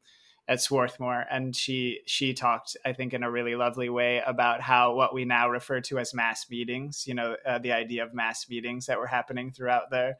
at 0.48 0.60
Swarthmore, 0.60 1.24
and 1.30 1.54
she 1.54 2.00
she 2.06 2.34
talked, 2.34 2.76
I 2.84 2.92
think, 2.92 3.14
in 3.14 3.22
a 3.22 3.30
really 3.30 3.54
lovely 3.54 3.88
way 3.88 4.22
about 4.24 4.60
how 4.60 4.94
what 4.94 5.14
we 5.14 5.24
now 5.24 5.48
refer 5.48 5.80
to 5.82 5.98
as 5.98 6.14
mass 6.14 6.46
meetings. 6.50 7.04
You 7.06 7.14
know, 7.14 7.36
uh, 7.46 7.58
the 7.58 7.72
idea 7.72 8.04
of 8.04 8.14
mass 8.14 8.48
meetings 8.48 8.86
that 8.86 8.98
were 8.98 9.06
happening 9.06 9.52
throughout 9.52 9.90
the 9.90 10.16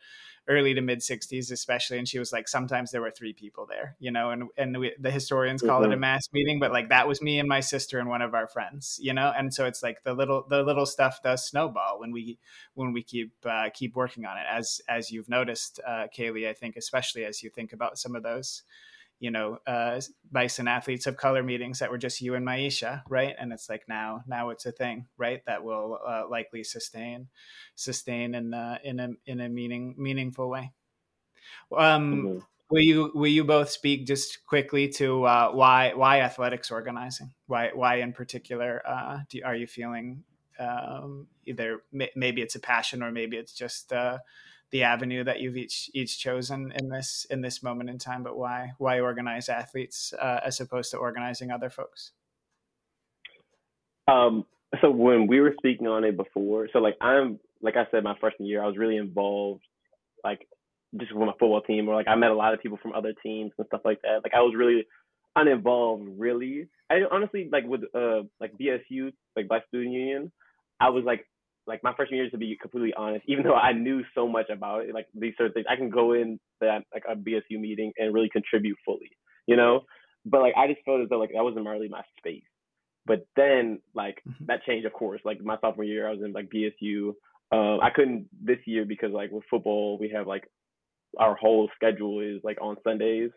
early 0.49 0.75
to 0.75 0.81
mid 0.81 0.99
60s 0.99 1.53
especially 1.53 1.99
and 1.99 2.09
she 2.09 2.19
was 2.19 2.33
like 2.33 2.49
sometimes 2.49 2.91
there 2.91 3.01
were 3.01 3.13
three 3.13 3.33
people 3.33 3.65
there 3.65 3.95
you 4.01 4.11
know 4.11 4.31
and 4.31 4.45
and 4.57 4.77
we, 4.77 4.93
the 4.99 5.11
historians 5.11 5.63
call 5.63 5.83
mm-hmm. 5.83 5.93
it 5.93 5.95
a 5.95 5.99
mass 5.99 6.29
meeting 6.33 6.59
but 6.59 6.73
like 6.73 6.89
that 6.89 7.07
was 7.07 7.23
me 7.23 7.39
and 7.39 7.49
my 7.49 7.61
sister 7.61 8.01
and 8.01 8.09
one 8.09 8.23
of 8.23 8.35
our 8.35 8.49
friends 8.49 8.99
you 9.01 9.13
know 9.13 9.33
and 9.37 9.55
so 9.55 9.67
it's 9.67 9.85
like 9.85 10.03
the 10.03 10.13
little 10.13 10.45
the 10.49 10.63
little 10.65 10.85
stuff 10.85 11.23
does 11.23 11.47
snowball 11.47 12.01
when 12.01 12.11
we 12.11 12.39
when 12.75 12.93
we 12.93 13.05
keep 13.05 13.33
uh, 13.45 13.69
keep 13.73 13.95
working 13.95 14.25
on 14.25 14.37
it 14.37 14.45
as 14.51 14.81
as 14.89 15.13
you've 15.13 15.29
noticed 15.29 15.79
uh, 15.87 16.07
kaylee 16.17 16.49
i 16.49 16.53
think 16.53 16.77
especially 16.77 17.25
as 17.25 17.43
you 17.43 17.49
think 17.49 17.73
about 17.73 17.97
some 17.97 18.17
of 18.17 18.25
those 18.25 18.65
you 19.23 19.31
know 19.31 19.57
uh, 19.69 20.01
bison 20.33 20.67
athletes 20.67 21.07
of 21.07 21.17
color 21.17 21.45
meetings 21.45 21.79
that 21.79 21.93
were 21.93 21.97
just 21.97 22.21
you 22.21 22.35
and 22.35 22.45
Maisha, 22.45 23.03
right? 23.09 23.37
And 23.39 23.53
it's 23.53 23.71
like 23.71 23.85
now 23.89 24.25
now 24.27 24.51
it's 24.51 24.67
a 24.67 24.73
thing, 24.73 25.07
right? 25.17 25.41
That 25.47 25.63
will 25.63 26.01
uh, 26.05 26.25
likely 26.29 26.65
sustain 26.65 27.29
sustain 27.77 28.35
in 28.35 28.53
uh, 28.53 28.79
in 28.83 28.99
a 28.99 29.11
in 29.25 29.41
a 29.41 29.49
meaning 29.49 29.95
meaningful 29.97 30.51
way. 30.51 30.73
Um, 31.77 32.17
mm-hmm. 32.17 32.39
Will 32.71 32.81
you 32.81 33.13
will 33.15 33.31
you 33.31 33.45
both 33.45 33.71
speak 33.71 34.09
just 34.09 34.45
quickly 34.45 34.89
to 34.89 35.23
uh, 35.23 35.53
why 35.53 35.93
why 35.95 36.21
athletics 36.23 36.73
organizing? 36.73 37.33
Why 37.47 37.71
why 37.73 38.01
in 38.01 38.13
particular 38.13 38.83
uh, 38.85 39.19
do, 39.31 39.41
are 39.45 39.55
you 39.55 39.69
feeling 39.69 40.25
um, 40.59 41.29
either 41.47 41.85
maybe 41.93 42.43
it's 42.43 42.57
a 42.57 42.61
passion 42.61 43.05
or 43.05 43.13
maybe 43.13 43.37
it's 43.37 43.55
just 43.55 43.93
uh, 43.93 44.19
the 44.73 44.83
avenue 44.83 45.23
that 45.23 45.41
you've 45.41 45.57
each 45.57 45.91
each 45.95 46.19
chosen 46.19 46.73
in 46.73 46.89
this 46.89 47.27
in 47.31 47.43
this 47.43 47.63
moment 47.63 47.91
in 47.91 47.99
time 47.99 48.23
but 48.23 48.37
why 48.37 48.73
why 48.79 48.99
organize 48.99 49.49
athletes 49.49 50.13
uh, 50.21 50.41
as 50.45 50.61
opposed 50.61 50.91
to 50.91 50.97
organizing 50.97 51.51
other 51.51 51.71
folks? 51.71 52.13
Um 54.09 54.45
so 54.81 54.91
when 54.91 55.27
we 55.27 55.41
were 55.41 55.55
speaking 55.59 55.87
on 55.87 56.03
it 56.03 56.17
before 56.17 56.67
so 56.73 56.79
like 56.79 56.97
i'm 57.03 57.39
like 57.61 57.77
i 57.77 57.87
said 57.91 58.03
my 58.03 58.17
freshman 58.19 58.49
year 58.49 58.63
i 58.63 58.67
was 58.67 58.79
really 58.79 58.97
involved 58.97 59.63
like 60.25 60.49
just 60.99 61.13
with 61.15 61.27
my 61.27 61.33
football 61.33 61.61
team 61.61 61.89
or 61.89 61.95
like 61.95 62.09
i 62.09 62.15
met 62.15 62.31
a 62.31 62.35
lot 62.35 62.55
of 62.55 62.61
people 62.61 62.79
from 62.81 62.95
other 62.95 63.13
teams 63.23 63.53
and 63.59 63.67
stuff 63.67 63.83
like 63.85 64.01
that. 64.03 64.21
Like 64.25 64.33
i 64.35 64.41
was 64.41 64.55
really 64.57 64.87
uninvolved 65.37 66.09
really. 66.19 66.69
I 66.91 67.01
honestly 67.11 67.49
like 67.53 67.65
with 67.65 67.83
uh 67.95 68.23
like 68.41 68.53
bsu 68.59 69.13
like 69.37 69.49
black 69.49 69.67
student 69.69 69.93
union 69.93 70.33
i 70.81 70.89
was 70.91 71.05
like 71.05 71.27
like 71.67 71.83
my 71.83 71.95
freshman 71.95 72.17
year 72.17 72.27
is 72.27 72.33
to 72.33 72.39
be 72.39 72.57
completely 72.61 72.93
honest, 72.95 73.25
even 73.29 73.45
though 73.45 73.55
I 73.55 73.73
knew 73.73 74.03
so 74.15 74.27
much 74.27 74.51
about 74.51 74.85
it, 74.85 74.95
like 74.95 75.07
these 75.15 75.35
sort 75.37 75.49
of 75.49 75.55
things, 75.55 75.67
I 75.69 75.77
can 75.77 75.91
go 75.91 76.13
in 76.13 76.41
that 76.61 76.85
like 76.93 77.05
a 77.09 77.15
BSU 77.15 77.61
meeting 77.61 77.93
and 77.99 78.15
really 78.15 78.29
contribute 78.29 78.77
fully, 78.85 79.11
you 79.47 79.57
know. 79.57 79.83
But 80.25 80.41
like 80.41 80.55
I 80.57 80.67
just 80.67 80.85
felt 80.85 81.01
as 81.01 81.09
though 81.09 81.19
like 81.19 81.31
that 81.35 81.45
wasn't 81.45 81.67
really 81.67 81.89
my 81.89 82.03
space. 82.19 82.43
But 83.07 83.27
then 83.37 83.81
like 83.95 84.19
mm-hmm. 84.29 84.47
that 84.47 84.65
changed, 84.65 84.87
of 84.87 84.93
course. 84.93 85.21
Like 85.25 85.41
my 85.43 85.57
sophomore 85.61 85.85
year, 85.85 86.09
I 86.09 86.13
was 86.13 86.21
in 86.25 86.33
like 86.33 86.51
BSU. 86.51 87.15
Um, 87.53 87.81
I 87.83 87.91
couldn't 87.95 88.29
this 88.43 88.59
year 88.65 88.85
because 88.85 89.13
like 89.13 89.31
with 89.31 89.45
football, 89.51 89.99
we 89.99 90.09
have 90.11 90.27
like 90.27 90.45
our 91.19 91.35
whole 91.35 91.69
schedule 91.75 92.21
is 92.21 92.41
like 92.43 92.59
on 92.61 92.77
Sundays. 92.85 93.31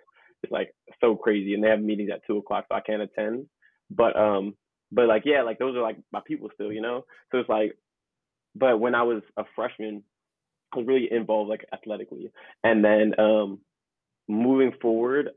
It's 0.44 0.52
like 0.52 0.74
so 1.02 1.16
crazy, 1.16 1.54
and 1.54 1.64
they 1.64 1.70
have 1.70 1.82
meetings 1.82 2.12
at 2.14 2.22
two 2.28 2.38
o'clock, 2.38 2.66
so 2.70 2.76
I 2.76 2.82
can't 2.82 3.02
attend. 3.02 3.48
But 3.90 4.16
um, 4.16 4.56
but 4.92 5.08
like 5.08 5.24
yeah, 5.26 5.42
like 5.42 5.58
those 5.58 5.76
are 5.76 5.82
like 5.82 5.98
my 6.12 6.22
people 6.26 6.50
still, 6.54 6.72
you 6.72 6.82
know. 6.82 7.04
So 7.32 7.40
it's 7.40 7.50
like 7.50 7.76
but 8.56 8.80
when 8.80 8.96
I 8.96 9.04
was 9.04 9.22
a 9.38 9.44
freshman, 9.56 10.04
I 10.74 10.78
was 10.78 10.88
really 10.88 11.12
involved 11.12 11.50
like 11.50 11.66
athletically. 11.74 12.32
And 12.64 12.84
then 12.84 13.14
um, 13.20 13.60
moving 14.28 14.72
forward, 14.82 15.30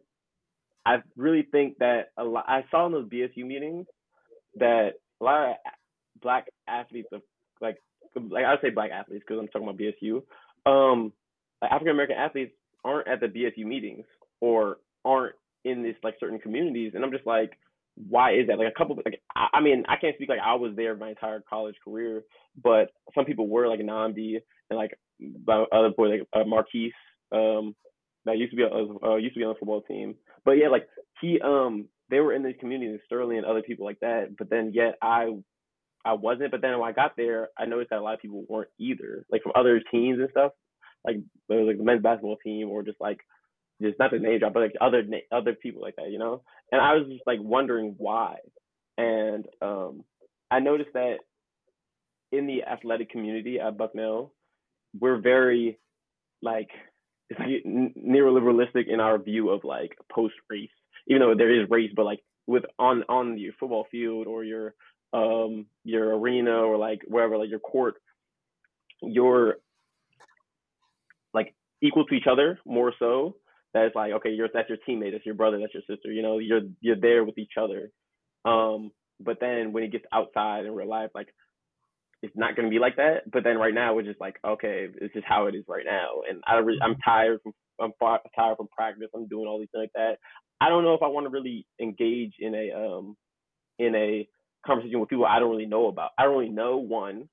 I 0.86 0.98
really 1.16 1.46
think 1.50 1.78
that 1.78 2.12
a 2.16 2.24
lot. 2.24 2.46
I 2.48 2.64
saw 2.70 2.86
in 2.86 2.92
those 2.92 3.08
BSU 3.08 3.44
meetings 3.44 3.86
that 4.56 4.92
a 5.20 5.24
lot 5.24 5.50
of 5.50 5.56
black 6.22 6.46
athletes 6.66 7.08
of 7.12 7.22
like 7.60 7.76
like 8.30 8.44
I 8.44 8.52
would 8.52 8.60
say 8.62 8.70
black 8.70 8.90
athletes 8.90 9.24
because 9.26 9.40
I'm 9.40 9.48
talking 9.48 9.68
about 9.68 9.78
BSU. 9.78 10.22
Um, 10.66 11.12
African 11.62 11.92
American 11.92 12.16
athletes 12.16 12.52
aren't 12.84 13.08
at 13.08 13.20
the 13.20 13.26
BSU 13.26 13.66
meetings 13.66 14.04
or 14.40 14.78
aren't 15.04 15.34
in 15.64 15.82
this 15.82 15.96
like 16.02 16.14
certain 16.20 16.38
communities, 16.38 16.92
and 16.94 17.04
I'm 17.04 17.12
just 17.12 17.26
like, 17.26 17.58
why 18.08 18.34
is 18.34 18.46
that? 18.46 18.58
Like 18.58 18.68
a 18.68 18.78
couple, 18.78 18.96
like 19.04 19.20
I, 19.34 19.48
I 19.54 19.60
mean, 19.60 19.84
I 19.88 19.96
can't 19.96 20.14
speak 20.16 20.28
like 20.28 20.40
I 20.44 20.54
was 20.54 20.72
there 20.76 20.96
my 20.96 21.10
entire 21.10 21.42
college 21.48 21.74
career, 21.84 22.22
but 22.62 22.90
some 23.14 23.24
people 23.24 23.48
were 23.48 23.68
like 23.68 23.80
Nnamdi 23.80 24.38
and 24.70 24.78
like 24.78 24.98
other 25.72 25.90
boy 25.96 26.08
like 26.08 26.22
uh, 26.32 26.44
Marquise, 26.44 26.92
um, 27.32 27.74
that 28.24 28.38
used 28.38 28.52
to 28.52 28.56
be 28.56 28.64
uh, 28.64 29.06
uh, 29.06 29.16
used 29.16 29.34
to 29.34 29.40
be 29.40 29.44
on 29.44 29.54
the 29.54 29.58
football 29.58 29.82
team. 29.82 30.14
But 30.44 30.52
yeah, 30.52 30.68
like 30.68 30.88
he 31.20 31.40
um 31.40 31.88
they 32.10 32.20
were 32.20 32.34
in 32.34 32.42
the 32.42 32.52
community, 32.52 32.98
Sterling 33.06 33.38
and 33.38 33.46
other 33.46 33.62
people 33.62 33.84
like 33.84 34.00
that. 34.00 34.36
But 34.38 34.50
then 34.50 34.72
yet 34.74 34.96
I 35.02 35.30
I 36.04 36.12
wasn't. 36.12 36.50
But 36.50 36.62
then 36.62 36.78
when 36.78 36.88
I 36.88 36.92
got 36.92 37.16
there, 37.16 37.48
I 37.58 37.66
noticed 37.66 37.90
that 37.90 37.98
a 37.98 38.02
lot 38.02 38.14
of 38.14 38.20
people 38.20 38.44
weren't 38.48 38.70
either, 38.78 39.24
like 39.30 39.42
from 39.42 39.52
other 39.54 39.80
teams 39.90 40.18
and 40.20 40.28
stuff, 40.30 40.52
like 41.04 41.16
like 41.48 41.78
the 41.78 41.84
men's 41.84 42.02
basketball 42.02 42.36
team 42.42 42.68
or 42.68 42.82
just 42.82 43.00
like 43.00 43.18
just 43.80 43.98
not 43.98 44.10
the 44.10 44.18
name 44.18 44.38
drop, 44.38 44.54
but 44.54 44.60
like 44.60 44.74
other 44.80 45.02
other 45.30 45.54
people 45.54 45.82
like 45.82 45.96
that, 45.96 46.10
you 46.10 46.18
know. 46.18 46.42
And 46.72 46.80
I 46.80 46.94
was 46.94 47.06
just 47.08 47.26
like 47.26 47.40
wondering 47.40 47.94
why. 47.98 48.36
And 48.96 49.44
um, 49.62 50.04
I 50.50 50.60
noticed 50.60 50.90
that 50.94 51.18
in 52.32 52.46
the 52.46 52.64
athletic 52.64 53.10
community 53.10 53.60
at 53.60 53.78
Bucknell, 53.78 54.32
we're 54.98 55.20
very 55.20 55.78
like 56.42 56.70
like 57.38 57.64
neoliberalistic 57.66 58.88
in 58.88 59.00
our 59.00 59.18
view 59.18 59.50
of 59.50 59.62
like 59.64 59.96
post 60.12 60.34
race, 60.50 60.70
even 61.06 61.20
though 61.20 61.34
there 61.36 61.62
is 61.62 61.68
race, 61.70 61.90
but 61.94 62.04
like 62.04 62.20
with 62.46 62.64
on 62.78 63.04
on 63.08 63.38
your 63.38 63.52
football 63.60 63.86
field 63.90 64.26
or 64.26 64.44
your 64.44 64.74
um 65.12 65.66
your 65.84 66.18
arena 66.18 66.52
or 66.52 66.76
like 66.76 67.00
wherever 67.06 67.38
like 67.38 67.50
your 67.50 67.60
court, 67.60 67.94
you're 69.02 69.56
like 71.32 71.54
equal 71.80 72.04
to 72.06 72.14
each 72.14 72.26
other 72.26 72.58
more 72.64 72.92
so 72.98 73.36
that 73.74 73.84
it's 73.84 73.96
like 73.96 74.12
okay 74.12 74.30
you're 74.30 74.48
that's 74.52 74.68
your 74.68 74.78
teammate 74.88 75.12
that's 75.12 75.26
your 75.26 75.34
brother 75.34 75.58
that's 75.60 75.74
your 75.74 75.82
sister 75.88 76.12
you 76.12 76.22
know 76.22 76.38
you're 76.38 76.62
you're 76.80 77.00
there 77.00 77.24
with 77.24 77.38
each 77.38 77.52
other. 77.60 77.90
Um 78.44 78.90
but 79.20 79.38
then 79.40 79.72
when 79.72 79.82
it 79.84 79.92
gets 79.92 80.04
outside 80.12 80.64
in 80.66 80.74
real 80.74 80.88
life 80.88 81.10
like 81.14 81.28
it's 82.22 82.36
not 82.36 82.56
going 82.56 82.66
to 82.66 82.70
be 82.70 82.80
like 82.80 82.96
that. 82.96 83.30
But 83.30 83.44
then 83.44 83.58
right 83.58 83.74
now 83.74 83.94
we're 83.94 84.02
just 84.02 84.20
like 84.20 84.36
okay 84.46 84.88
this 85.00 85.10
is 85.14 85.24
how 85.26 85.46
it 85.46 85.54
is 85.54 85.64
right 85.68 85.84
now. 85.86 86.22
And 86.28 86.42
i 86.46 86.58
re- 86.58 86.80
i'm 86.82 86.96
tired 87.04 87.40
from 87.42 87.52
i'm 87.80 87.92
far, 88.00 88.20
tired 88.36 88.56
from 88.56 88.68
practice. 88.76 89.08
I'm 89.14 89.28
doing 89.28 89.46
all 89.46 89.58
these 89.58 89.68
things 89.72 89.82
like 89.82 89.92
that. 89.94 90.18
I 90.60 90.68
don't 90.68 90.84
know 90.84 90.94
if 90.94 91.02
i 91.02 91.08
want 91.08 91.26
to 91.26 91.30
really 91.30 91.66
engage 91.80 92.34
in 92.38 92.54
a 92.54 92.72
um 92.72 93.16
in 93.78 93.94
a 93.94 94.28
conversation 94.66 95.00
with 95.00 95.08
people 95.08 95.26
i 95.26 95.38
don't 95.38 95.50
really 95.50 95.66
know 95.66 95.88
about. 95.88 96.10
I 96.18 96.24
don't 96.24 96.36
really 96.36 96.50
know 96.50 96.78
one 96.78 97.28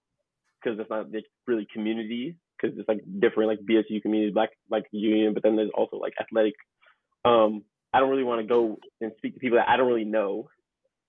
because 0.64 0.80
it's 0.80 0.90
not 0.90 1.08
really 1.48 1.68
community 1.74 2.36
because 2.60 2.78
it's 2.78 2.88
like 2.88 3.02
different 3.20 3.50
like 3.50 3.60
BSU 3.60 4.02
community, 4.02 4.32
black 4.32 4.50
like 4.70 4.86
union, 4.92 5.34
but 5.34 5.44
then 5.44 5.56
there's 5.56 5.72
also 5.76 5.98
like 5.98 6.14
athletic. 6.20 6.56
Um, 7.24 7.64
I 7.94 8.00
don't 8.00 8.10
really 8.10 8.24
want 8.24 8.42
to 8.42 8.48
go 8.48 8.78
and 9.02 9.12
speak 9.18 9.34
to 9.36 9.40
people 9.40 9.58
that 9.58 9.70
I 9.70 9.78
don't 9.78 9.88
really 9.88 10.06
know, 10.06 10.50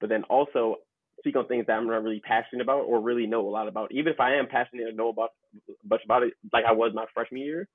but 0.01 0.09
then 0.09 0.25
also 0.25 0.77
speak 1.19 1.37
on 1.37 1.47
things 1.47 1.67
that 1.67 1.73
I'm 1.73 1.87
not 1.87 2.03
really 2.03 2.21
passionate 2.21 2.63
about 2.63 2.83
or 2.83 3.01
really 3.01 3.27
know 3.27 3.47
a 3.47 3.51
lot 3.51 3.69
about. 3.69 3.93
Even 3.93 4.13
if 4.13 4.21
I 4.21 4.37
am 4.37 4.47
passionate 4.47 4.87
and 4.87 4.97
know 4.97 5.09
about 5.09 5.31
much 5.89 6.03
about 6.05 6.23
it, 6.23 6.35
like 6.53 6.65
I 6.65 6.73
was 6.73 6.93
my 6.95 7.07
freshman 7.15 7.41
year, 7.41 7.69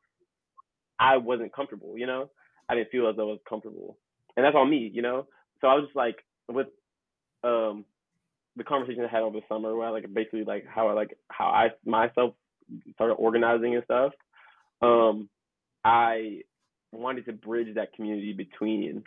I 1.00 1.18
wasn't 1.18 1.54
comfortable. 1.54 1.98
You 1.98 2.08
know, 2.08 2.30
I 2.70 2.76
didn't 2.76 2.92
feel 2.92 3.10
as 3.10 3.16
though 3.16 3.30
I 3.30 3.32
was 3.34 3.40
comfortable, 3.48 3.98
and 4.38 4.46
that's 4.46 4.56
on 4.56 4.70
me. 4.70 4.90
You 4.94 5.02
know, 5.02 5.28
so 5.60 5.68
I 5.68 5.76
was 5.76 5.86
just 5.86 5.96
like 5.96 6.18
with 6.48 6.68
um 7.44 7.86
the 8.56 8.64
conversation 8.64 9.04
I 9.04 9.08
had 9.08 9.24
over 9.24 9.40
the 9.40 9.46
summer, 9.50 9.76
where 9.76 9.88
I 9.88 9.92
like 9.92 10.14
basically 10.14 10.44
like 10.44 10.66
how 10.68 10.88
I 10.88 10.94
like 10.94 11.18
how 11.30 11.48
I 11.48 11.70
myself 11.86 12.36
started 12.94 13.16
organizing 13.16 13.76
and 13.76 13.84
stuff, 13.84 14.14
um, 14.82 15.30
I 15.84 16.42
wanted 16.92 17.26
to 17.26 17.34
bridge 17.34 17.76
that 17.76 17.94
community 17.94 18.34
between, 18.34 19.04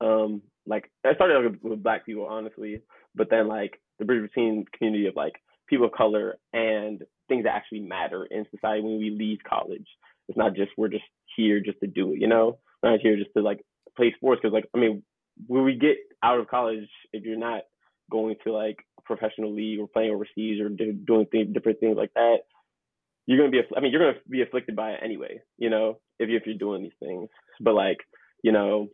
um, 0.00 0.42
like 0.66 0.90
I 1.04 1.14
started 1.14 1.52
with, 1.52 1.62
with 1.62 1.82
black 1.82 2.06
people 2.06 2.26
honestly, 2.26 2.82
but 3.14 3.28
then 3.30 3.48
like 3.48 3.80
the 3.98 4.04
bridge 4.04 4.22
between 4.22 4.64
community 4.76 5.06
of 5.06 5.16
like 5.16 5.34
people 5.68 5.86
of 5.86 5.92
color 5.92 6.36
and 6.52 7.02
things 7.28 7.44
that 7.44 7.54
actually 7.54 7.80
matter 7.80 8.26
in 8.26 8.44
society 8.50 8.82
when 8.82 8.98
we 8.98 9.10
leave 9.10 9.38
college. 9.48 9.86
It's 10.28 10.38
not 10.38 10.54
just 10.54 10.70
we're 10.76 10.88
just 10.88 11.04
here 11.36 11.60
just 11.60 11.80
to 11.80 11.86
do 11.86 12.12
it, 12.12 12.20
you 12.20 12.28
know. 12.28 12.58
We're 12.82 12.92
not 12.92 13.00
here 13.00 13.16
just 13.16 13.30
to 13.36 13.42
like 13.42 13.64
play 13.96 14.12
sports 14.16 14.40
because 14.42 14.52
like 14.52 14.66
I 14.74 14.78
mean, 14.78 15.02
when 15.46 15.64
we 15.64 15.74
get 15.74 15.96
out 16.22 16.38
of 16.38 16.48
college, 16.48 16.88
if 17.12 17.24
you're 17.24 17.38
not 17.38 17.62
going 18.10 18.36
to 18.44 18.52
like 18.52 18.78
professional 19.04 19.54
league 19.54 19.80
or 19.80 19.88
playing 19.88 20.12
overseas 20.12 20.60
or 20.60 20.68
do, 20.68 20.92
doing 20.92 21.26
different 21.52 21.80
things 21.80 21.96
like 21.96 22.12
that, 22.14 22.38
you're 23.30 23.38
gonna 23.38 23.50
be 23.50 23.60
I 23.76 23.80
mean 23.80 23.92
you're 23.92 24.00
gonna 24.00 24.18
be 24.28 24.42
afflicted 24.42 24.74
by 24.74 24.90
it 24.90 25.00
anyway, 25.04 25.40
you 25.56 25.70
know, 25.70 26.00
if 26.18 26.28
you 26.28 26.36
if 26.36 26.42
you're 26.46 26.58
doing 26.58 26.82
these 26.82 26.98
things. 26.98 27.28
But 27.60 27.74
like, 27.74 27.98
you 28.42 28.50
know, 28.50 28.88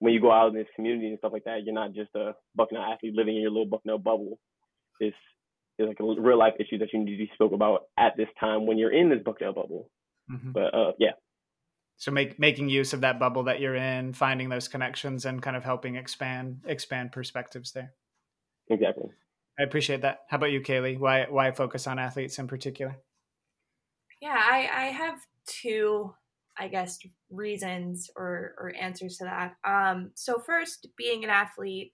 when 0.00 0.12
you 0.12 0.20
go 0.20 0.32
out 0.32 0.48
in 0.48 0.56
this 0.56 0.66
community 0.74 1.06
and 1.06 1.18
stuff 1.18 1.32
like 1.32 1.44
that, 1.44 1.62
you're 1.64 1.72
not 1.72 1.94
just 1.94 2.10
a 2.16 2.32
Bucknell 2.56 2.82
athlete 2.82 3.14
living 3.14 3.36
in 3.36 3.42
your 3.42 3.52
little 3.52 3.66
Bucknell 3.66 3.98
bubble. 3.98 4.40
It's 4.98 5.16
it's 5.78 5.86
like 5.86 6.00
a 6.00 6.20
real 6.20 6.36
life 6.36 6.54
issue 6.58 6.78
that 6.78 6.88
you 6.92 6.98
need 6.98 7.12
to 7.12 7.16
be 7.16 7.30
spoke 7.34 7.52
about 7.52 7.82
at 7.96 8.16
this 8.16 8.26
time 8.40 8.66
when 8.66 8.76
you're 8.76 8.92
in 8.92 9.08
this 9.08 9.20
Bucknell 9.24 9.52
bubble. 9.52 9.88
Mm-hmm. 10.28 10.50
But 10.50 10.74
uh, 10.74 10.92
yeah. 10.98 11.12
So 11.98 12.10
make 12.10 12.40
making 12.40 12.68
use 12.68 12.92
of 12.92 13.02
that 13.02 13.20
bubble 13.20 13.44
that 13.44 13.60
you're 13.60 13.76
in, 13.76 14.14
finding 14.14 14.48
those 14.48 14.66
connections, 14.66 15.26
and 15.26 15.40
kind 15.40 15.56
of 15.56 15.62
helping 15.62 15.94
expand 15.94 16.62
expand 16.66 17.12
perspectives 17.12 17.70
there. 17.70 17.92
Exactly. 18.68 19.10
I 19.60 19.62
appreciate 19.62 20.02
that. 20.02 20.22
How 20.28 20.38
about 20.38 20.50
you, 20.50 20.60
Kaylee? 20.60 20.98
Why 20.98 21.26
why 21.30 21.52
focus 21.52 21.86
on 21.86 22.00
athletes 22.00 22.40
in 22.40 22.48
particular? 22.48 22.96
Yeah, 24.20 24.36
I, 24.36 24.68
I 24.72 24.84
have 24.86 25.18
two, 25.46 26.14
I 26.58 26.68
guess, 26.68 26.98
reasons 27.30 28.10
or, 28.16 28.54
or 28.58 28.72
answers 28.80 29.18
to 29.18 29.24
that. 29.24 29.56
Um, 29.64 30.10
so, 30.14 30.38
first, 30.38 30.88
being 30.96 31.24
an 31.24 31.30
athlete, 31.30 31.92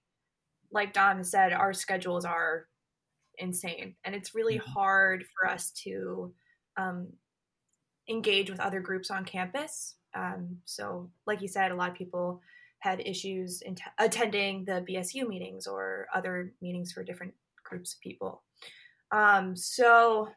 like 0.70 0.92
Dom 0.92 1.22
said, 1.24 1.52
our 1.52 1.72
schedules 1.72 2.24
are 2.24 2.66
insane. 3.38 3.96
And 4.04 4.14
it's 4.14 4.34
really 4.34 4.58
mm-hmm. 4.58 4.70
hard 4.70 5.24
for 5.34 5.48
us 5.48 5.70
to 5.84 6.32
um, 6.76 7.08
engage 8.08 8.50
with 8.50 8.60
other 8.60 8.80
groups 8.80 9.10
on 9.10 9.24
campus. 9.24 9.96
Um, 10.14 10.58
so, 10.64 11.10
like 11.26 11.40
you 11.42 11.48
said, 11.48 11.72
a 11.72 11.76
lot 11.76 11.90
of 11.90 11.96
people 11.96 12.40
had 12.80 13.00
issues 13.00 13.62
in 13.62 13.74
t- 13.74 13.82
attending 13.98 14.64
the 14.64 14.84
BSU 14.88 15.26
meetings 15.26 15.66
or 15.66 16.06
other 16.14 16.52
meetings 16.60 16.92
for 16.92 17.04
different 17.04 17.32
groups 17.64 17.94
of 17.94 18.00
people. 18.00 18.42
Um, 19.12 19.54
so, 19.56 20.28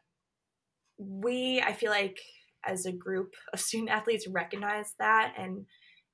we 0.98 1.60
i 1.60 1.72
feel 1.72 1.90
like 1.90 2.18
as 2.66 2.86
a 2.86 2.92
group 2.92 3.34
of 3.52 3.60
student 3.60 3.90
athletes 3.90 4.26
recognized 4.26 4.94
that 4.98 5.34
and 5.38 5.64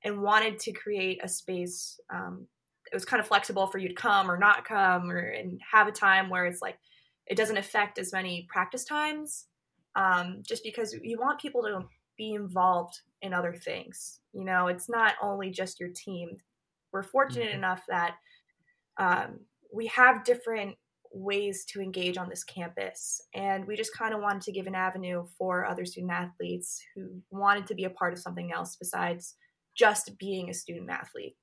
and 0.04 0.20
wanted 0.20 0.58
to 0.58 0.72
create 0.72 1.20
a 1.22 1.28
space 1.28 2.00
um, 2.12 2.46
it 2.90 2.96
was 2.96 3.04
kind 3.04 3.20
of 3.20 3.26
flexible 3.26 3.68
for 3.68 3.78
you 3.78 3.88
to 3.88 3.94
come 3.94 4.30
or 4.30 4.36
not 4.36 4.64
come 4.64 5.10
or 5.10 5.18
and 5.18 5.60
have 5.70 5.86
a 5.86 5.92
time 5.92 6.28
where 6.28 6.44
it's 6.44 6.60
like 6.60 6.76
it 7.28 7.36
doesn't 7.36 7.56
affect 7.56 7.98
as 7.98 8.12
many 8.12 8.46
practice 8.50 8.84
times 8.84 9.46
um, 9.94 10.42
just 10.46 10.64
because 10.64 10.94
you 11.02 11.18
want 11.18 11.40
people 11.40 11.62
to 11.62 11.80
be 12.18 12.34
involved 12.34 13.00
in 13.22 13.32
other 13.32 13.54
things 13.54 14.20
you 14.32 14.44
know 14.44 14.66
it's 14.66 14.88
not 14.88 15.14
only 15.22 15.50
just 15.50 15.78
your 15.78 15.90
team 15.94 16.30
we're 16.92 17.02
fortunate 17.02 17.48
mm-hmm. 17.48 17.58
enough 17.58 17.82
that 17.88 18.16
um, 18.98 19.38
we 19.72 19.86
have 19.86 20.24
different 20.24 20.76
ways 21.12 21.64
to 21.66 21.80
engage 21.80 22.16
on 22.16 22.28
this 22.28 22.44
campus. 22.44 23.20
And 23.34 23.66
we 23.66 23.76
just 23.76 23.96
kind 23.96 24.14
of 24.14 24.20
wanted 24.20 24.42
to 24.42 24.52
give 24.52 24.66
an 24.66 24.74
avenue 24.74 25.26
for 25.38 25.66
other 25.66 25.84
student 25.84 26.12
athletes 26.12 26.82
who 26.94 27.20
wanted 27.30 27.66
to 27.66 27.74
be 27.74 27.84
a 27.84 27.90
part 27.90 28.12
of 28.12 28.18
something 28.18 28.52
else 28.52 28.76
besides 28.76 29.36
just 29.76 30.18
being 30.18 30.50
a 30.50 30.54
student 30.54 30.90
athlete. 30.90 31.36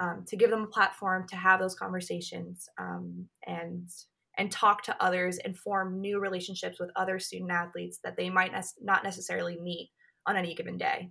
Um, 0.00 0.24
to 0.28 0.36
give 0.36 0.50
them 0.50 0.62
a 0.62 0.68
platform 0.68 1.26
to 1.26 1.34
have 1.34 1.58
those 1.58 1.74
conversations 1.74 2.68
um, 2.78 3.26
and 3.46 3.88
and 4.36 4.52
talk 4.52 4.84
to 4.84 5.02
others 5.02 5.38
and 5.38 5.58
form 5.58 6.00
new 6.00 6.20
relationships 6.20 6.78
with 6.78 6.90
other 6.94 7.18
student 7.18 7.50
athletes 7.50 7.98
that 8.04 8.16
they 8.16 8.30
might 8.30 8.52
ne- 8.52 8.62
not 8.80 9.02
necessarily 9.02 9.58
meet 9.60 9.90
on 10.26 10.36
any 10.36 10.54
given 10.54 10.78
day. 10.78 11.10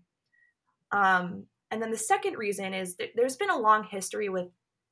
Um, 0.94 1.48
and 1.70 1.82
then 1.82 1.92
the 1.92 1.98
second 1.98 2.38
reason 2.38 2.74
is 2.74 2.96
there's 3.16 3.36
been 3.36 3.50
a 3.50 3.60
long 3.60 3.84
history 3.84 4.30
with 4.30 4.48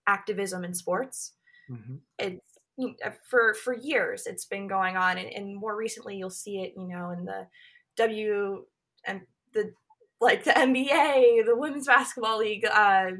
activism 0.07 0.65
in 0.65 0.73
sports. 0.73 1.33
Mm-hmm. 1.71 1.95
It's 2.19 2.54
uh, 2.79 3.11
for 3.29 3.53
for 3.53 3.73
years 3.73 4.27
it's 4.27 4.45
been 4.45 4.67
going 4.67 4.97
on 4.97 5.17
and, 5.17 5.31
and, 5.31 5.55
more 5.55 5.75
recently 5.75 6.17
you'll 6.17 6.29
see 6.29 6.57
it 6.61 6.73
you 6.75 6.87
know 6.87 7.11
in 7.11 7.23
the 7.23 7.47
w 7.95 8.65
and 9.05 9.21
the 9.53 9.71
like 10.19 10.43
the 10.43 10.51
nba 10.51 11.45
the 11.45 11.55
women's 11.55 11.87
basketball 11.87 12.37
league 12.39 12.65
uh 12.65 13.11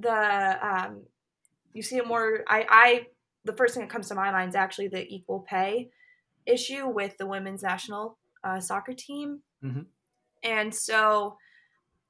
the 0.00 0.58
um 0.60 1.02
you 1.72 1.82
see 1.82 1.96
it 1.96 2.06
more 2.06 2.42
i 2.48 2.66
i 2.68 3.06
the 3.44 3.52
first 3.52 3.74
thing 3.74 3.82
that 3.82 3.90
comes 3.90 4.08
to 4.08 4.14
my 4.16 4.32
mind 4.32 4.48
is 4.48 4.56
actually 4.56 4.88
the 4.88 5.06
equal 5.06 5.40
pay 5.48 5.88
issue 6.46 6.88
with 6.88 7.16
the 7.18 7.26
women's 7.26 7.62
national 7.62 8.18
uh, 8.42 8.58
soccer 8.58 8.92
team 8.92 9.40
mm-hmm. 9.62 9.82
and 10.42 10.74
so 10.74 11.36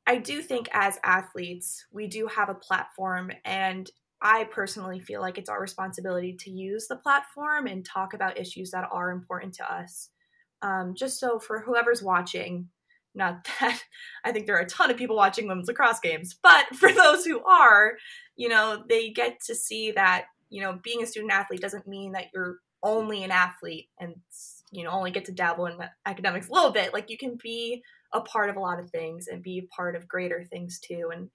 i 0.07 0.17
do 0.17 0.41
think 0.41 0.67
as 0.73 0.99
athletes 1.05 1.85
we 1.93 2.07
do 2.07 2.27
have 2.27 2.49
a 2.49 2.55
platform 2.55 3.31
and 3.45 3.91
I 4.25 4.45
personally 4.45 5.01
feel 5.01 5.21
like 5.21 5.37
it's 5.37 5.51
our 5.51 5.61
responsibility 5.61 6.33
to 6.41 6.51
use 6.51 6.89
the 6.89 6.97
platform 6.97 7.67
and 7.67 7.85
talk 7.85 8.15
about 8.15 8.39
issues 8.39 8.71
that 8.71 8.89
are 8.91 9.11
important 9.11 9.53
to 9.57 9.73
us. 9.73 10.09
Um, 10.63 10.95
just 10.97 11.21
so 11.21 11.39
for 11.39 11.61
whoever's 11.61 12.03
watching, 12.03 12.71
Not 13.15 13.47
that 13.61 13.83
I 14.25 14.33
think 14.33 14.47
there 14.47 14.57
are 14.57 14.63
a 14.63 14.67
ton 14.67 14.91
of 14.91 14.97
people 14.97 15.15
watching 15.15 15.47
women's 15.47 15.69
lacrosse 15.69 16.01
games, 16.01 16.37
but 16.43 16.75
for 16.75 16.91
those 16.91 17.27
who 17.27 17.45
are, 17.45 17.93
you 18.35 18.49
know, 18.49 18.83
they 18.89 19.11
get 19.11 19.41
to 19.47 19.55
see 19.55 19.93
that, 19.93 20.25
you 20.49 20.63
know, 20.63 20.81
being 20.83 21.03
a 21.03 21.07
student 21.07 21.33
athlete 21.33 21.61
doesn't 21.61 21.87
mean 21.87 22.13
that 22.13 22.27
you're 22.33 22.59
only 22.83 23.25
an 23.25 23.31
athlete 23.31 23.89
and, 24.01 24.15
you 24.73 24.85
know, 24.85 24.91
only 24.91 25.11
get 25.11 25.27
to 25.27 25.33
dabble 25.33 25.67
in 25.67 25.79
academics 26.07 26.49
a 26.49 26.53
little 26.53 26.73
bit. 26.73 26.95
Like 26.95 27.11
you 27.11 27.19
can 27.19 27.39
be 27.43 27.83
a 28.15 28.23
part 28.23 28.49
of 28.49 28.57
a 28.57 28.61
lot 28.61 28.81
of 28.81 28.91
things 28.91 29.29
and 29.29 29.43
be 29.43 29.69
part 29.77 29.97
of 29.97 30.09
greater 30.09 30.45
things 30.45 30.79
too 30.81 31.11
and 31.13 31.29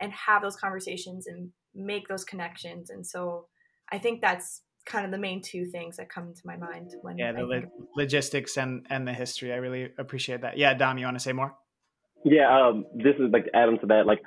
and 0.00 0.12
have 0.12 0.42
those 0.42 0.56
conversations 0.56 1.26
and 1.26 1.50
make 1.74 2.08
those 2.08 2.24
connections. 2.24 2.90
And 2.90 3.06
so 3.06 3.46
I 3.90 3.98
think 3.98 4.20
that's 4.20 4.62
kind 4.86 5.04
of 5.04 5.10
the 5.10 5.18
main 5.18 5.40
two 5.40 5.64
things 5.66 5.96
that 5.96 6.08
come 6.08 6.34
to 6.34 6.40
my 6.44 6.56
mind 6.56 6.94
when 7.02 7.16
yeah 7.16 7.32
the 7.32 7.42
lo- 7.42 7.62
logistics 7.96 8.56
and 8.56 8.86
and 8.90 9.08
the 9.08 9.12
history 9.12 9.52
i 9.52 9.56
really 9.56 9.90
appreciate 9.98 10.42
that 10.42 10.58
yeah 10.58 10.74
dom 10.74 10.98
you 10.98 11.06
want 11.06 11.16
to 11.16 11.22
say 11.22 11.32
more 11.32 11.54
yeah 12.24 12.68
um 12.68 12.84
this 12.94 13.14
is 13.18 13.32
like 13.32 13.46
add 13.54 13.68
on 13.68 13.78
to 13.80 13.86
that 13.86 14.06
like 14.06 14.22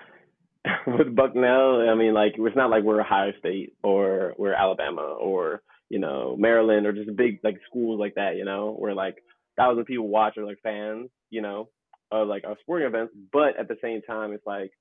with 0.88 1.16
bucknell 1.16 1.88
i 1.88 1.94
mean 1.94 2.14
like 2.14 2.34
it's 2.38 2.56
not 2.56 2.70
like 2.70 2.84
we're 2.84 3.02
ohio 3.02 3.32
state 3.40 3.74
or 3.84 4.34
we're 4.38 4.54
alabama 4.54 5.02
or 5.02 5.62
you 5.90 6.00
know 6.00 6.36
maryland 6.38 6.88
or 6.88 6.92
just 6.92 7.16
big 7.16 7.40
like 7.44 7.60
schools 7.70 8.00
like 8.00 8.16
that 8.16 8.36
you 8.36 8.46
know 8.46 8.76
where 8.78 8.96
like 8.96 9.18
thousands 9.58 9.82
of 9.82 9.86
people 9.86 10.08
watch 10.08 10.38
or 10.38 10.46
like 10.46 10.58
fans 10.64 11.10
you 11.30 11.42
know 11.42 11.70
of 12.12 12.28
like 12.28 12.44
our 12.46 12.56
sporting 12.62 12.88
events 12.88 13.14
but 13.32 13.58
at 13.60 13.68
the 13.68 13.78
same 13.82 14.02
time 14.02 14.32
it's 14.34 14.46
like 14.46 14.72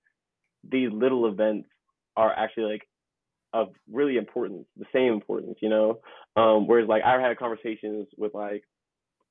these 0.69 0.89
little 0.93 1.27
events 1.27 1.69
are 2.17 2.33
actually 2.33 2.73
like 2.73 2.83
of 3.53 3.69
really 3.91 4.17
importance, 4.17 4.67
the 4.77 4.87
same 4.93 5.12
importance, 5.12 5.57
you 5.62 5.69
know. 5.69 6.01
Um, 6.37 6.67
whereas 6.67 6.89
like 6.89 7.03
I've 7.05 7.21
had 7.21 7.39
conversations 7.39 8.07
with 8.17 8.35
like 8.35 8.64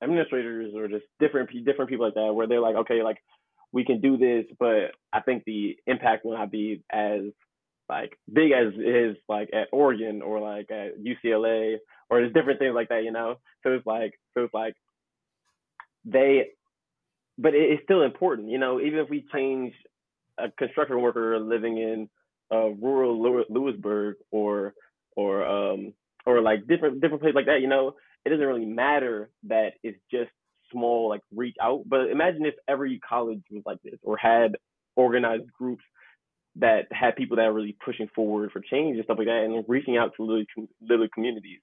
administrators 0.02 0.72
or 0.74 0.88
just 0.88 1.04
different 1.20 1.50
different 1.64 1.90
people 1.90 2.06
like 2.06 2.14
that 2.14 2.34
where 2.34 2.46
they're 2.46 2.60
like, 2.60 2.76
okay, 2.76 3.02
like 3.02 3.18
we 3.72 3.84
can 3.84 4.00
do 4.00 4.16
this, 4.16 4.44
but 4.58 4.92
I 5.12 5.20
think 5.20 5.44
the 5.44 5.76
impact 5.86 6.24
will 6.24 6.36
not 6.36 6.50
be 6.50 6.82
as 6.90 7.22
like 7.88 8.18
big 8.32 8.52
as 8.52 8.72
is 8.74 9.16
like 9.28 9.50
at 9.52 9.68
Oregon 9.72 10.22
or 10.22 10.40
like 10.40 10.70
at 10.70 10.98
UCLA 10.98 11.76
or 12.10 12.22
just 12.22 12.34
different 12.34 12.58
things 12.58 12.74
like 12.74 12.88
that, 12.88 13.04
you 13.04 13.12
know. 13.12 13.36
So 13.62 13.72
it's 13.72 13.86
like 13.86 14.14
so 14.34 14.44
it's 14.44 14.54
like 14.54 14.74
they, 16.04 16.48
but 17.38 17.54
it's 17.54 17.82
still 17.84 18.02
important, 18.02 18.48
you 18.48 18.58
know. 18.58 18.80
Even 18.80 18.98
if 19.00 19.08
we 19.08 19.26
change 19.32 19.72
a 20.38 20.50
construction 20.50 21.00
worker 21.00 21.38
living 21.38 21.78
in 21.78 22.08
uh, 22.52 22.68
rural 22.68 23.20
Lewisburg 23.48 24.16
or 24.30 24.74
or 25.16 25.44
um 25.46 25.92
or 26.26 26.40
like 26.40 26.66
different 26.66 27.00
different 27.00 27.22
places 27.22 27.36
like 27.36 27.46
that, 27.46 27.60
you 27.60 27.68
know, 27.68 27.94
it 28.24 28.30
doesn't 28.30 28.44
really 28.44 28.66
matter 28.66 29.30
that 29.44 29.74
it's 29.82 29.98
just 30.10 30.30
small 30.72 31.08
like 31.08 31.20
reach 31.34 31.56
out. 31.62 31.82
But 31.86 32.10
imagine 32.10 32.44
if 32.44 32.54
every 32.68 32.98
college 33.08 33.42
was 33.50 33.62
like 33.64 33.78
this 33.82 33.98
or 34.02 34.16
had 34.16 34.56
organized 34.96 35.50
groups 35.52 35.84
that 36.56 36.86
had 36.90 37.16
people 37.16 37.36
that 37.36 37.44
are 37.44 37.52
really 37.52 37.76
pushing 37.84 38.08
forward 38.14 38.50
for 38.50 38.60
change 38.60 38.96
and 38.96 39.04
stuff 39.04 39.18
like 39.18 39.26
that 39.26 39.44
and 39.44 39.64
reaching 39.68 39.96
out 39.96 40.12
to 40.16 40.24
little, 40.24 40.44
little 40.80 41.06
communities. 41.12 41.60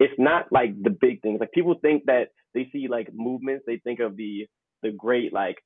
It's 0.00 0.14
not 0.16 0.46
like 0.52 0.80
the 0.80 0.90
big 0.90 1.20
things. 1.22 1.40
Like 1.40 1.50
people 1.52 1.74
think 1.82 2.04
that 2.06 2.28
they 2.54 2.68
see 2.72 2.86
like 2.88 3.08
movements, 3.12 3.64
they 3.66 3.78
think 3.78 4.00
of 4.00 4.16
the 4.16 4.46
the 4.82 4.92
great 4.92 5.32
like 5.32 5.56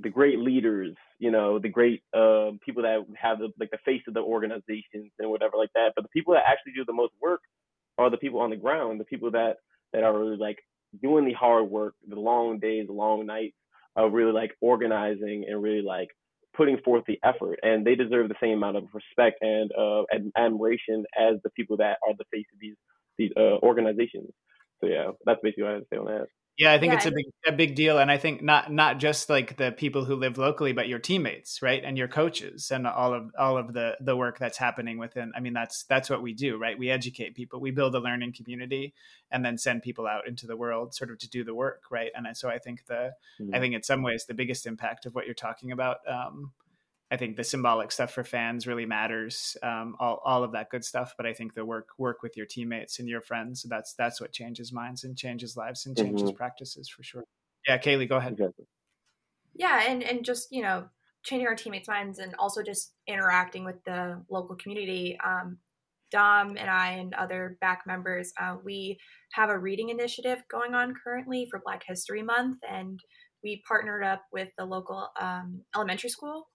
the 0.00 0.10
great 0.10 0.38
leaders, 0.38 0.94
you 1.18 1.30
know, 1.30 1.58
the 1.58 1.68
great 1.68 2.02
uh, 2.14 2.50
people 2.64 2.82
that 2.82 3.04
have 3.20 3.38
the, 3.38 3.48
like 3.58 3.70
the 3.70 3.78
face 3.84 4.02
of 4.06 4.14
the 4.14 4.20
organizations 4.20 5.10
and 5.18 5.30
whatever 5.30 5.56
like 5.56 5.72
that. 5.74 5.92
But 5.96 6.02
the 6.02 6.08
people 6.10 6.34
that 6.34 6.44
actually 6.46 6.72
do 6.76 6.84
the 6.84 6.92
most 6.92 7.12
work 7.20 7.40
are 7.98 8.10
the 8.10 8.16
people 8.16 8.40
on 8.40 8.50
the 8.50 8.56
ground, 8.56 9.00
the 9.00 9.04
people 9.04 9.30
that 9.32 9.56
that 9.92 10.04
are 10.04 10.18
really 10.18 10.36
like 10.36 10.58
doing 11.02 11.24
the 11.24 11.32
hard 11.32 11.68
work, 11.68 11.94
the 12.06 12.18
long 12.18 12.58
days, 12.58 12.86
the 12.86 12.92
long 12.92 13.26
nights, 13.26 13.56
of 13.96 14.12
really 14.12 14.32
like 14.32 14.52
organizing 14.60 15.44
and 15.48 15.62
really 15.62 15.82
like 15.82 16.08
putting 16.56 16.78
forth 16.78 17.04
the 17.06 17.18
effort. 17.24 17.58
And 17.62 17.86
they 17.86 17.94
deserve 17.94 18.28
the 18.28 18.34
same 18.40 18.58
amount 18.58 18.76
of 18.76 18.84
respect 18.94 19.38
and 19.42 19.70
uh, 19.72 20.02
admiration 20.36 21.04
as 21.18 21.36
the 21.42 21.50
people 21.50 21.76
that 21.78 21.98
are 22.06 22.14
the 22.16 22.24
face 22.32 22.46
of 22.52 22.60
these 22.60 22.76
these 23.18 23.32
uh, 23.36 23.58
organizations. 23.64 24.30
So 24.80 24.88
yeah, 24.88 25.10
that's 25.24 25.40
basically 25.42 25.64
what 25.64 25.70
I 25.70 25.74
have 25.74 25.82
to 25.82 25.88
say 25.90 25.98
on 25.98 26.06
that. 26.06 26.26
Yeah, 26.58 26.72
I 26.72 26.80
think 26.80 26.90
yeah, 26.90 26.96
it's 26.96 27.06
a 27.06 27.12
big 27.12 27.26
a 27.46 27.52
big 27.52 27.76
deal, 27.76 27.98
and 27.98 28.10
I 28.10 28.18
think 28.18 28.42
not 28.42 28.72
not 28.72 28.98
just 28.98 29.30
like 29.30 29.56
the 29.56 29.70
people 29.70 30.04
who 30.04 30.16
live 30.16 30.38
locally, 30.38 30.72
but 30.72 30.88
your 30.88 30.98
teammates, 30.98 31.62
right, 31.62 31.80
and 31.84 31.96
your 31.96 32.08
coaches, 32.08 32.72
and 32.72 32.84
all 32.84 33.14
of 33.14 33.30
all 33.38 33.56
of 33.56 33.72
the 33.74 33.96
the 34.00 34.16
work 34.16 34.40
that's 34.40 34.58
happening 34.58 34.98
within. 34.98 35.30
I 35.36 35.40
mean, 35.40 35.52
that's 35.52 35.84
that's 35.84 36.10
what 36.10 36.20
we 36.20 36.32
do, 36.32 36.58
right? 36.58 36.76
We 36.76 36.90
educate 36.90 37.36
people, 37.36 37.60
we 37.60 37.70
build 37.70 37.94
a 37.94 38.00
learning 38.00 38.32
community, 38.32 38.92
and 39.30 39.44
then 39.44 39.56
send 39.56 39.82
people 39.84 40.08
out 40.08 40.26
into 40.26 40.48
the 40.48 40.56
world, 40.56 40.94
sort 40.94 41.12
of 41.12 41.18
to 41.18 41.30
do 41.30 41.44
the 41.44 41.54
work, 41.54 41.84
right? 41.92 42.10
And 42.16 42.36
so 42.36 42.48
I 42.48 42.58
think 42.58 42.86
the 42.86 43.12
mm-hmm. 43.40 43.54
I 43.54 43.60
think 43.60 43.74
in 43.76 43.84
some 43.84 44.02
ways 44.02 44.24
the 44.24 44.34
biggest 44.34 44.66
impact 44.66 45.06
of 45.06 45.14
what 45.14 45.26
you're 45.26 45.34
talking 45.34 45.70
about 45.70 45.98
um, 46.08 46.50
I 47.10 47.16
think 47.16 47.36
the 47.36 47.44
symbolic 47.44 47.90
stuff 47.90 48.12
for 48.12 48.22
fans 48.22 48.66
really 48.66 48.84
matters, 48.84 49.56
um, 49.62 49.96
all, 49.98 50.20
all 50.24 50.44
of 50.44 50.52
that 50.52 50.68
good 50.70 50.84
stuff. 50.84 51.14
But 51.16 51.26
I 51.26 51.32
think 51.32 51.54
the 51.54 51.64
work 51.64 51.88
work 51.96 52.22
with 52.22 52.36
your 52.36 52.44
teammates 52.44 52.98
and 52.98 53.08
your 53.08 53.22
friends 53.22 53.64
that's 53.68 53.94
that's 53.94 54.20
what 54.20 54.32
changes 54.32 54.72
minds 54.72 55.04
and 55.04 55.16
changes 55.16 55.56
lives 55.56 55.86
and 55.86 55.96
changes 55.96 56.28
mm-hmm. 56.28 56.36
practices 56.36 56.88
for 56.88 57.02
sure. 57.02 57.24
Yeah, 57.66 57.78
Kaylee, 57.78 58.08
go 58.08 58.16
ahead. 58.16 58.36
Yeah, 59.54 59.84
and 59.88 60.02
and 60.02 60.24
just 60.24 60.48
you 60.50 60.62
know 60.62 60.88
changing 61.24 61.48
our 61.48 61.54
teammates' 61.54 61.88
minds 61.88 62.18
and 62.18 62.34
also 62.38 62.62
just 62.62 62.92
interacting 63.06 63.64
with 63.64 63.82
the 63.84 64.22
local 64.30 64.56
community. 64.56 65.18
Um, 65.24 65.58
Dom 66.10 66.56
and 66.56 66.70
I 66.70 66.92
and 66.92 67.12
other 67.14 67.58
BAC 67.60 67.82
members, 67.86 68.32
uh, 68.40 68.56
we 68.64 68.98
have 69.32 69.50
a 69.50 69.58
reading 69.58 69.90
initiative 69.90 70.42
going 70.50 70.74
on 70.74 70.94
currently 71.04 71.46
for 71.50 71.60
Black 71.62 71.82
History 71.86 72.22
Month, 72.22 72.58
and 72.68 72.98
we 73.44 73.62
partnered 73.68 74.04
up 74.04 74.22
with 74.32 74.48
the 74.56 74.64
local 74.64 75.08
um, 75.20 75.62
elementary 75.74 76.08
school 76.08 76.48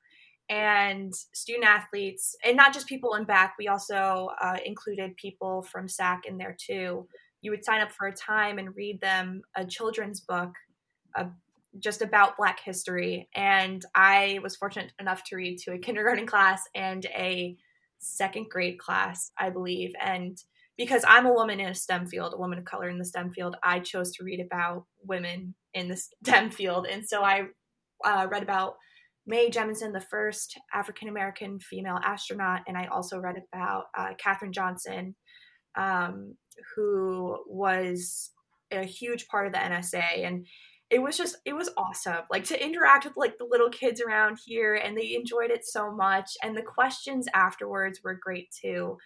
and 0.50 1.14
student 1.34 1.66
athletes, 1.66 2.36
and 2.44 2.58
not 2.58 2.74
just 2.74 2.88
people 2.88 3.16
in 3.16 3.24
BAC. 3.24 3.56
We 3.58 3.68
also 3.68 4.30
uh, 4.42 4.58
included 4.66 5.16
people 5.18 5.64
from 5.64 5.88
SAAC 5.88 6.26
in 6.26 6.38
there 6.38 6.56
too. 6.60 7.08
You 7.42 7.52
would 7.52 7.64
sign 7.64 7.82
up 7.82 7.92
for 7.92 8.08
a 8.08 8.14
time 8.14 8.58
and 8.58 8.76
read 8.76 9.02
them 9.02 9.42
a 9.56 9.66
children's 9.66 10.22
book, 10.22 10.52
uh, 11.16 11.26
just 11.80 12.02
about 12.02 12.38
Black 12.38 12.60
history. 12.60 13.30
And 13.36 13.84
I 13.96 14.40
was 14.44 14.56
fortunate 14.56 14.94
enough 15.00 15.24
to 15.26 15.36
read 15.36 15.58
to 15.60 15.74
a 15.74 15.78
kindergarten 15.80 16.28
class 16.28 16.64
and 16.76 17.06
a 17.08 17.58
second 18.00 18.50
grade 18.50 18.80
class, 18.80 19.32
I 19.38 19.50
believe. 19.50 19.94
And 20.02 20.38
because 20.78 21.06
I'm 21.08 21.26
a 21.26 21.34
woman 21.34 21.60
in 21.60 21.70
a 21.70 21.76
STEM 21.76 22.08
field, 22.08 22.34
a 22.34 22.38
woman 22.38 22.58
of 22.58 22.66
color 22.66 22.90
in 22.90 22.98
the 22.98 23.06
STEM 23.06 23.32
field, 23.32 23.56
I 23.64 23.80
chose 23.80 24.12
to 24.14 24.24
read 24.24 24.40
about 24.40 24.86
women 25.04 25.56
in 25.74 25.88
the 25.88 25.98
STEM 26.24 26.50
field. 26.50 26.88
And 26.90 27.08
so 27.08 27.24
I 27.24 27.44
uh, 28.04 28.28
read 28.30 28.44
about 28.44 28.76
Mae 29.26 29.50
Jemison, 29.50 29.94
the 29.94 30.02
first 30.02 30.60
African 30.74 31.08
American 31.08 31.60
female 31.60 32.00
astronaut, 32.04 32.62
and 32.68 32.78
I 32.78 32.88
also 32.88 33.20
read 33.20 33.36
about 33.54 33.86
uh, 33.98 34.10
Katherine 34.18 34.52
Johnson, 34.52 35.16
um, 35.78 36.36
who 36.76 37.38
was 37.48 38.32
a 38.72 38.84
huge 38.84 39.28
part 39.28 39.48
of 39.48 39.54
the 39.54 39.60
NSA, 39.60 40.26
and 40.26 40.46
it 40.90 41.02
was 41.02 41.18
just 41.18 41.38
it 41.46 41.54
was 41.54 41.70
awesome, 41.78 42.24
like 42.30 42.44
to 42.46 42.64
interact 42.64 43.06
with 43.06 43.16
like 43.16 43.38
the 43.38 43.48
little 43.50 43.70
kids 43.70 44.02
around 44.02 44.40
here, 44.46 44.76
and 44.76 44.98
they 44.98 45.16
enjoyed 45.16 45.52
it 45.52 45.66
so 45.66 45.92
much, 45.92 46.32
and 46.44 46.56
the 46.56 46.62
questions 46.62 47.28
afterwards 47.34 48.02
were 48.04 48.20
great 48.22 48.50
too. 48.62 48.98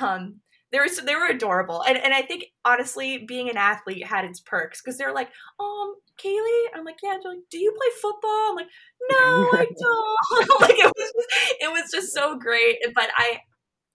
Um, 0.00 0.40
they 0.70 0.78
were 0.78 0.88
they 1.04 1.14
were 1.14 1.26
adorable, 1.26 1.82
and 1.82 1.96
and 1.96 2.12
I 2.12 2.22
think 2.22 2.46
honestly, 2.64 3.18
being 3.26 3.48
an 3.48 3.56
athlete 3.56 4.06
had 4.06 4.24
its 4.24 4.40
perks 4.40 4.82
because 4.82 4.98
they're 4.98 5.14
like, 5.14 5.30
um, 5.58 5.94
Kaylee? 6.22 6.64
I'm 6.74 6.84
like, 6.84 6.98
yeah. 7.02 7.16
Like, 7.24 7.38
do 7.50 7.58
you 7.58 7.72
play 7.72 8.00
football? 8.00 8.50
I'm 8.50 8.56
like, 8.56 8.68
no, 9.10 9.48
I 9.52 9.66
don't. 9.78 10.60
like 10.60 10.78
it 10.78 10.92
was, 10.96 11.12
just, 11.16 11.54
it 11.60 11.72
was 11.72 11.90
just 11.92 12.12
so 12.12 12.38
great. 12.38 12.78
But 12.94 13.08
I, 13.16 13.38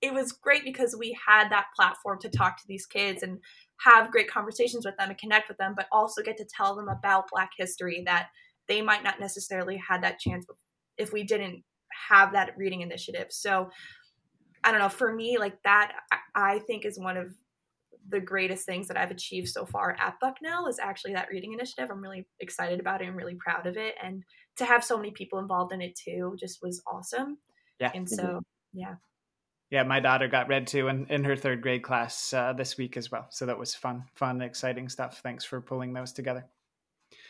it 0.01 0.13
was 0.13 0.31
great 0.31 0.63
because 0.63 0.95
we 0.97 1.17
had 1.27 1.49
that 1.49 1.67
platform 1.75 2.19
to 2.21 2.29
talk 2.29 2.57
to 2.57 2.67
these 2.67 2.85
kids 2.85 3.23
and 3.23 3.39
have 3.79 4.11
great 4.11 4.29
conversations 4.29 4.85
with 4.85 4.97
them 4.97 5.09
and 5.09 5.17
connect 5.17 5.49
with 5.49 5.57
them, 5.57 5.73
but 5.75 5.87
also 5.91 6.21
get 6.21 6.37
to 6.37 6.45
tell 6.45 6.75
them 6.75 6.87
about 6.87 7.29
Black 7.31 7.51
history 7.57 8.03
that 8.05 8.27
they 8.67 8.81
might 8.81 9.03
not 9.03 9.19
necessarily 9.19 9.77
had 9.77 10.01
that 10.03 10.19
chance 10.19 10.45
if 10.97 11.11
we 11.11 11.23
didn't 11.23 11.63
have 12.09 12.33
that 12.33 12.53
reading 12.57 12.81
initiative. 12.81 13.27
So 13.29 13.69
I 14.63 14.71
don't 14.71 14.79
know. 14.79 14.89
For 14.89 15.13
me, 15.13 15.37
like 15.37 15.61
that, 15.63 15.93
I 16.35 16.59
think 16.59 16.85
is 16.85 16.99
one 16.99 17.17
of 17.17 17.33
the 18.09 18.19
greatest 18.19 18.65
things 18.65 18.87
that 18.87 18.97
I've 18.97 19.11
achieved 19.11 19.49
so 19.49 19.65
far 19.65 19.95
at 19.99 20.19
Bucknell 20.19 20.67
is 20.67 20.79
actually 20.79 21.13
that 21.13 21.29
reading 21.31 21.53
initiative. 21.53 21.89
I'm 21.89 22.01
really 22.01 22.27
excited 22.39 22.79
about 22.79 23.01
it. 23.01 23.07
I'm 23.07 23.15
really 23.15 23.35
proud 23.35 23.65
of 23.65 23.77
it. 23.77 23.95
And 24.03 24.23
to 24.57 24.65
have 24.65 24.83
so 24.83 24.97
many 24.97 25.11
people 25.11 25.39
involved 25.39 25.73
in 25.73 25.81
it 25.81 25.95
too 25.95 26.35
just 26.39 26.61
was 26.61 26.81
awesome. 26.85 27.37
Yeah. 27.79 27.91
And 27.93 28.09
so, 28.09 28.23
mm-hmm. 28.23 28.39
yeah. 28.79 28.95
Yeah, 29.69 29.83
my 29.83 29.99
daughter 29.99 30.27
got 30.27 30.49
read 30.49 30.67
to 30.67 30.87
in, 30.87 31.07
in 31.09 31.23
her 31.23 31.35
third 31.35 31.61
grade 31.61 31.81
class 31.81 32.31
uh, 32.33 32.53
this 32.53 32.77
week 32.77 32.95
as 32.95 33.09
well. 33.09 33.25
So 33.31 33.47
that 33.47 33.57
was 33.57 33.73
fun, 33.73 34.03
fun, 34.13 34.41
exciting 34.41 34.87
stuff. 34.87 35.21
Thanks 35.23 35.43
for 35.43 35.61
pulling 35.61 35.93
those 35.93 36.11
together. 36.11 36.45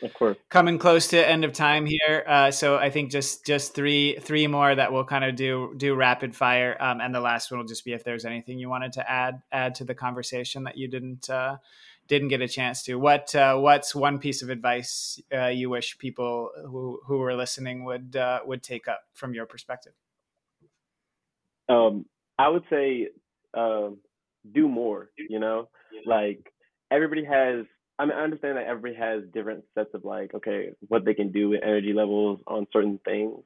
Of 0.02 0.12
course. 0.14 0.36
Coming 0.48 0.78
close 0.78 1.08
to 1.08 1.28
end 1.28 1.44
of 1.44 1.52
time 1.52 1.86
here, 1.86 2.24
uh, 2.26 2.50
so 2.50 2.76
I 2.76 2.90
think 2.90 3.10
just 3.10 3.46
just 3.46 3.74
three 3.74 4.18
three 4.20 4.46
more 4.46 4.74
that 4.74 4.92
we'll 4.92 5.04
kind 5.04 5.24
of 5.24 5.36
do 5.36 5.74
do 5.76 5.94
rapid 5.94 6.34
fire, 6.36 6.76
um, 6.80 7.00
and 7.00 7.14
the 7.14 7.20
last 7.20 7.50
one 7.50 7.58
will 7.58 7.66
just 7.66 7.84
be 7.84 7.92
if 7.92 8.04
there's 8.04 8.24
anything 8.24 8.58
you 8.58 8.68
wanted 8.68 8.92
to 8.94 9.10
add 9.10 9.42
add 9.52 9.74
to 9.76 9.84
the 9.84 9.94
conversation 9.94 10.64
that 10.64 10.76
you 10.76 10.88
didn't 10.88 11.30
uh, 11.30 11.56
didn't 12.08 12.28
get 12.28 12.40
a 12.40 12.48
chance 12.48 12.82
to. 12.84 12.96
What 12.96 13.34
uh, 13.34 13.56
what's 13.56 13.94
one 13.94 14.18
piece 14.18 14.42
of 14.42 14.50
advice 14.50 15.20
uh, 15.32 15.46
you 15.46 15.70
wish 15.70 15.98
people 15.98 16.50
who 16.66 17.00
who 17.06 17.22
are 17.22 17.34
listening 17.34 17.84
would 17.84 18.16
uh, 18.16 18.40
would 18.44 18.62
take 18.62 18.88
up 18.88 19.02
from 19.12 19.34
your 19.34 19.46
perspective? 19.46 19.92
Um, 21.68 22.04
I 22.38 22.48
would 22.48 22.64
say 22.68 23.08
um, 23.54 23.98
do 24.52 24.68
more. 24.68 25.10
You 25.16 25.38
know, 25.38 25.68
like 26.04 26.52
everybody 26.90 27.24
has. 27.24 27.64
I 27.98 28.06
mean, 28.06 28.14
I 28.16 28.22
understand 28.22 28.56
that 28.56 28.66
everybody 28.66 28.96
has 28.96 29.22
different 29.32 29.64
sets 29.74 29.90
of 29.94 30.04
like, 30.04 30.34
okay, 30.34 30.70
what 30.88 31.04
they 31.04 31.14
can 31.14 31.30
do 31.30 31.50
with 31.50 31.62
energy 31.62 31.92
levels 31.92 32.40
on 32.46 32.66
certain 32.72 32.98
things, 33.04 33.38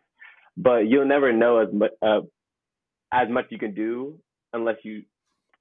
but 0.56 0.88
you'll 0.88 1.06
never 1.06 1.32
know 1.32 1.58
as 1.58 1.68
much 1.72 1.90
uh, 2.02 2.20
as 3.12 3.28
much 3.28 3.46
you 3.50 3.58
can 3.58 3.74
do 3.74 4.18
unless 4.52 4.76
you 4.82 5.02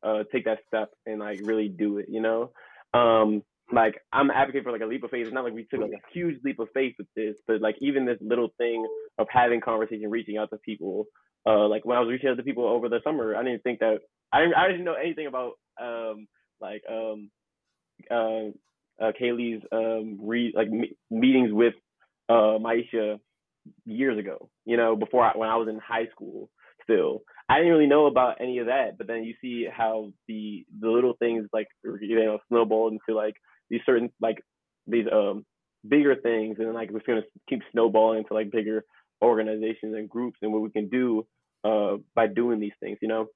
uh, 0.04 0.24
take 0.32 0.46
that 0.46 0.60
step 0.68 0.90
and 1.06 1.20
like 1.20 1.40
really 1.44 1.68
do 1.68 1.98
it. 1.98 2.08
You 2.08 2.22
know, 2.22 2.52
um, 2.94 3.44
like 3.74 3.96
I'm 4.14 4.32
advocating 4.32 4.64
for 4.64 4.72
like 4.72 4.82
a 4.82 4.86
leap 4.86 5.04
of 5.04 5.12
faith. 5.12 5.26
It's 5.26 5.34
not 5.34 5.44
like 5.44 5.54
we 5.54 5.68
took 5.70 5.82
like 5.82 5.92
a 5.92 6.14
huge 6.14 6.40
leap 6.46 6.60
of 6.60 6.70
faith 6.74 6.96
with 6.98 7.08
this, 7.16 7.36
but 7.46 7.62
like 7.62 7.76
even 7.82 8.06
this 8.06 8.20
little 8.22 8.50
thing 8.58 8.88
of 9.18 9.28
having 9.30 9.60
conversation, 9.60 10.10
reaching 10.10 10.38
out 10.38 10.50
to 10.52 10.58
people. 10.58 11.06
Uh, 11.46 11.68
like 11.68 11.86
when 11.86 11.98
I 11.98 12.02
was 12.02 12.10
reaching 12.10 12.30
out 12.30 12.38
to 12.38 12.44
people 12.44 12.66
over 12.66 12.88
the 12.88 13.00
summer, 13.04 13.36
I 13.36 13.44
didn't 13.44 13.64
think 13.64 13.80
that 13.80 14.00
I 14.32 14.40
didn't, 14.42 14.56
I 14.56 14.68
didn't 14.68 14.86
know 14.86 14.94
anything 14.94 15.28
about 15.28 15.54
um 15.82 16.28
like 16.62 16.84
um 16.90 17.30
uh, 18.10 18.52
uh 19.02 19.12
Kaylee's 19.20 19.64
um 19.72 20.20
re 20.22 20.54
like 20.56 20.70
me- 20.70 20.96
meetings 21.12 21.52
with 21.52 21.74
uh 22.30 22.58
Maisha 22.60 23.20
years 23.86 24.18
ago. 24.20 24.50
You 24.66 24.78
know, 24.78 24.96
before 24.96 25.24
I, 25.26 25.38
when 25.38 25.50
I 25.50 25.58
was 25.58 25.68
in 25.70 25.80
high 25.80 26.08
school 26.12 26.50
still. 26.84 27.24
I 27.50 27.58
didn't 27.58 27.72
really 27.72 27.88
know 27.88 28.08
about 28.08 28.38
any 28.42 28.60
of 28.60 28.68
that, 28.68 28.98
but 28.98 29.08
then 29.08 29.24
you 29.24 29.34
see 29.42 29.68
how 29.72 30.12
the 30.28 30.66
the 30.82 30.90
little 30.90 31.14
things 31.20 31.48
like 31.54 31.68
you 31.84 32.16
know 32.16 32.40
snowball 32.50 32.90
into 32.90 33.16
like 33.18 33.36
these 33.70 33.82
certain 33.86 34.12
like 34.22 34.38
these 34.88 35.06
um 35.12 35.46
bigger 35.88 36.16
things, 36.16 36.58
and 36.60 36.68
then 36.68 36.74
like 36.74 36.92
we're 36.92 37.02
gonna 37.08 37.22
keep 37.50 37.62
snowballing 37.72 38.20
into 38.20 38.34
like 38.34 38.52
bigger 38.52 38.84
organizations 39.24 39.96
and 39.96 40.10
groups 40.10 40.38
and 40.42 40.52
what 40.54 40.62
we 40.62 40.70
can 40.72 40.90
do 40.90 41.26
uh 41.64 41.98
by 42.16 42.28
doing 42.28 42.60
these 42.60 42.74
things, 42.82 42.98
you 43.02 43.08
know. 43.08 43.28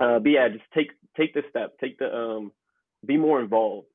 Uh, 0.00 0.18
but 0.18 0.30
yeah, 0.30 0.48
just 0.48 0.64
take 0.74 0.90
take 1.16 1.34
the 1.34 1.42
step, 1.50 1.74
take 1.80 1.98
the 1.98 2.06
um, 2.14 2.52
be 3.06 3.16
more 3.16 3.40
involved. 3.40 3.88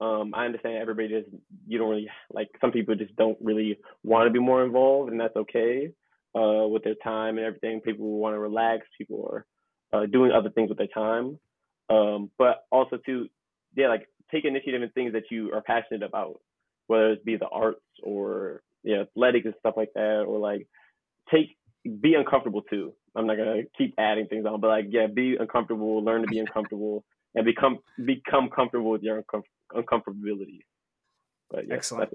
Um, 0.00 0.34
I 0.34 0.44
understand 0.44 0.76
everybody 0.76 1.08
just 1.08 1.28
you 1.66 1.78
don't 1.78 1.88
really 1.88 2.10
like 2.32 2.48
some 2.60 2.70
people 2.70 2.94
just 2.94 3.16
don't 3.16 3.38
really 3.40 3.78
want 4.04 4.26
to 4.26 4.32
be 4.32 4.38
more 4.38 4.64
involved, 4.64 5.10
and 5.10 5.20
that's 5.20 5.36
okay 5.36 5.90
uh, 6.34 6.66
with 6.68 6.84
their 6.84 6.96
time 7.02 7.38
and 7.38 7.46
everything. 7.46 7.80
People 7.80 8.18
want 8.18 8.34
to 8.34 8.38
relax. 8.38 8.86
People 8.98 9.28
are 9.32 9.46
uh, 9.92 10.06
doing 10.06 10.32
other 10.32 10.50
things 10.50 10.68
with 10.68 10.78
their 10.78 10.86
time. 10.88 11.38
Um, 11.88 12.30
but 12.36 12.64
also 12.70 12.98
to, 13.06 13.28
yeah, 13.74 13.88
like 13.88 14.08
take 14.30 14.44
initiative 14.44 14.82
in 14.82 14.90
things 14.90 15.12
that 15.12 15.30
you 15.30 15.52
are 15.52 15.62
passionate 15.62 16.02
about, 16.02 16.40
whether 16.88 17.12
it 17.12 17.24
be 17.24 17.36
the 17.36 17.48
arts 17.48 17.80
or 18.02 18.62
yeah, 18.82 19.02
athletics 19.02 19.46
and 19.46 19.54
stuff 19.60 19.74
like 19.76 19.92
that, 19.94 20.24
or 20.26 20.38
like 20.38 20.66
take 21.30 21.56
be 22.00 22.14
uncomfortable 22.14 22.62
too. 22.62 22.92
I'm 23.14 23.26
not 23.26 23.36
gonna 23.36 23.62
keep 23.78 23.94
adding 23.98 24.26
things 24.26 24.46
on, 24.46 24.60
but 24.60 24.68
like 24.68 24.86
yeah, 24.90 25.06
be 25.06 25.36
uncomfortable, 25.38 26.04
learn 26.04 26.22
to 26.22 26.28
be 26.28 26.38
uncomfortable, 26.38 27.04
and 27.34 27.44
become 27.44 27.78
become 28.04 28.50
comfortable 28.54 28.90
with 28.90 29.02
your 29.02 29.22
uncom- 29.22 29.42
uncomfortability. 29.72 30.60
But 31.50 31.68
yeah, 31.68 31.74
Excellent. 31.74 32.10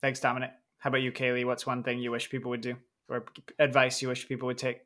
Thanks, 0.00 0.20
Dominic. 0.20 0.50
How 0.78 0.88
about 0.88 1.02
you, 1.02 1.12
Kaylee? 1.12 1.44
What's 1.44 1.66
one 1.66 1.82
thing 1.82 1.98
you 1.98 2.10
wish 2.10 2.30
people 2.30 2.50
would 2.50 2.60
do? 2.60 2.76
or 3.08 3.24
advice 3.58 4.02
you 4.02 4.08
wish 4.08 4.28
people 4.28 4.46
would 4.46 4.58
take? 4.58 4.82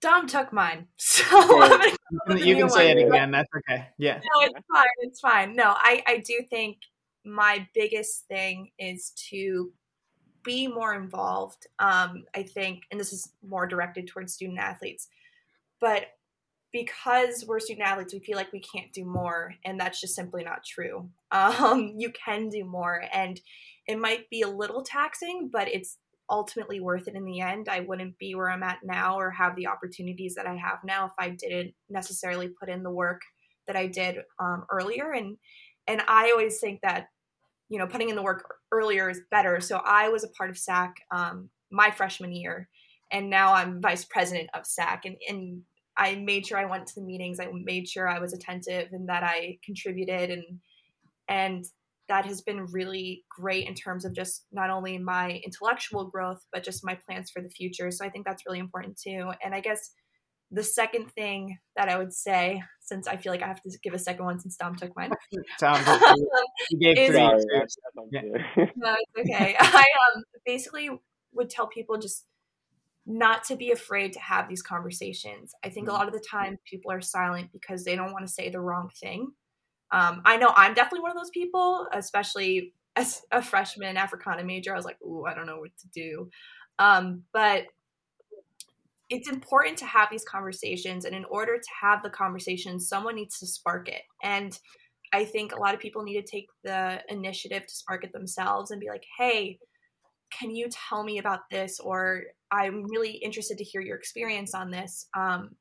Dom 0.00 0.26
took 0.26 0.52
mine, 0.52 0.86
so 0.96 1.22
you 1.22 2.20
can, 2.26 2.38
you 2.38 2.56
can 2.56 2.68
say 2.68 2.90
it 2.90 3.06
again. 3.06 3.30
That's 3.30 3.48
okay. 3.58 3.88
Yeah. 3.96 4.16
No, 4.16 4.42
it's 4.42 4.66
fine. 4.72 4.84
It's 5.00 5.20
fine. 5.20 5.56
No, 5.56 5.74
I 5.76 6.02
I 6.06 6.18
do 6.18 6.40
think 6.50 6.78
my 7.24 7.66
biggest 7.74 8.26
thing 8.26 8.70
is 8.78 9.12
to 9.30 9.72
be 10.42 10.66
more 10.66 10.94
involved. 10.94 11.66
Um, 11.78 12.24
I 12.34 12.42
think, 12.42 12.82
and 12.90 13.00
this 13.00 13.14
is 13.14 13.32
more 13.42 13.66
directed 13.66 14.06
towards 14.06 14.34
student 14.34 14.58
athletes, 14.58 15.08
but 15.80 16.08
because 16.74 17.44
we're 17.46 17.60
student 17.60 17.86
athletes, 17.86 18.12
we 18.12 18.18
feel 18.18 18.36
like 18.36 18.52
we 18.52 18.60
can't 18.60 18.92
do 18.92 19.04
more, 19.04 19.54
and 19.64 19.78
that's 19.78 20.00
just 20.00 20.16
simply 20.16 20.42
not 20.44 20.64
true. 20.66 21.08
Um, 21.32 21.94
you 21.96 22.12
can 22.12 22.48
do 22.48 22.64
more, 22.64 23.02
and 23.12 23.40
it 23.88 23.98
might 23.98 24.30
be 24.30 24.42
a 24.42 24.48
little 24.48 24.84
taxing, 24.84 25.50
but 25.52 25.66
it's 25.66 25.98
ultimately 26.30 26.78
worth 26.78 27.08
it 27.08 27.16
in 27.16 27.24
the 27.24 27.40
end. 27.40 27.68
I 27.68 27.80
wouldn't 27.80 28.18
be 28.18 28.36
where 28.36 28.48
I'm 28.48 28.62
at 28.62 28.78
now 28.84 29.18
or 29.18 29.32
have 29.32 29.56
the 29.56 29.66
opportunities 29.66 30.36
that 30.36 30.46
I 30.46 30.54
have 30.54 30.78
now 30.84 31.06
if 31.06 31.12
I 31.18 31.30
didn't 31.30 31.74
necessarily 31.90 32.50
put 32.60 32.68
in 32.68 32.84
the 32.84 32.90
work 32.90 33.20
that 33.66 33.74
I 33.74 33.88
did 33.88 34.18
um, 34.38 34.64
earlier. 34.70 35.10
And 35.10 35.36
and 35.88 36.02
I 36.06 36.30
always 36.30 36.60
think 36.60 36.82
that 36.82 37.08
you 37.68 37.80
know 37.80 37.88
putting 37.88 38.10
in 38.10 38.16
the 38.16 38.22
work 38.22 38.44
earlier 38.70 39.10
is 39.10 39.20
better. 39.32 39.60
So 39.60 39.80
I 39.84 40.10
was 40.10 40.22
a 40.22 40.28
part 40.28 40.50
of 40.50 40.56
SAAC 40.56 40.92
um, 41.10 41.48
my 41.72 41.90
freshman 41.90 42.32
year, 42.32 42.68
and 43.10 43.28
now 43.28 43.54
I'm 43.54 43.82
vice 43.82 44.04
president 44.04 44.50
of 44.54 44.62
SAAC. 44.62 45.00
And 45.04 45.16
and 45.28 45.62
I 45.96 46.16
made 46.16 46.46
sure 46.46 46.58
I 46.58 46.64
went 46.64 46.86
to 46.88 46.94
the 46.96 47.06
meetings. 47.06 47.38
I 47.40 47.48
made 47.52 47.88
sure 47.88 48.08
I 48.08 48.18
was 48.18 48.32
attentive 48.32 48.88
and 48.92 49.08
that 49.08 49.22
I 49.22 49.58
contributed 49.64 50.30
and 50.30 50.44
and 51.28 51.64
that 52.08 52.26
has 52.26 52.42
been 52.42 52.66
really 52.66 53.24
great 53.30 53.66
in 53.66 53.74
terms 53.74 54.04
of 54.04 54.14
just 54.14 54.44
not 54.52 54.70
only 54.70 54.98
my 54.98 55.40
intellectual 55.44 56.04
growth 56.10 56.44
but 56.52 56.62
just 56.62 56.84
my 56.84 56.98
plans 57.06 57.30
for 57.30 57.42
the 57.42 57.48
future 57.48 57.90
so 57.90 58.04
i 58.04 58.10
think 58.10 58.26
that's 58.26 58.44
really 58.46 58.58
important 58.58 58.98
too 58.98 59.30
and 59.42 59.54
i 59.54 59.60
guess 59.60 59.90
the 60.50 60.62
second 60.62 61.10
thing 61.12 61.56
that 61.76 61.88
i 61.88 61.96
would 61.96 62.12
say 62.12 62.62
since 62.80 63.08
i 63.08 63.16
feel 63.16 63.32
like 63.32 63.42
i 63.42 63.46
have 63.46 63.62
to 63.62 63.70
give 63.82 63.94
a 63.94 63.98
second 63.98 64.24
one 64.24 64.38
since 64.38 64.56
dom 64.56 64.76
took 64.76 64.94
mine 64.96 65.10
Tom, 65.60 65.82
you 66.70 66.78
gave 66.78 66.98
is, 66.98 67.10
three. 67.10 67.20
yeah. 68.12 68.66
no 68.76 68.94
it's 69.16 69.30
okay 69.30 69.56
i 69.60 69.84
um, 70.14 70.22
basically 70.44 70.90
would 71.32 71.50
tell 71.50 71.66
people 71.66 71.98
just 71.98 72.26
not 73.06 73.44
to 73.44 73.56
be 73.56 73.70
afraid 73.70 74.12
to 74.12 74.20
have 74.20 74.48
these 74.48 74.62
conversations 74.62 75.52
i 75.64 75.68
think 75.68 75.86
a 75.86 75.90
mm-hmm. 75.90 75.98
lot 75.98 76.08
of 76.08 76.14
the 76.14 76.24
time 76.28 76.58
people 76.64 76.90
are 76.90 77.00
silent 77.00 77.50
because 77.52 77.84
they 77.84 77.96
don't 77.96 78.12
want 78.12 78.26
to 78.26 78.32
say 78.32 78.48
the 78.48 78.60
wrong 78.60 78.90
thing 79.00 79.32
um, 79.94 80.22
I 80.24 80.36
know 80.36 80.52
I'm 80.56 80.74
definitely 80.74 81.02
one 81.02 81.12
of 81.12 81.16
those 81.16 81.30
people, 81.30 81.86
especially 81.92 82.72
as 82.96 83.22
a 83.30 83.40
freshman 83.40 83.96
Africana 83.96 84.42
major. 84.42 84.72
I 84.72 84.76
was 84.76 84.84
like, 84.84 85.00
ooh, 85.02 85.24
I 85.24 85.34
don't 85.34 85.46
know 85.46 85.58
what 85.58 85.70
to 85.82 85.88
do. 85.94 86.30
Um, 86.80 87.22
but 87.32 87.66
it's 89.08 89.28
important 89.28 89.78
to 89.78 89.84
have 89.84 90.08
these 90.10 90.24
conversations. 90.24 91.04
And 91.04 91.14
in 91.14 91.24
order 91.26 91.58
to 91.58 91.68
have 91.80 92.02
the 92.02 92.10
conversation, 92.10 92.80
someone 92.80 93.14
needs 93.14 93.38
to 93.38 93.46
spark 93.46 93.88
it. 93.88 94.02
And 94.22 94.58
I 95.12 95.24
think 95.24 95.54
a 95.54 95.60
lot 95.60 95.74
of 95.74 95.80
people 95.80 96.02
need 96.02 96.20
to 96.20 96.26
take 96.26 96.48
the 96.64 97.00
initiative 97.08 97.64
to 97.66 97.74
spark 97.74 98.02
it 98.02 98.12
themselves 98.12 98.72
and 98.72 98.80
be 98.80 98.88
like, 98.88 99.04
hey, 99.16 99.60
can 100.36 100.50
you 100.50 100.68
tell 100.70 101.04
me 101.04 101.18
about 101.18 101.48
this? 101.52 101.78
Or 101.78 102.22
I'm 102.54 102.84
really 102.84 103.12
interested 103.12 103.58
to 103.58 103.64
hear 103.64 103.80
your 103.80 103.96
experience 103.96 104.54
on 104.54 104.70
this. 104.70 105.06
Um, 105.16 105.56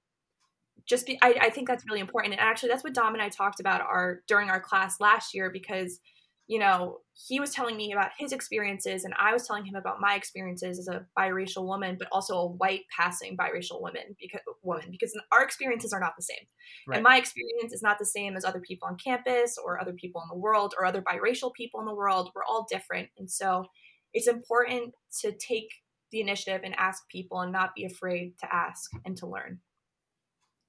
just 0.86 1.06
be 1.06 1.18
I, 1.22 1.36
I 1.42 1.50
think 1.50 1.68
that's 1.68 1.86
really 1.88 2.02
important 2.02 2.34
and 2.34 2.42
actually 2.42 2.70
that's 2.70 2.84
what 2.84 2.94
dom 2.94 3.14
and 3.14 3.22
i 3.22 3.30
talked 3.30 3.60
about 3.60 3.82
our 3.82 4.22
during 4.28 4.50
our 4.50 4.60
class 4.60 5.00
last 5.00 5.34
year 5.34 5.50
because 5.50 6.00
you 6.48 6.60
know 6.60 6.98
he 7.14 7.40
was 7.40 7.52
telling 7.52 7.78
me 7.78 7.94
about 7.94 8.12
his 8.18 8.34
experiences 8.34 9.06
and 9.06 9.14
i 9.18 9.32
was 9.32 9.48
telling 9.48 9.66
him 9.66 9.76
about 9.76 10.02
my 10.02 10.16
experiences 10.16 10.80
as 10.80 10.88
a 10.90 11.06
biracial 11.18 11.66
woman 11.66 11.96
but 11.98 12.10
also 12.12 12.36
a 12.36 12.48
white 12.48 12.82
passing 12.96 13.38
biracial 13.38 13.82
woman 13.82 14.16
because 14.20 14.42
woman 14.62 14.90
because 14.92 15.18
our 15.32 15.44
experiences 15.44 15.94
are 15.94 16.00
not 16.00 16.14
the 16.18 16.24
same 16.24 16.46
right. 16.88 16.98
and 16.98 17.04
my 17.04 17.18
experience 17.18 17.72
is 17.72 17.82
not 17.82 17.98
the 17.98 18.06
same 18.06 18.36
as 18.36 18.44
other 18.44 18.62
people 18.62 18.88
on 18.88 18.98
campus 18.98 19.58
or 19.64 19.80
other 19.80 19.94
people 19.94 20.22
in 20.22 20.28
the 20.30 20.40
world 20.40 20.74
or 20.78 20.86
other 20.86 21.02
biracial 21.02 21.54
people 21.54 21.80
in 21.80 21.86
the 21.86 21.96
world 21.96 22.30
we're 22.36 22.44
all 22.44 22.66
different 22.70 23.08
and 23.18 23.32
so 23.32 23.66
it's 24.14 24.28
important 24.28 24.94
to 25.22 25.32
take 25.32 25.70
the 26.14 26.22
initiative 26.22 26.62
and 26.64 26.74
ask 26.78 27.10
people 27.10 27.42
and 27.42 27.52
not 27.52 27.76
be 27.76 27.84
afraid 27.84 28.38
to 28.40 28.56
ask 28.56 28.90
and 29.06 29.18
to 29.18 29.28
learn 29.28 29.60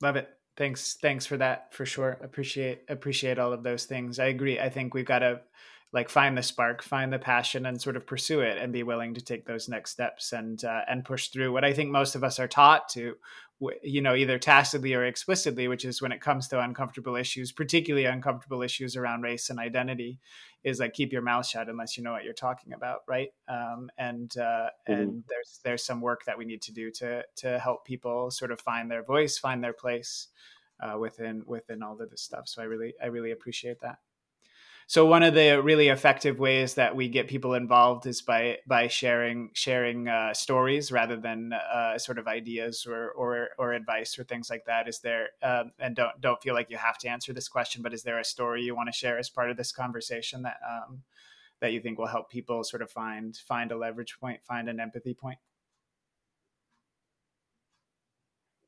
Love 0.02 0.16
it. 0.16 0.28
Thanks. 0.56 0.98
Thanks 1.00 1.24
for 1.24 1.36
that 1.38 1.72
for 1.72 1.86
sure. 1.86 2.18
Appreciate 2.22 2.82
appreciate 2.88 3.38
all 3.38 3.52
of 3.52 3.62
those 3.62 3.86
things. 3.86 4.18
I 4.18 4.26
agree. 4.26 4.60
I 4.60 4.68
think 4.68 4.92
we've 4.92 5.06
got 5.06 5.20
to 5.20 5.40
like 5.94 6.08
find 6.08 6.36
the 6.36 6.42
spark, 6.42 6.82
find 6.82 7.12
the 7.12 7.20
passion, 7.20 7.66
and 7.66 7.80
sort 7.80 7.96
of 7.96 8.04
pursue 8.04 8.40
it, 8.40 8.58
and 8.58 8.72
be 8.72 8.82
willing 8.82 9.14
to 9.14 9.20
take 9.20 9.46
those 9.46 9.68
next 9.68 9.92
steps 9.92 10.32
and 10.32 10.64
uh, 10.64 10.80
and 10.88 11.04
push 11.04 11.28
through 11.28 11.52
what 11.52 11.64
I 11.64 11.72
think 11.72 11.90
most 11.90 12.16
of 12.16 12.24
us 12.24 12.40
are 12.40 12.48
taught 12.48 12.88
to, 12.90 13.14
you 13.80 14.02
know, 14.02 14.16
either 14.16 14.36
tacitly 14.36 14.92
or 14.92 15.04
explicitly, 15.04 15.68
which 15.68 15.84
is 15.84 16.02
when 16.02 16.10
it 16.10 16.20
comes 16.20 16.48
to 16.48 16.60
uncomfortable 16.60 17.14
issues, 17.14 17.52
particularly 17.52 18.06
uncomfortable 18.06 18.60
issues 18.60 18.96
around 18.96 19.22
race 19.22 19.50
and 19.50 19.60
identity, 19.60 20.18
is 20.64 20.80
like 20.80 20.94
keep 20.94 21.12
your 21.12 21.22
mouth 21.22 21.46
shut 21.46 21.68
unless 21.68 21.96
you 21.96 22.02
know 22.02 22.10
what 22.10 22.24
you're 22.24 22.32
talking 22.32 22.72
about, 22.72 23.02
right? 23.06 23.28
Um, 23.46 23.88
and 23.96 24.36
uh, 24.36 24.70
mm-hmm. 24.88 24.92
and 24.92 25.24
there's 25.28 25.60
there's 25.62 25.84
some 25.84 26.00
work 26.00 26.24
that 26.24 26.36
we 26.36 26.44
need 26.44 26.62
to 26.62 26.72
do 26.72 26.90
to 26.90 27.22
to 27.36 27.58
help 27.60 27.84
people 27.84 28.32
sort 28.32 28.50
of 28.50 28.60
find 28.60 28.90
their 28.90 29.04
voice, 29.04 29.38
find 29.38 29.62
their 29.62 29.72
place 29.72 30.26
uh, 30.80 30.98
within 30.98 31.44
within 31.46 31.84
all 31.84 32.00
of 32.02 32.10
this 32.10 32.22
stuff. 32.22 32.48
So 32.48 32.62
I 32.62 32.64
really 32.64 32.94
I 33.00 33.06
really 33.06 33.30
appreciate 33.30 33.80
that. 33.82 33.98
So 34.86 35.06
one 35.06 35.22
of 35.22 35.34
the 35.34 35.62
really 35.62 35.88
effective 35.88 36.38
ways 36.38 36.74
that 36.74 36.94
we 36.94 37.08
get 37.08 37.26
people 37.26 37.54
involved 37.54 38.06
is 38.06 38.20
by 38.20 38.58
by 38.66 38.86
sharing 38.86 39.50
sharing 39.54 40.08
uh, 40.08 40.34
stories 40.34 40.92
rather 40.92 41.16
than 41.16 41.52
uh, 41.52 41.96
sort 41.98 42.18
of 42.18 42.26
ideas 42.28 42.86
or, 42.86 43.10
or 43.12 43.50
or 43.58 43.72
advice 43.72 44.18
or 44.18 44.24
things 44.24 44.50
like 44.50 44.64
that. 44.66 44.86
Is 44.86 45.00
there 45.00 45.30
um, 45.42 45.72
and 45.78 45.96
don't 45.96 46.20
don't 46.20 46.42
feel 46.42 46.54
like 46.54 46.70
you 46.70 46.76
have 46.76 46.98
to 46.98 47.08
answer 47.08 47.32
this 47.32 47.48
question, 47.48 47.82
but 47.82 47.94
is 47.94 48.02
there 48.02 48.18
a 48.18 48.24
story 48.24 48.62
you 48.62 48.76
want 48.76 48.88
to 48.88 48.92
share 48.92 49.18
as 49.18 49.30
part 49.30 49.50
of 49.50 49.56
this 49.56 49.72
conversation 49.72 50.42
that 50.42 50.58
um, 50.68 51.02
that 51.60 51.72
you 51.72 51.80
think 51.80 51.98
will 51.98 52.06
help 52.06 52.30
people 52.30 52.62
sort 52.62 52.82
of 52.82 52.90
find 52.90 53.36
find 53.36 53.72
a 53.72 53.76
leverage 53.76 54.18
point, 54.20 54.44
find 54.44 54.68
an 54.68 54.80
empathy 54.80 55.14
point? 55.14 55.38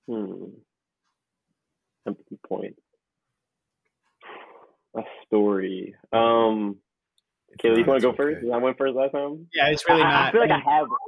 Hmm. 0.07 0.47
Empathy 2.07 2.39
point 2.47 2.77
a 4.97 5.03
story. 5.27 5.95
Um, 6.13 6.77
Kaylee, 7.63 7.79
you 7.79 7.85
want 7.85 8.03
to 8.03 8.11
go 8.11 8.17
first? 8.17 8.45
I 8.53 8.57
went 8.59 8.77
first 8.79 8.95
last 8.95 9.13
time. 9.13 9.47
Yeah, 9.55 9.69
it's 9.69 9.89
really 9.89 10.03
I, 10.03 10.11
not. 10.11 10.29
I 10.29 10.33
feel 10.33 10.41
like 10.41 10.51
I 10.51 10.59
have 10.59 10.89
one. 10.89 10.99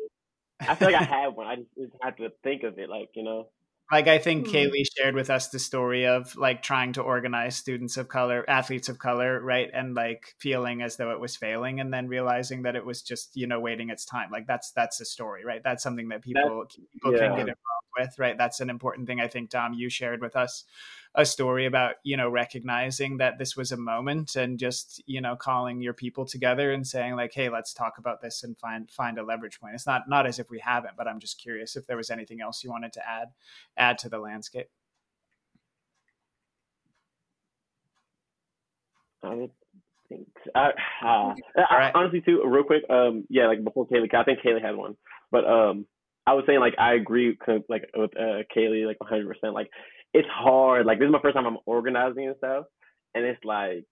I 0.60 0.74
feel 0.74 0.92
like 0.92 1.00
I 1.00 1.04
have 1.04 1.34
one. 1.34 1.46
I 1.46 1.56
just 1.78 1.92
have 2.02 2.16
to 2.16 2.30
think 2.42 2.62
of 2.62 2.78
it, 2.78 2.88
like 2.88 3.10
you 3.14 3.22
know. 3.22 3.48
Like 3.90 4.06
I 4.06 4.18
think 4.18 4.46
Hmm. 4.46 4.54
Kaylee 4.54 4.84
shared 4.96 5.14
with 5.14 5.30
us 5.30 5.48
the 5.48 5.58
story 5.58 6.06
of 6.06 6.36
like 6.36 6.62
trying 6.62 6.92
to 6.94 7.02
organize 7.02 7.56
students 7.56 7.96
of 7.96 8.08
color, 8.08 8.44
athletes 8.48 8.88
of 8.88 8.98
color, 8.98 9.40
right, 9.40 9.70
and 9.72 9.94
like 9.94 10.34
feeling 10.38 10.82
as 10.82 10.96
though 10.96 11.10
it 11.12 11.20
was 11.20 11.36
failing, 11.36 11.80
and 11.80 11.92
then 11.92 12.08
realizing 12.08 12.62
that 12.62 12.76
it 12.76 12.84
was 12.84 13.02
just 13.02 13.30
you 13.34 13.46
know 13.46 13.60
waiting 13.60 13.88
its 13.90 14.04
time. 14.04 14.30
Like 14.30 14.46
that's 14.46 14.72
that's 14.72 15.00
a 15.00 15.04
story, 15.04 15.44
right? 15.44 15.62
That's 15.64 15.82
something 15.82 16.08
that 16.08 16.22
people 16.22 16.66
people 16.92 17.12
yeah. 17.12 17.18
can 17.18 17.30
get 17.30 17.40
involved 17.40 17.77
with, 17.98 18.18
right? 18.18 18.38
That's 18.38 18.60
an 18.60 18.70
important 18.70 19.06
thing. 19.06 19.20
I 19.20 19.28
think 19.28 19.50
Dom, 19.50 19.74
you 19.74 19.88
shared 19.88 20.20
with 20.20 20.36
us 20.36 20.64
a 21.14 21.24
story 21.24 21.66
about 21.66 21.94
you 22.04 22.16
know 22.16 22.28
recognizing 22.28 23.16
that 23.16 23.38
this 23.38 23.56
was 23.56 23.72
a 23.72 23.76
moment 23.76 24.36
and 24.36 24.58
just 24.58 25.02
you 25.06 25.20
know 25.20 25.34
calling 25.34 25.80
your 25.80 25.94
people 25.94 26.24
together 26.26 26.70
and 26.72 26.86
saying 26.86 27.16
like 27.16 27.32
hey 27.32 27.48
let's 27.48 27.72
talk 27.72 27.96
about 27.96 28.20
this 28.20 28.44
and 28.44 28.58
find 28.58 28.90
find 28.90 29.18
a 29.18 29.22
leverage 29.22 29.58
point 29.58 29.74
it's 29.74 29.86
not 29.86 30.02
not 30.06 30.26
as 30.26 30.38
if 30.38 30.50
we 30.50 30.58
haven't 30.58 30.94
but 30.98 31.08
i'm 31.08 31.18
just 31.18 31.40
curious 31.40 31.76
if 31.76 31.86
there 31.86 31.96
was 31.96 32.10
anything 32.10 32.42
else 32.42 32.62
you 32.62 32.70
wanted 32.70 32.92
to 32.92 33.00
add 33.08 33.28
add 33.78 33.96
to 33.96 34.10
the 34.10 34.18
landscape 34.18 34.68
I 39.22 39.34
would 39.34 39.50
think. 40.08 40.28
I, 40.54 40.70
uh, 41.04 41.34
right. 41.56 41.92
honestly, 41.94 42.20
too, 42.20 42.42
real 42.46 42.64
quick. 42.64 42.84
Um, 42.88 43.24
yeah, 43.28 43.46
like 43.46 43.64
before 43.64 43.86
Kaylee, 43.86 44.12
I 44.14 44.24
think 44.24 44.40
Kaylee 44.40 44.64
had 44.64 44.76
one, 44.76 44.96
but 45.30 45.44
um, 45.44 45.86
I 46.28 46.34
was 46.34 46.44
saying 46.46 46.60
like 46.60 46.74
I 46.78 46.94
agree 46.94 47.36
like 47.68 47.88
with 47.96 48.10
uh, 48.18 48.42
Kaylee 48.54 48.86
like 48.86 49.00
100. 49.00 49.26
percent 49.26 49.54
Like 49.54 49.68
it's 50.12 50.28
hard. 50.30 50.84
Like 50.86 50.98
this 50.98 51.06
is 51.06 51.12
my 51.12 51.22
first 51.22 51.34
time 51.34 51.46
I'm 51.46 51.58
organizing 51.64 52.26
and 52.26 52.36
stuff, 52.36 52.66
and 53.14 53.24
it's 53.24 53.42
like 53.44 53.86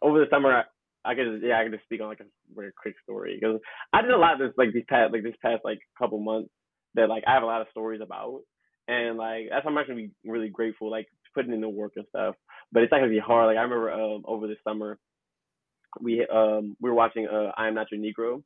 over 0.00 0.20
the 0.20 0.30
summer. 0.30 0.52
I, 0.52 0.62
I 1.04 1.14
could 1.14 1.40
yeah 1.42 1.58
I 1.58 1.64
could 1.64 1.72
just 1.72 1.84
speak 1.84 2.00
on 2.00 2.08
like 2.08 2.20
a 2.20 2.24
very 2.54 2.72
quick 2.80 2.94
story 3.02 3.38
because 3.40 3.60
I 3.92 4.02
did 4.02 4.10
a 4.10 4.18
lot 4.18 4.38
this 4.38 4.52
like 4.56 4.72
these 4.72 4.84
past 4.88 5.12
like 5.12 5.22
this 5.22 5.34
past 5.42 5.62
like 5.64 5.78
couple 5.98 6.20
months 6.20 6.50
that 6.94 7.08
like 7.08 7.24
I 7.26 7.34
have 7.34 7.42
a 7.42 7.46
lot 7.46 7.60
of 7.60 7.68
stories 7.70 8.00
about 8.02 8.40
and 8.88 9.16
like 9.16 9.46
that's 9.50 9.64
why 9.64 9.70
I'm 9.70 9.78
actually 9.78 10.10
really 10.24 10.48
grateful 10.48 10.90
like 10.90 11.06
putting 11.34 11.52
in 11.52 11.60
the 11.60 11.68
work 11.68 11.92
and 11.96 12.06
stuff 12.08 12.34
but 12.72 12.82
it's 12.82 12.90
not 12.90 12.98
gonna 12.98 13.10
be 13.10 13.20
hard 13.20 13.46
like 13.46 13.56
I 13.56 13.62
remember 13.62 13.92
um 13.92 14.22
over 14.26 14.46
the 14.48 14.56
summer 14.64 14.98
we 16.00 16.26
um 16.26 16.76
we 16.80 16.90
were 16.90 16.96
watching 16.96 17.28
uh 17.28 17.52
I 17.56 17.68
am 17.68 17.74
not 17.74 17.86
your 17.92 18.00
Negro 18.00 18.42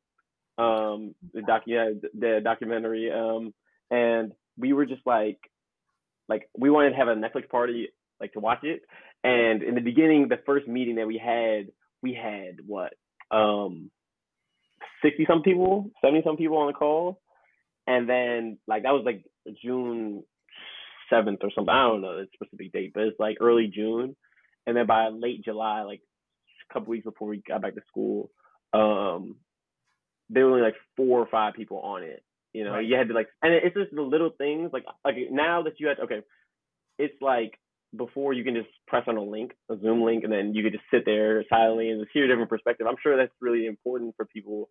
um 0.61 1.15
the 1.33 1.43
doc 1.43 1.63
yeah 1.67 1.91
the 2.19 2.41
documentary 2.43 3.11
um 3.11 3.55
and 3.91 4.33
we 4.59 4.73
were 4.73 4.87
just 4.87 5.01
like 5.07 5.39
like 6.29 6.49
we 6.57 6.71
wanted 6.71 6.91
to 6.91 6.97
have 6.97 7.09
a 7.09 7.15
Netflix 7.15 7.49
party 7.49 7.89
like 8.21 8.33
to 8.35 8.41
watch 8.41 8.63
it. 8.63 8.83
And 9.25 9.63
in 9.63 9.75
the 9.75 9.81
beginning 9.81 10.29
the 10.29 10.39
first 10.47 10.69
meeting 10.69 10.97
that 10.97 11.07
we 11.07 11.19
had 11.19 11.69
we 12.03 12.15
had 12.15 12.59
what 12.67 12.93
um 13.31 13.91
60 15.03 15.27
some 15.27 15.43
people 15.43 15.91
70 16.05 16.23
some 16.25 16.37
people 16.37 16.59
on 16.59 16.69
the 16.69 16.73
call. 16.73 17.21
And 17.87 18.09
then 18.09 18.59
like 18.69 18.85
that 18.85 18.93
was 18.93 19.03
like 19.05 19.25
June 19.63 20.23
7th 21.13 21.39
or 21.43 21.51
something. 21.55 21.75
I 21.75 21.89
don't 21.89 22.03
know 22.03 22.19
the 22.19 22.29
specific 22.35 22.73
date 22.73 22.93
but 22.95 23.05
it's 23.05 23.21
like 23.21 23.39
early 23.41 23.67
June. 23.67 24.17
And 24.67 24.77
then 24.77 24.87
by 24.87 25.09
late 25.09 25.45
July 25.45 25.83
like 25.83 26.01
a 26.71 26.73
couple 26.73 26.91
weeks 26.91 27.05
before 27.05 27.29
we 27.29 27.43
got 27.47 27.63
back 27.63 27.75
to 27.75 27.81
school 27.89 28.31
um 28.73 29.37
there 30.31 30.47
were 30.47 30.53
only 30.53 30.63
like 30.63 30.77
four 30.97 31.21
or 31.21 31.27
five 31.27 31.55
people 31.55 31.79
on 31.81 32.03
it 32.03 32.23
you 32.55 32.65
know 32.65 32.73
Right. 32.73 32.87
you 32.87 32.97
had 32.97 33.09
to 33.09 33.15
like 33.15 33.29
and 33.43 33.53
it's 33.55 33.77
just 33.77 33.95
the 33.95 34.03
little 34.03 34.31
things 34.39 34.71
like 34.73 34.85
like 35.05 35.17
now 35.31 35.63
that 35.63 35.75
you 35.79 35.89
had 35.89 36.01
okay 36.01 36.23
it's 36.99 37.15
like 37.21 37.59
before 37.97 38.33
you 38.33 38.45
can 38.45 38.55
just 38.55 38.69
press 38.87 39.05
on 39.09 39.17
a 39.17 39.23
link, 39.23 39.53
a 39.69 39.77
Zoom 39.79 40.03
link, 40.03 40.23
and 40.25 40.33
then 40.33 40.55
you 40.55 40.63
could 40.63 40.73
just 40.73 40.85
sit 40.93 41.05
there 41.05 41.45
silently 41.49 41.91
and 41.91 42.01
just 42.01 42.13
hear 42.13 42.25
a 42.25 42.29
different 42.29 42.51
perspective. 42.51 42.87
I'm 42.89 42.97
sure 43.03 43.17
that's 43.17 43.33
really 43.41 43.67
important 43.67 44.15
for 44.17 44.25
people. 44.27 44.69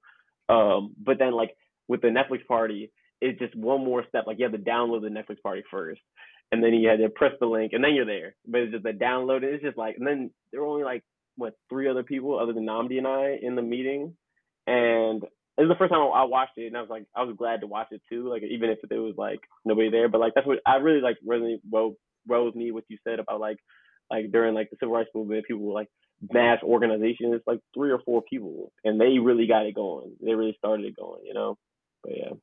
Um, 0.48 0.94
but 1.04 1.20
then 1.20 1.34
like 1.34 1.56
with 1.88 2.02
the 2.02 2.08
Netflix 2.08 2.46
party, 2.48 2.92
it's 3.22 3.40
just 3.40 3.56
one 3.56 3.84
more 3.84 4.06
step. 4.08 4.26
Like 4.26 4.40
you 4.40 4.46
have 4.46 4.54
to 4.54 4.58
download 4.60 5.02
the 5.02 5.10
Netflix 5.10 5.42
party 5.42 5.64
first, 5.70 6.02
and 6.52 6.64
then 6.64 6.74
you 6.74 6.88
had 6.88 7.00
to 7.00 7.10
press 7.10 7.34
the 7.40 7.46
link, 7.48 7.74
and 7.74 7.84
then 7.84 7.94
you're 7.94 8.06
there. 8.06 8.36
But 8.48 8.62
it's 8.62 8.72
just 8.72 8.84
the 8.84 8.92
download. 8.92 9.44
It's 9.44 9.64
just 9.64 9.78
like, 9.78 9.98
and 9.98 10.08
then 10.08 10.32
there 10.52 10.62
were 10.62 10.68
only 10.68 10.86
like 10.86 11.04
what 11.36 11.56
three 11.70 11.90
other 11.90 12.04
people 12.04 12.40
other 12.40 12.54
than 12.54 12.66
Nnamdi 12.66 12.98
and 13.00 13.08
I 13.08 13.38
in 13.42 13.56
the 13.56 13.62
meeting, 13.62 14.16
and 14.66 15.24
it 15.60 15.64
was 15.64 15.70
the 15.70 15.78
first 15.78 15.92
time 15.92 16.00
I 16.00 16.24
watched 16.24 16.58
it, 16.58 16.68
and 16.68 16.78
I 16.78 16.82
was 16.82 16.90
like, 16.90 17.04
I 17.14 17.24
was 17.24 17.36
glad 17.38 17.62
to 17.62 17.68
watch 17.68 17.88
it 17.92 18.02
too. 18.10 18.30
Like 18.30 18.44
even 18.44 18.70
if 18.70 18.80
there 18.90 19.02
was 19.02 19.16
like 19.18 19.40
nobody 19.66 19.92
there, 19.92 20.08
but 20.08 20.22
like 20.22 20.34
that's 20.34 20.48
what 20.48 20.60
I 20.66 20.78
really 20.78 21.02
like 21.02 21.18
really 21.26 21.60
well 21.70 21.96
well 22.26 22.46
with 22.46 22.56
me 22.56 22.72
what 22.72 22.86
you 22.88 22.98
said 23.06 23.20
about 23.20 23.42
like 23.42 23.58
like 24.10 24.32
during 24.32 24.54
like 24.56 24.70
the 24.70 24.78
civil 24.80 24.96
rights 24.96 25.10
movement, 25.14 25.46
people 25.46 25.64
were 25.64 25.74
like 25.74 25.90
mass 26.32 26.64
organization. 26.64 27.34
It's 27.34 27.46
like 27.46 27.60
three 27.76 27.92
or 27.92 28.00
four 28.06 28.22
people, 28.22 28.72
and 28.86 29.00
they 29.00 29.20
really 29.20 29.48
got 29.48 29.66
it 29.66 29.76
going. 29.76 30.16
They 30.24 30.34
really 30.34 30.56
started 30.58 30.86
it 30.86 30.96
going, 30.96 31.26
you 31.26 31.34
know. 31.34 31.58
But 32.04 32.14
yeah. 32.16 32.34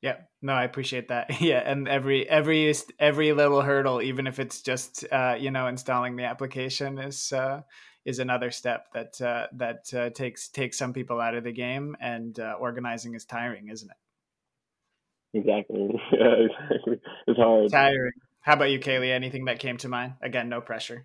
Yeah, 0.00 0.16
no, 0.42 0.52
I 0.52 0.64
appreciate 0.64 1.08
that. 1.08 1.28
Yeah, 1.40 1.62
and 1.64 1.88
every 1.88 2.28
every 2.28 2.72
every 2.98 3.32
little 3.32 3.62
hurdle, 3.62 4.02
even 4.02 4.26
if 4.26 4.38
it's 4.38 4.60
just 4.60 5.04
uh, 5.10 5.36
you 5.38 5.50
know 5.50 5.66
installing 5.66 6.16
the 6.16 6.24
application, 6.24 6.98
is 6.98 7.32
uh, 7.32 7.62
is 8.08 8.18
another 8.20 8.50
step 8.50 8.90
that 8.94 9.20
uh, 9.20 9.46
that 9.52 9.92
uh, 9.92 10.08
takes 10.08 10.48
takes 10.48 10.78
some 10.78 10.94
people 10.94 11.20
out 11.20 11.34
of 11.34 11.44
the 11.44 11.52
game. 11.52 11.94
And 12.00 12.40
uh, 12.40 12.56
organizing 12.58 13.14
is 13.14 13.26
tiring, 13.26 13.68
isn't 13.68 13.90
it? 13.90 15.38
Exactly. 15.38 15.90
yeah, 16.12 16.34
exactly. 16.34 17.00
It's 17.26 17.38
hard. 17.38 17.70
Tiring. 17.70 18.12
How 18.40 18.54
about 18.54 18.70
you, 18.70 18.80
Kaylee? 18.80 19.12
Anything 19.12 19.44
that 19.44 19.58
came 19.58 19.76
to 19.78 19.88
mind? 19.88 20.14
Again, 20.22 20.48
no 20.48 20.62
pressure. 20.62 21.04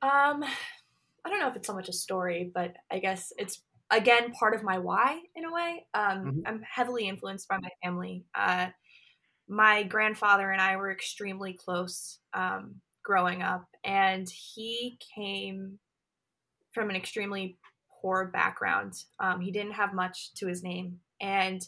Um, 0.00 0.44
I 1.24 1.28
don't 1.28 1.40
know 1.40 1.48
if 1.48 1.56
it's 1.56 1.66
so 1.66 1.74
much 1.74 1.88
a 1.88 1.92
story, 1.92 2.48
but 2.54 2.76
I 2.88 3.00
guess 3.00 3.32
it's 3.36 3.64
again 3.90 4.30
part 4.30 4.54
of 4.54 4.62
my 4.62 4.78
why 4.78 5.20
in 5.34 5.44
a 5.44 5.52
way. 5.52 5.86
Um, 5.92 6.24
Mhm. 6.24 6.42
I'm 6.46 6.62
heavily 6.62 7.08
influenced 7.08 7.48
by 7.48 7.58
my 7.58 7.70
family. 7.82 8.26
Uh, 8.32 8.68
my 9.48 9.82
grandfather 9.82 10.52
and 10.52 10.60
I 10.60 10.76
were 10.76 10.92
extremely 10.92 11.52
close 11.52 12.20
um, 12.32 12.80
growing 13.10 13.42
up, 13.42 13.66
and 13.84 14.30
he 14.30 14.96
came 15.16 15.80
from 16.72 16.90
an 16.90 16.94
extremely 16.94 17.58
poor 18.00 18.26
background. 18.26 18.94
Um, 19.18 19.40
he 19.40 19.50
didn't 19.50 19.72
have 19.72 19.92
much 19.92 20.32
to 20.34 20.46
his 20.46 20.62
name, 20.62 21.00
and 21.20 21.60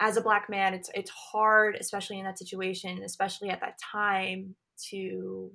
as 0.00 0.16
a 0.16 0.22
black 0.22 0.48
man, 0.48 0.72
it's 0.72 0.90
it's 0.94 1.10
hard, 1.10 1.76
especially 1.78 2.18
in 2.18 2.24
that 2.24 2.38
situation, 2.38 3.02
especially 3.04 3.50
at 3.50 3.60
that 3.60 3.78
time, 3.78 4.54
to 4.88 5.50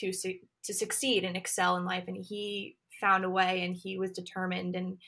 to 0.00 0.12
to 0.12 0.74
succeed 0.74 1.24
and 1.24 1.38
excel 1.38 1.78
in 1.78 1.86
life. 1.86 2.04
And 2.06 2.22
he 2.22 2.76
found 3.00 3.24
a 3.24 3.30
way, 3.30 3.64
and 3.64 3.74
he 3.74 3.96
was 3.96 4.10
determined, 4.10 4.76
and 4.76 4.98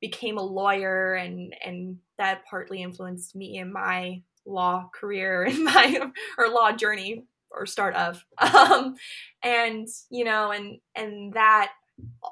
became 0.00 0.36
a 0.36 0.42
lawyer, 0.42 1.14
and 1.14 1.54
and 1.64 1.98
that 2.18 2.44
partly 2.50 2.82
influenced 2.82 3.36
me 3.36 3.56
in 3.58 3.72
my 3.72 4.22
law 4.44 4.90
career 4.92 5.44
and 5.48 5.62
my 5.62 6.10
or 6.36 6.48
law 6.48 6.72
journey 6.72 7.24
or 7.50 7.66
start 7.66 7.94
of. 7.94 8.24
Um, 8.40 8.94
and 9.42 9.88
you 10.10 10.24
know, 10.24 10.50
and 10.52 10.78
and 10.94 11.32
that 11.34 11.72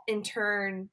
in 0.07 0.23
turn 0.23 0.89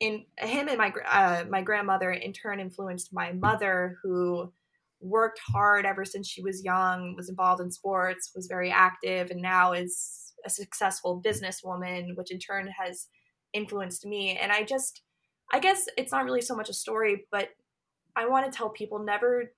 in 0.00 0.24
him 0.38 0.68
and 0.68 0.78
my 0.78 0.92
uh, 1.08 1.44
my 1.48 1.62
grandmother 1.62 2.10
in 2.10 2.32
turn 2.32 2.58
influenced 2.58 3.12
my 3.12 3.32
mother 3.32 3.98
who 4.02 4.52
worked 5.00 5.40
hard 5.46 5.86
ever 5.86 6.04
since 6.04 6.28
she 6.28 6.42
was 6.42 6.64
young 6.64 7.14
was 7.16 7.28
involved 7.28 7.60
in 7.60 7.70
sports 7.70 8.32
was 8.34 8.46
very 8.46 8.70
active 8.70 9.30
and 9.30 9.40
now 9.40 9.72
is 9.72 10.32
a 10.44 10.50
successful 10.50 11.22
businesswoman 11.24 12.16
which 12.16 12.32
in 12.32 12.38
turn 12.38 12.68
has 12.68 13.06
influenced 13.52 14.04
me 14.06 14.36
and 14.36 14.50
i 14.50 14.62
just 14.62 15.02
i 15.52 15.58
guess 15.58 15.86
it's 15.96 16.12
not 16.12 16.24
really 16.24 16.40
so 16.40 16.54
much 16.54 16.68
a 16.68 16.74
story 16.74 17.24
but 17.30 17.48
i 18.16 18.26
want 18.26 18.50
to 18.50 18.56
tell 18.56 18.70
people 18.70 18.98
never 18.98 19.52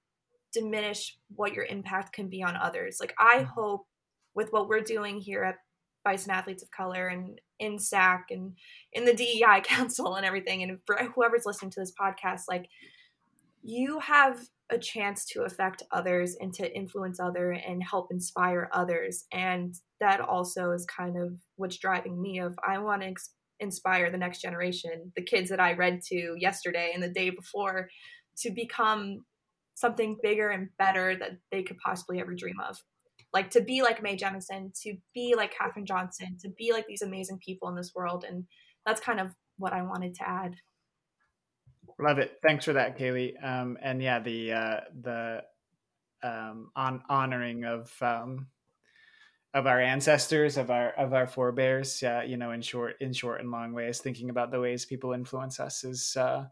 diminish 0.53 1.19
what 1.35 1.55
your 1.55 1.65
impact 1.65 2.13
can 2.13 2.29
be 2.29 2.43
on 2.43 2.57
others 2.57 2.99
like 3.01 3.15
i 3.19 3.43
hope 3.43 3.87
with 4.35 4.53
what 4.53 4.69
we're 4.69 4.81
doing 4.81 5.21
here 5.21 5.43
at 5.43 5.57
bison 6.05 6.31
athletes 6.31 6.63
of 6.63 6.71
color 6.71 7.09
and 7.09 7.41
in 7.59 7.77
SAAC 7.77 8.25
and 8.31 8.53
in 8.93 9.05
the 9.05 9.15
DEI 9.15 9.61
council 9.65 10.17
and 10.17 10.27
everything. 10.27 10.63
And 10.63 10.79
for 10.87 10.97
whoever's 11.15 11.47
listening 11.47 11.71
to 11.73 11.81
this 11.81 11.93
podcast 11.99 12.43
like 12.49 12.67
you 13.63 13.99
have 14.01 14.41
a 14.71 14.79
chance 14.79 15.25
to 15.25 15.43
affect 15.43 15.83
others 15.91 16.37
and 16.39 16.53
to 16.55 16.77
influence 16.77 17.19
other 17.19 17.53
and 17.53 17.83
help 17.83 18.09
inspire 18.11 18.69
others. 18.73 19.25
And 19.33 19.75
that 20.05 20.21
also 20.21 20.73
is 20.73 20.85
kind 20.85 21.17
of 21.17 21.33
what's 21.57 21.79
driving 21.79 22.21
me 22.21 22.39
of 22.39 22.55
i 22.67 22.79
want 22.79 23.03
to 23.03 23.09
ex- 23.09 23.33
inspire 23.61 24.11
the 24.11 24.19
next 24.19 24.43
generation 24.43 25.13
the 25.17 25.23
kids 25.23 25.49
that 25.49 25.61
i 25.61 25.73
read 25.73 26.01
to 26.03 26.37
yesterday 26.39 26.91
and 26.93 27.03
the 27.03 27.09
day 27.09 27.31
before 27.31 27.89
to 28.37 28.51
become 28.51 29.25
something 29.75 30.19
bigger 30.23 30.51
and 30.51 30.69
better 30.79 31.17
that 31.17 31.33
they 31.51 31.63
could 31.63 31.79
possibly 31.79 32.21
ever 32.21 32.35
dream 32.35 32.57
of 32.69 32.77
like 33.33 33.51
to 33.51 33.61
be 33.61 33.83
like 33.83 34.03
mae 34.03 34.17
jemison 34.17 34.71
to 34.81 34.97
be 35.15 35.35
like 35.37 35.55
katherine 35.57 35.87
johnson 35.87 36.37
to 36.41 36.49
be 36.51 36.73
like 36.73 36.87
these 36.87 37.03
amazing 37.03 37.39
people 37.39 37.69
in 37.69 37.75
this 37.75 37.93
world 37.95 38.25
and 38.29 38.45
that's 38.87 39.01
kind 39.01 39.21
of 39.21 39.35
what 39.59 39.73
i 39.73 39.83
wanted 39.83 40.15
to 40.15 40.29
add 40.29 40.55
Love 41.99 42.19
it. 42.19 42.39
Thanks 42.43 42.65
for 42.65 42.73
that, 42.73 42.99
Kaylee. 42.99 43.43
Um, 43.45 43.79
and 43.83 44.03
yeah, 44.03 44.19
the 44.19 44.53
uh, 44.53 44.81
the 45.03 45.43
um, 46.23 46.71
on 46.75 47.03
honoring 47.09 47.65
of 47.65 47.93
um, 48.01 48.49
of 49.53 49.67
our 49.67 49.81
ancestors, 49.81 50.57
of 50.57 50.71
our 50.71 50.91
of 50.91 51.13
our 51.13 51.27
forebears. 51.27 52.03
Uh, 52.03 52.23
you 52.27 52.37
know, 52.37 52.51
in 52.51 52.63
short, 52.63 52.97
in 53.01 53.13
short 53.13 53.41
and 53.41 53.51
long 53.51 53.73
ways, 53.73 54.01
thinking 54.01 54.31
about 54.31 54.51
the 54.51 54.61
ways 54.61 54.85
people 54.85 55.13
influence 55.13 55.61
us 55.61 55.85
is 55.85 56.17
uh, 56.17 56.47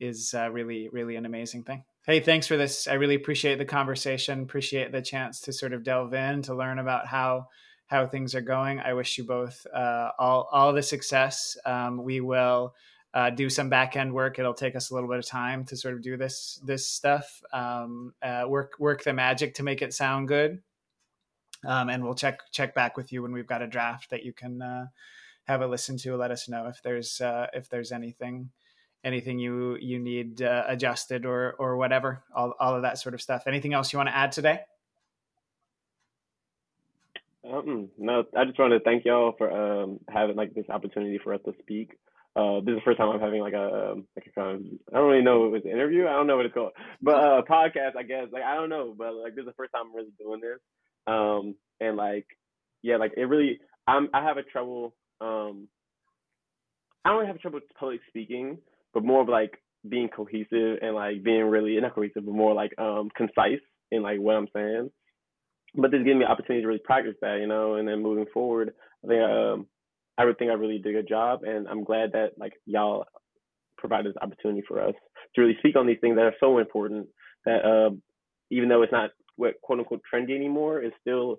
is 0.00 0.34
uh, 0.34 0.50
really 0.50 0.88
really 0.88 1.16
an 1.16 1.26
amazing 1.26 1.62
thing. 1.62 1.84
Hey, 2.06 2.20
thanks 2.20 2.46
for 2.46 2.58
this. 2.58 2.86
I 2.86 2.94
really 2.94 3.14
appreciate 3.14 3.56
the 3.56 3.64
conversation. 3.64 4.42
Appreciate 4.42 4.92
the 4.92 5.00
chance 5.00 5.40
to 5.40 5.54
sort 5.54 5.72
of 5.72 5.84
delve 5.84 6.12
in 6.12 6.42
to 6.42 6.54
learn 6.54 6.78
about 6.78 7.06
how 7.06 7.48
how 7.86 8.06
things 8.06 8.34
are 8.34 8.42
going. 8.42 8.78
I 8.78 8.92
wish 8.92 9.16
you 9.16 9.24
both 9.24 9.66
uh, 9.72 10.10
all 10.18 10.46
all 10.52 10.74
the 10.74 10.82
success. 10.82 11.56
Um, 11.64 12.04
we 12.04 12.20
will 12.20 12.74
uh, 13.14 13.30
do 13.30 13.48
some 13.48 13.70
back 13.70 13.96
end 13.96 14.12
work. 14.12 14.38
It'll 14.38 14.52
take 14.52 14.76
us 14.76 14.90
a 14.90 14.94
little 14.94 15.08
bit 15.08 15.18
of 15.18 15.26
time 15.26 15.64
to 15.64 15.78
sort 15.78 15.94
of 15.94 16.02
do 16.02 16.18
this 16.18 16.60
this 16.62 16.86
stuff, 16.86 17.40
um, 17.54 18.12
uh, 18.20 18.44
work 18.48 18.74
work 18.78 19.02
the 19.02 19.14
magic 19.14 19.54
to 19.54 19.62
make 19.62 19.80
it 19.80 19.94
sound 19.94 20.28
good, 20.28 20.62
um, 21.66 21.88
and 21.88 22.04
we'll 22.04 22.14
check 22.14 22.40
check 22.52 22.74
back 22.74 22.98
with 22.98 23.12
you 23.12 23.22
when 23.22 23.32
we've 23.32 23.46
got 23.46 23.62
a 23.62 23.66
draft 23.66 24.10
that 24.10 24.24
you 24.24 24.34
can 24.34 24.60
uh, 24.60 24.86
have 25.44 25.62
a 25.62 25.66
listen 25.66 25.96
to. 25.98 26.16
Let 26.16 26.30
us 26.30 26.50
know 26.50 26.66
if 26.66 26.82
there's 26.82 27.22
uh, 27.22 27.46
if 27.54 27.70
there's 27.70 27.92
anything 27.92 28.50
anything 29.04 29.38
you 29.38 29.76
you 29.80 29.98
need 29.98 30.42
uh, 30.42 30.64
adjusted 30.66 31.24
or 31.26 31.54
or 31.58 31.76
whatever. 31.76 32.22
All 32.34 32.54
all 32.58 32.74
of 32.74 32.82
that 32.82 32.98
sort 32.98 33.14
of 33.14 33.22
stuff. 33.22 33.44
Anything 33.46 33.74
else 33.74 33.92
you 33.92 33.98
want 33.98 34.08
to 34.08 34.16
add 34.16 34.32
today? 34.32 34.60
Um, 37.50 37.90
no, 37.98 38.24
I 38.36 38.46
just 38.46 38.58
wanted 38.58 38.78
to 38.78 38.84
thank 38.84 39.04
y'all 39.04 39.34
for 39.36 39.50
um, 39.50 40.00
having 40.08 40.34
like 40.34 40.54
this 40.54 40.64
opportunity 40.70 41.18
for 41.22 41.34
us 41.34 41.40
to 41.44 41.52
speak 41.60 41.98
uh, 42.36 42.60
this 42.60 42.72
is 42.72 42.76
the 42.76 42.84
first 42.84 42.98
time 42.98 43.10
I'm 43.10 43.20
having 43.20 43.40
like 43.40 43.52
a 43.52 43.92
um, 43.92 44.06
like 44.16 44.26
a 44.26 44.30
kind 44.32 44.56
of 44.56 44.62
I 44.92 44.98
don't 44.98 45.08
really 45.08 45.22
know 45.22 45.44
if 45.44 45.48
it 45.48 45.52
was 45.52 45.62
an 45.66 45.70
interview. 45.70 46.06
I 46.06 46.12
don't 46.14 46.26
know 46.26 46.36
what 46.36 46.46
it's 46.46 46.54
called, 46.54 46.72
but 47.00 47.14
uh, 47.14 47.42
podcast 47.48 47.96
I 47.96 48.02
guess. 48.02 48.26
Like 48.32 48.42
I 48.42 48.56
don't 48.56 48.70
know, 48.70 48.92
but 48.96 49.14
like 49.14 49.36
this 49.36 49.42
is 49.42 49.46
the 49.46 49.52
first 49.52 49.72
time 49.72 49.86
I'm 49.86 49.94
really 49.94 50.12
doing 50.18 50.40
this. 50.40 50.58
Um, 51.06 51.54
and 51.80 51.96
like 51.96 52.26
yeah, 52.82 52.96
like 52.96 53.12
it 53.16 53.26
really 53.26 53.60
I'm 53.86 54.08
I 54.12 54.22
have 54.24 54.36
a 54.36 54.42
trouble. 54.42 54.96
Um, 55.20 55.68
I 57.04 57.10
don't 57.10 57.18
really 57.18 57.28
have 57.28 57.38
trouble 57.38 57.60
public 57.78 58.00
speaking, 58.08 58.58
but 58.94 59.04
more 59.04 59.20
of 59.20 59.28
like 59.28 59.58
being 59.88 60.08
cohesive 60.08 60.78
and 60.80 60.94
like 60.94 61.22
being 61.22 61.44
really 61.44 61.78
not 61.80 61.94
cohesive, 61.94 62.24
but 62.24 62.34
more 62.34 62.54
like 62.54 62.72
um 62.78 63.10
concise 63.16 63.60
in 63.90 64.02
like 64.02 64.18
what 64.18 64.36
I'm 64.36 64.48
saying. 64.54 64.90
But 65.74 65.90
this 65.90 66.02
giving 66.04 66.20
me 66.20 66.24
opportunity 66.24 66.62
to 66.62 66.68
really 66.68 66.80
practice 66.84 67.16
that, 67.20 67.38
you 67.40 67.48
know, 67.48 67.74
and 67.74 67.86
then 67.86 68.02
moving 68.02 68.26
forward, 68.32 68.72
I 69.04 69.08
think 69.08 69.22
um 69.22 69.66
I 70.16 70.24
would 70.24 70.38
think 70.38 70.50
I 70.50 70.54
really 70.54 70.78
did 70.78 70.94
a 70.94 71.00
good 71.00 71.08
job, 71.08 71.42
and 71.42 71.68
I'm 71.68 71.84
glad 71.84 72.12
that 72.12 72.32
like 72.38 72.52
y'all 72.66 73.06
provided 73.76 74.14
this 74.14 74.22
opportunity 74.22 74.62
for 74.66 74.80
us 74.80 74.94
to 75.34 75.40
really 75.40 75.56
speak 75.58 75.76
on 75.76 75.86
these 75.86 75.98
things 76.00 76.16
that 76.16 76.24
are 76.24 76.34
so 76.40 76.58
important. 76.58 77.08
That 77.44 77.64
uh, 77.64 77.90
even 78.50 78.68
though 78.68 78.82
it's 78.82 78.92
not 78.92 79.10
what 79.36 79.60
quote 79.62 79.80
unquote 79.80 80.02
trendy 80.12 80.36
anymore, 80.36 80.80
it's 80.80 80.96
still 81.00 81.38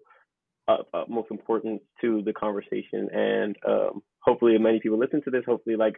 most 1.08 1.32
important 1.32 1.82
to 2.02 2.22
the 2.24 2.34
conversation. 2.34 3.10
And 3.14 3.56
um, 3.68 4.02
hopefully, 4.20 4.58
many 4.58 4.80
people 4.80 5.00
listen 5.00 5.22
to 5.24 5.32
this. 5.32 5.44
Hopefully, 5.46 5.76
like 5.76 5.96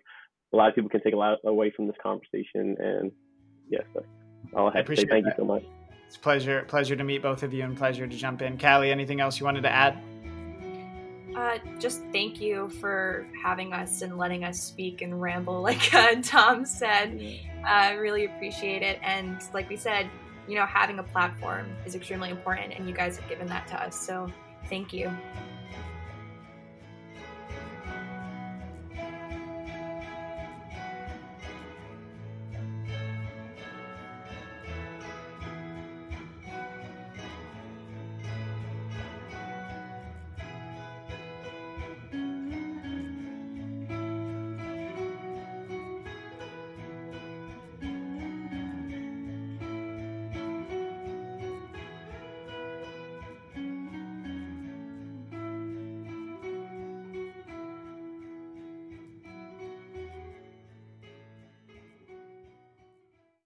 a 0.54 0.56
lot 0.56 0.70
of 0.70 0.76
people 0.76 0.90
can 0.90 1.02
take 1.02 1.14
a 1.14 1.18
lot 1.18 1.38
away 1.46 1.72
from 1.76 1.88
this 1.88 1.96
conversation. 2.02 2.76
And 2.80 3.12
yes, 3.70 3.84
that's 3.94 4.06
all 4.56 4.70
I 4.70 4.78
have 4.78 4.90
I 4.90 4.96
to 4.96 5.02
say. 5.02 5.08
Thank 5.10 5.26
that. 5.26 5.36
you 5.38 5.44
so 5.44 5.46
much. 5.46 5.64
It's 6.08 6.16
a 6.16 6.20
pleasure, 6.20 6.64
pleasure 6.68 6.96
to 6.96 7.04
meet 7.04 7.22
both 7.22 7.44
of 7.44 7.54
you, 7.54 7.64
and 7.64 7.76
pleasure 7.76 8.08
to 8.08 8.16
jump 8.16 8.42
in. 8.42 8.58
Callie, 8.58 8.92
anything 8.92 9.20
else 9.20 9.40
you 9.40 9.46
wanted 9.46 9.64
to 9.64 9.70
add? 9.70 9.98
Uh, 11.36 11.60
just 11.80 12.02
thank 12.12 12.42
you 12.42 12.70
for 12.82 13.28
having 13.44 13.74
us 13.74 14.02
and 14.02 14.18
letting 14.18 14.44
us 14.44 14.60
speak 14.60 15.02
and 15.02 15.22
ramble, 15.22 15.62
like 15.70 15.94
uh, 15.94 16.16
Tom 16.24 16.66
said. 16.66 17.22
I 17.66 17.94
uh, 17.96 17.98
really 17.98 18.26
appreciate 18.26 18.82
it. 18.82 19.00
And 19.04 19.38
like 19.54 19.70
we 19.70 19.76
said, 19.76 20.10
you 20.48 20.56
know, 20.56 20.66
having 20.66 20.98
a 21.00 21.04
platform 21.04 21.68
is 21.86 21.94
extremely 21.94 22.30
important, 22.30 22.74
and 22.74 22.88
you 22.88 22.96
guys 22.96 23.18
have 23.18 23.28
given 23.30 23.48
that 23.48 23.68
to 23.68 23.84
us. 23.84 24.00
So 24.00 24.32
thank 24.70 24.94
you. 24.94 25.12